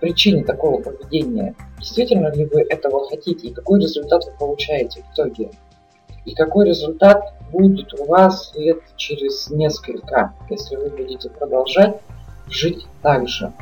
причине 0.01 0.45
такого 0.45 0.81
поведения. 0.81 1.55
Действительно 1.79 2.35
ли 2.35 2.45
вы 2.47 2.62
этого 2.62 3.09
хотите 3.09 3.49
и 3.49 3.53
какой 3.53 3.81
результат 3.81 4.24
вы 4.24 4.33
получаете 4.39 5.03
в 5.03 5.14
итоге? 5.14 5.51
И 6.24 6.35
какой 6.35 6.66
результат 6.66 7.35
будет 7.51 7.93
у 7.95 8.05
вас 8.07 8.53
лет 8.55 8.81
через 8.97 9.49
несколько, 9.51 10.35
если 10.51 10.77
вы 10.77 10.91
будете 10.91 11.31
продолжать 11.31 12.01
жить 12.49 12.87
так 13.03 13.29
же. 13.29 13.53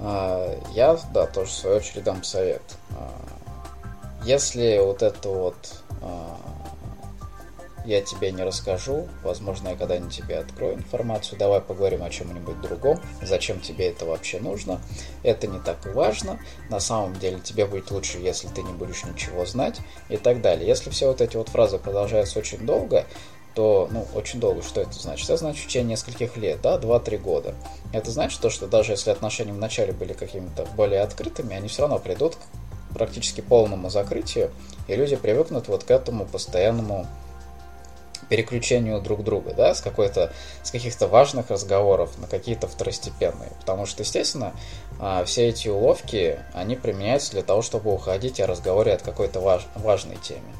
А, 0.00 0.56
я, 0.72 0.98
да, 1.12 1.26
тоже 1.26 1.50
в 1.50 1.52
свою 1.52 1.76
очередь 1.76 2.04
дам 2.04 2.22
совет. 2.22 2.62
А, 2.96 3.10
если 4.24 4.78
вот 4.78 5.02
это 5.02 5.28
вот 5.28 5.82
а, 6.02 6.36
я 7.84 8.00
тебе 8.02 8.32
не 8.32 8.42
расскажу, 8.42 9.08
возможно, 9.22 9.68
я 9.68 9.76
когда-нибудь 9.76 10.14
тебе 10.14 10.38
открою 10.38 10.74
информацию, 10.74 11.38
давай 11.38 11.60
поговорим 11.60 12.02
о 12.02 12.10
чем-нибудь 12.10 12.60
другом, 12.60 13.00
зачем 13.22 13.60
тебе 13.60 13.88
это 13.88 14.04
вообще 14.04 14.40
нужно, 14.40 14.80
это 15.22 15.46
не 15.46 15.58
так 15.58 15.78
важно, 15.94 16.38
на 16.68 16.80
самом 16.80 17.18
деле 17.18 17.40
тебе 17.40 17.66
будет 17.66 17.90
лучше, 17.90 18.18
если 18.18 18.48
ты 18.48 18.62
не 18.62 18.72
будешь 18.72 19.04
ничего 19.04 19.44
знать 19.46 19.80
и 20.08 20.16
так 20.16 20.40
далее. 20.40 20.66
Если 20.66 20.90
все 20.90 21.08
вот 21.08 21.20
эти 21.20 21.36
вот 21.36 21.48
фразы 21.48 21.78
продолжаются 21.78 22.38
очень 22.38 22.64
долго, 22.66 23.06
то, 23.54 23.88
ну, 23.90 24.06
очень 24.14 24.38
долго, 24.40 24.62
что 24.62 24.80
это 24.80 24.92
значит? 24.92 25.28
Это 25.28 25.36
значит 25.36 25.64
в 25.64 25.66
течение 25.66 25.90
нескольких 25.90 26.36
лет, 26.36 26.60
да, 26.62 26.78
2-3 26.78 27.18
года. 27.18 27.54
Это 27.92 28.10
значит 28.10 28.40
то, 28.40 28.48
что 28.48 28.66
даже 28.66 28.92
если 28.92 29.10
отношения 29.10 29.52
вначале 29.52 29.92
были 29.92 30.12
какими-то 30.12 30.66
более 30.76 31.00
открытыми, 31.00 31.56
они 31.56 31.68
все 31.68 31.82
равно 31.82 31.98
придут 31.98 32.36
к 32.36 32.94
практически 32.94 33.40
полному 33.40 33.90
закрытию, 33.90 34.50
и 34.88 34.94
люди 34.94 35.16
привыкнут 35.16 35.68
вот 35.68 35.84
к 35.84 35.90
этому 35.90 36.26
постоянному 36.26 37.06
переключению 38.30 39.02
друг 39.02 39.22
друга, 39.24 39.52
да, 39.52 39.74
с 39.74 39.82
какой-то, 39.82 40.32
с 40.62 40.70
каких-то 40.70 41.08
важных 41.08 41.50
разговоров 41.50 42.16
на 42.16 42.26
какие-то 42.26 42.68
второстепенные. 42.68 43.50
Потому 43.58 43.84
что, 43.84 44.02
естественно, 44.02 44.54
а, 44.98 45.24
все 45.24 45.48
эти 45.48 45.68
уловки, 45.68 46.38
они 46.54 46.76
применяются 46.76 47.32
для 47.32 47.42
того, 47.42 47.60
чтобы 47.60 47.92
уходить 47.92 48.40
о 48.40 48.46
разговоре 48.46 48.92
от 48.92 49.02
какой-то 49.02 49.40
важ, 49.40 49.66
важной 49.74 50.16
теме. 50.16 50.54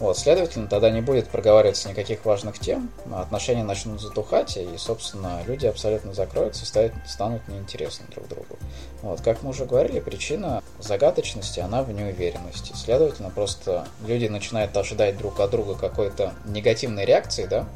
Вот, 0.00 0.16
следовательно, 0.16 0.66
тогда 0.66 0.90
не 0.90 1.02
будет 1.02 1.28
проговариваться 1.28 1.90
никаких 1.90 2.24
важных 2.24 2.58
тем, 2.58 2.90
отношения 3.14 3.62
начнут 3.62 4.00
затухать, 4.00 4.56
и, 4.56 4.66
собственно, 4.78 5.42
люди 5.46 5.66
абсолютно 5.66 6.14
закроются, 6.14 6.64
станут, 6.64 6.94
станут 7.06 7.46
неинтересны 7.48 8.06
друг 8.10 8.26
другу. 8.26 8.58
Вот, 9.02 9.20
как 9.20 9.42
мы 9.42 9.50
уже 9.50 9.66
говорили, 9.66 10.00
причина 10.00 10.62
загадочности, 10.78 11.60
она 11.60 11.82
в 11.82 11.92
неуверенности. 11.92 12.72
Следовательно, 12.74 13.28
просто 13.28 13.86
люди 14.06 14.26
начинают 14.26 14.74
ожидать 14.74 15.18
друг 15.18 15.38
от 15.38 15.50
друга 15.50 15.74
какой-то 15.74 16.32
негативной 16.46 17.04
реакции, 17.04 17.44
да, 17.44 17.68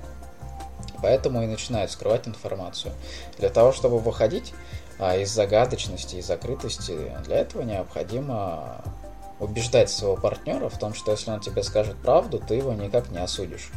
поэтому 1.02 1.42
и 1.42 1.46
начинают 1.46 1.90
скрывать 1.90 2.26
информацию. 2.26 2.94
Для 3.38 3.50
того, 3.50 3.72
чтобы 3.72 3.98
выходить 3.98 4.54
а, 4.98 5.14
из 5.14 5.30
загадочности 5.30 6.16
и 6.16 6.22
закрытости, 6.22 6.96
для 7.26 7.36
этого 7.36 7.60
необходимо 7.60 8.82
убеждать 9.40 9.90
своего 9.90 10.16
партнера 10.16 10.68
в 10.68 10.78
том, 10.78 10.94
что 10.94 11.10
если 11.12 11.30
он 11.30 11.40
тебе 11.40 11.62
скажет 11.62 11.96
правду, 11.96 12.38
ты 12.38 12.54
его 12.54 12.72
никак 12.72 13.10
не 13.10 13.18
осудишь. 13.18 13.70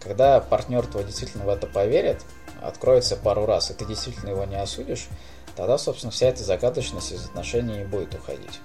Когда 0.00 0.40
партнер 0.40 0.86
твой 0.86 1.04
действительно 1.04 1.44
в 1.44 1.48
это 1.48 1.66
поверит, 1.66 2.24
откроется 2.60 3.16
пару 3.16 3.46
раз, 3.46 3.70
и 3.70 3.74
ты 3.74 3.84
действительно 3.84 4.30
его 4.30 4.44
не 4.44 4.56
осудишь, 4.56 5.08
тогда, 5.54 5.78
собственно, 5.78 6.10
вся 6.10 6.28
эта 6.28 6.42
загадочность 6.42 7.12
из 7.12 7.24
отношений 7.24 7.84
будет 7.84 8.14
уходить. 8.14 8.60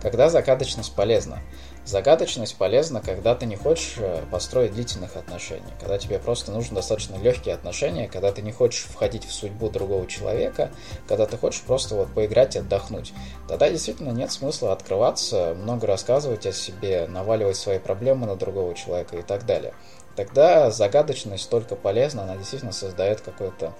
Когда 0.00 0.28
загадочность 0.28 0.94
полезна? 0.94 1.40
Загадочность 1.84 2.56
полезна, 2.56 3.00
когда 3.00 3.34
ты 3.34 3.44
не 3.44 3.56
хочешь 3.56 3.94
э, 3.98 4.22
построить 4.30 4.72
длительных 4.72 5.16
отношений, 5.16 5.72
когда 5.80 5.98
тебе 5.98 6.20
просто 6.20 6.52
нужны 6.52 6.76
достаточно 6.76 7.16
легкие 7.16 7.56
отношения, 7.56 8.06
когда 8.06 8.30
ты 8.30 8.40
не 8.40 8.52
хочешь 8.52 8.84
входить 8.84 9.24
в 9.24 9.32
судьбу 9.32 9.68
другого 9.68 10.06
человека, 10.06 10.70
когда 11.08 11.26
ты 11.26 11.36
хочешь 11.36 11.62
просто 11.62 11.96
вот 11.96 12.14
поиграть 12.14 12.54
и 12.54 12.60
отдохнуть. 12.60 13.12
Тогда 13.48 13.68
действительно 13.68 14.12
нет 14.12 14.30
смысла 14.30 14.72
открываться, 14.72 15.54
много 15.54 15.88
рассказывать 15.88 16.46
о 16.46 16.52
себе, 16.52 17.08
наваливать 17.08 17.56
свои 17.56 17.80
проблемы 17.80 18.28
на 18.28 18.36
другого 18.36 18.74
человека 18.76 19.16
и 19.16 19.22
так 19.22 19.44
далее. 19.44 19.74
Тогда 20.14 20.70
загадочность 20.70 21.50
только 21.50 21.74
полезна, 21.74 22.22
она 22.22 22.36
действительно 22.36 22.72
создает 22.72 23.22
какой-то 23.22 23.74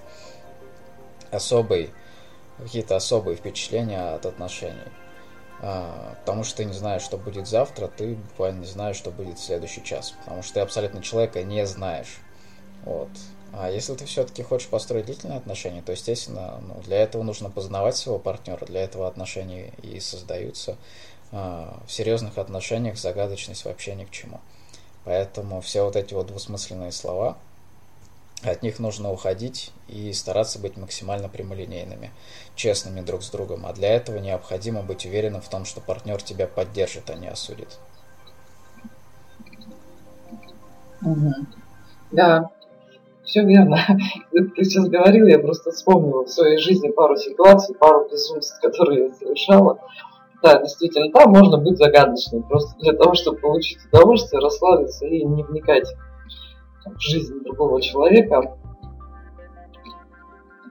особый, 1.31 1.93
какие-то 2.57 2.97
особые 2.97 3.37
впечатления 3.37 4.13
от 4.13 4.25
отношений. 4.25 4.91
А, 5.65 6.17
потому 6.19 6.43
что 6.43 6.57
ты 6.57 6.65
не 6.65 6.73
знаешь, 6.73 7.03
что 7.03 7.17
будет 7.17 7.47
завтра, 7.47 7.87
ты 7.87 8.15
буквально 8.15 8.59
не 8.59 8.65
знаешь, 8.65 8.97
что 8.97 9.11
будет 9.11 9.39
в 9.39 9.43
следующий 9.43 9.81
час, 9.81 10.13
потому 10.19 10.43
что 10.43 10.55
ты 10.55 10.59
абсолютно 10.59 11.01
человека 11.01 11.41
не 11.41 11.65
знаешь. 11.65 12.17
Вот. 12.83 13.07
А 13.53 13.69
если 13.69 13.95
ты 13.95 14.03
все-таки 14.03 14.43
хочешь 14.43 14.67
построить 14.67 15.05
длительные 15.05 15.37
отношения, 15.37 15.81
то, 15.81 15.93
естественно, 15.93 16.59
ну, 16.67 16.81
для 16.81 16.97
этого 16.97 17.23
нужно 17.23 17.49
познавать 17.49 17.95
своего 17.95 18.19
партнера, 18.19 18.65
для 18.65 18.81
этого 18.81 19.07
отношения 19.07 19.71
и 19.81 20.01
создаются. 20.01 20.75
А, 21.31 21.81
в 21.87 21.91
серьезных 21.93 22.37
отношениях 22.37 22.97
загадочность 22.97 23.63
вообще 23.63 23.95
ни 23.95 24.03
к 24.03 24.11
чему. 24.11 24.41
Поэтому 25.05 25.61
все 25.61 25.83
вот 25.85 25.95
эти 25.95 26.13
вот 26.13 26.27
двусмысленные 26.27 26.91
слова, 26.91 27.37
от 28.51 28.63
них 28.63 28.79
нужно 28.79 29.11
уходить 29.11 29.71
и 29.87 30.11
стараться 30.13 30.59
быть 30.59 30.77
максимально 30.77 31.29
прямолинейными, 31.29 32.11
честными 32.55 33.01
друг 33.01 33.23
с 33.23 33.29
другом. 33.29 33.65
А 33.65 33.73
для 33.73 33.89
этого 33.89 34.17
необходимо 34.17 34.81
быть 34.81 35.05
уверенным 35.05 35.41
в 35.41 35.49
том, 35.49 35.65
что 35.65 35.81
партнер 35.81 36.21
тебя 36.21 36.47
поддержит, 36.47 37.09
а 37.09 37.15
не 37.15 37.27
осудит. 37.27 37.79
Угу. 41.01 41.31
Да, 42.11 42.49
все 43.23 43.43
верно. 43.43 43.77
Ты 44.31 44.63
сейчас 44.63 44.87
говорил, 44.87 45.27
я 45.27 45.39
просто 45.39 45.71
вспомнила 45.71 46.25
в 46.25 46.29
своей 46.29 46.57
жизни 46.57 46.89
пару 46.89 47.15
ситуаций, 47.17 47.75
пару 47.75 48.07
безумств, 48.09 48.59
которые 48.61 49.07
я 49.07 49.13
совершала. 49.13 49.79
Да, 50.41 50.59
действительно, 50.59 51.09
там 51.11 51.31
можно 51.31 51.57
быть 51.57 51.77
загадочным, 51.77 52.43
просто 52.43 52.77
для 52.79 52.93
того, 52.93 53.13
чтобы 53.13 53.37
получить 53.37 53.79
удовольствие, 53.85 54.41
расслабиться 54.41 55.05
и 55.05 55.23
не 55.23 55.41
вникать 55.41 55.87
жизнь 56.99 57.39
другого 57.43 57.81
человека, 57.81 58.57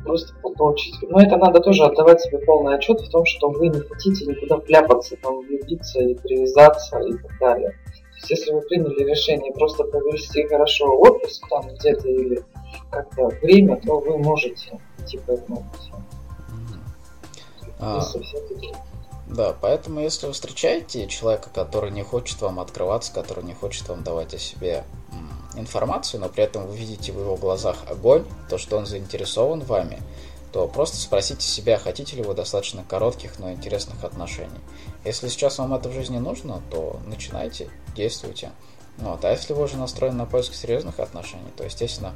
просто 0.04 0.34
получить. 0.56 0.96
Но 1.02 1.20
это 1.20 1.36
надо 1.36 1.60
тоже 1.60 1.84
отдавать 1.84 2.20
себе 2.20 2.38
полный 2.38 2.74
отчет 2.74 3.00
в 3.00 3.10
том, 3.10 3.24
что 3.24 3.50
вы 3.50 3.68
не 3.68 3.80
хотите 3.80 4.26
никуда 4.26 4.56
вляпаться, 4.56 5.16
там, 5.16 5.40
влюбиться 5.40 6.00
и 6.00 6.14
привязаться 6.14 6.98
и 7.00 7.12
так 7.12 7.38
далее. 7.38 7.70
То 7.70 8.16
есть, 8.16 8.30
если 8.30 8.52
вы 8.52 8.60
приняли 8.62 9.08
решение 9.08 9.52
просто 9.52 9.84
провести 9.84 10.46
хорошо 10.46 10.96
отпуск 10.98 11.48
там 11.48 11.68
где-то 11.74 12.08
или 12.08 12.44
как-то 12.90 13.28
время, 13.42 13.80
то 13.80 14.00
вы 14.00 14.18
можете 14.18 14.78
идти 14.98 15.18
по 15.18 15.32
этому 15.32 15.64
пути. 15.72 15.92
А, 17.80 18.00
да, 19.26 19.56
поэтому 19.60 20.00
если 20.00 20.26
вы 20.26 20.34
встречаете 20.34 21.08
человека, 21.08 21.50
который 21.52 21.90
не 21.90 22.02
хочет 22.02 22.40
вам 22.40 22.60
открываться, 22.60 23.12
который 23.12 23.44
не 23.44 23.54
хочет 23.54 23.88
вам 23.88 24.04
давать 24.04 24.34
о 24.34 24.38
себе 24.38 24.84
информацию, 25.56 26.20
но 26.20 26.28
при 26.28 26.44
этом 26.44 26.66
вы 26.66 26.76
видите 26.76 27.12
в 27.12 27.20
его 27.20 27.36
глазах 27.36 27.76
огонь, 27.88 28.24
то, 28.48 28.58
что 28.58 28.76
он 28.76 28.86
заинтересован 28.86 29.60
вами, 29.60 30.00
то 30.52 30.68
просто 30.68 30.96
спросите 30.96 31.46
себя, 31.46 31.78
хотите 31.78 32.16
ли 32.16 32.22
вы 32.22 32.34
достаточно 32.34 32.84
коротких, 32.84 33.38
но 33.38 33.52
интересных 33.52 34.04
отношений. 34.04 34.60
Если 35.04 35.28
сейчас 35.28 35.58
вам 35.58 35.74
это 35.74 35.88
в 35.88 35.92
жизни 35.92 36.18
нужно, 36.18 36.62
то 36.70 37.00
начинайте, 37.06 37.70
действуйте. 37.96 38.50
Вот. 38.98 39.24
А 39.24 39.30
если 39.30 39.54
вы 39.54 39.64
уже 39.64 39.78
настроены 39.78 40.18
на 40.18 40.26
поиск 40.26 40.52
серьезных 40.52 41.00
отношений, 41.00 41.50
то, 41.56 41.64
естественно, 41.64 42.14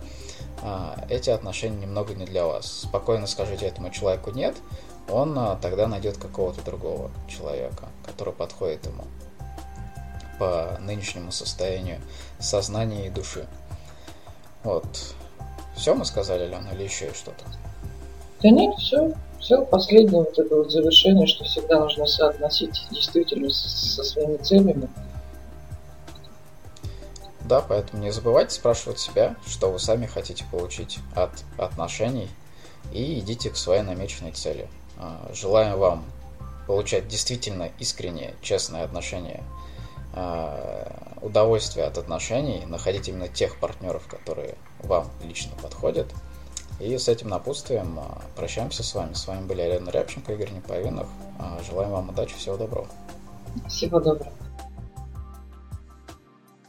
а, 0.63 1.07
эти 1.09 1.31
отношения 1.31 1.79
немного 1.79 2.15
не 2.15 2.27
для 2.27 2.45
вас. 2.45 2.83
Спокойно 2.83 3.27
скажите 3.27 3.67
этому 3.67 3.91
человеку 3.91 4.31
«нет», 4.31 4.57
он 5.09 5.39
а, 5.39 5.57
тогда 5.57 5.87
найдет 5.87 6.19
какого-то 6.19 6.63
другого 6.63 7.11
человека, 7.29 7.89
который 8.05 8.35
подходит 8.35 8.85
ему 8.87 9.05
по 10.39 10.79
нынешнему 10.81 11.33
состоянию 11.33 12.01
сознания 12.39 13.07
и 13.07 13.11
души. 13.11 13.47
Вот. 14.65 15.15
Все 15.77 15.95
мы 15.95 16.05
сказали, 16.05 16.47
Лена, 16.47 16.71
или 16.75 16.85
еще 16.85 17.13
что-то? 17.13 17.45
Да 18.43 18.51
нет, 18.51 18.75
все. 18.79 19.13
Все, 19.39 19.65
последнее 19.65 20.25
вот 20.25 20.39
это 20.39 20.57
вот 20.57 20.73
завершение, 20.73 21.27
что 21.27 21.45
всегда 21.45 21.79
нужно 21.79 22.07
соотносить 22.07 22.87
действительность 22.91 23.95
со 23.95 24.03
своими 24.03 24.39
целями. 24.39 24.89
Да, 27.43 27.61
поэтому 27.61 28.03
не 28.03 28.11
забывайте 28.11 28.55
спрашивать 28.55 28.99
себя, 28.99 29.37
что 29.47 29.71
вы 29.71 29.79
сами 29.79 30.07
хотите 30.07 30.45
получить 30.51 30.99
от 31.15 31.31
отношений, 31.59 32.29
и 32.93 33.21
идите 33.21 33.51
к 33.51 33.57
своей 33.57 33.83
намеченной 33.83 34.33
цели. 34.33 34.69
А, 34.99 35.31
желаем 35.33 35.79
вам 35.79 36.05
получать 36.67 37.07
действительно 37.07 37.71
искренние, 37.79 38.35
честные 38.43 38.83
отношения 38.83 39.45
удовольствие 41.21 41.87
от 41.87 41.99
отношений, 41.99 42.65
находить 42.67 43.09
именно 43.09 43.29
тех 43.29 43.59
партнеров, 43.59 44.07
которые 44.07 44.55
вам 44.81 45.11
лично 45.23 45.53
подходят. 45.61 46.07
И 46.79 46.97
с 46.99 47.09
этим 47.09 47.29
напутствием 47.29 47.99
э, 47.99 48.03
прощаемся 48.37 48.83
с 48.83 48.95
вами. 48.95 49.15
С 49.15 49.27
вами 49.27 49.47
были 49.47 49.63
Елена 49.63 49.89
Рябченко, 49.89 50.35
Игорь 50.35 50.51
Неповинов. 50.51 51.09
Э, 51.39 51.59
желаем 51.67 51.91
вам 51.91 52.11
удачи, 52.11 52.37
всего 52.37 52.57
доброго. 52.59 52.87
Всего 53.67 53.99
доброго. 53.99 54.33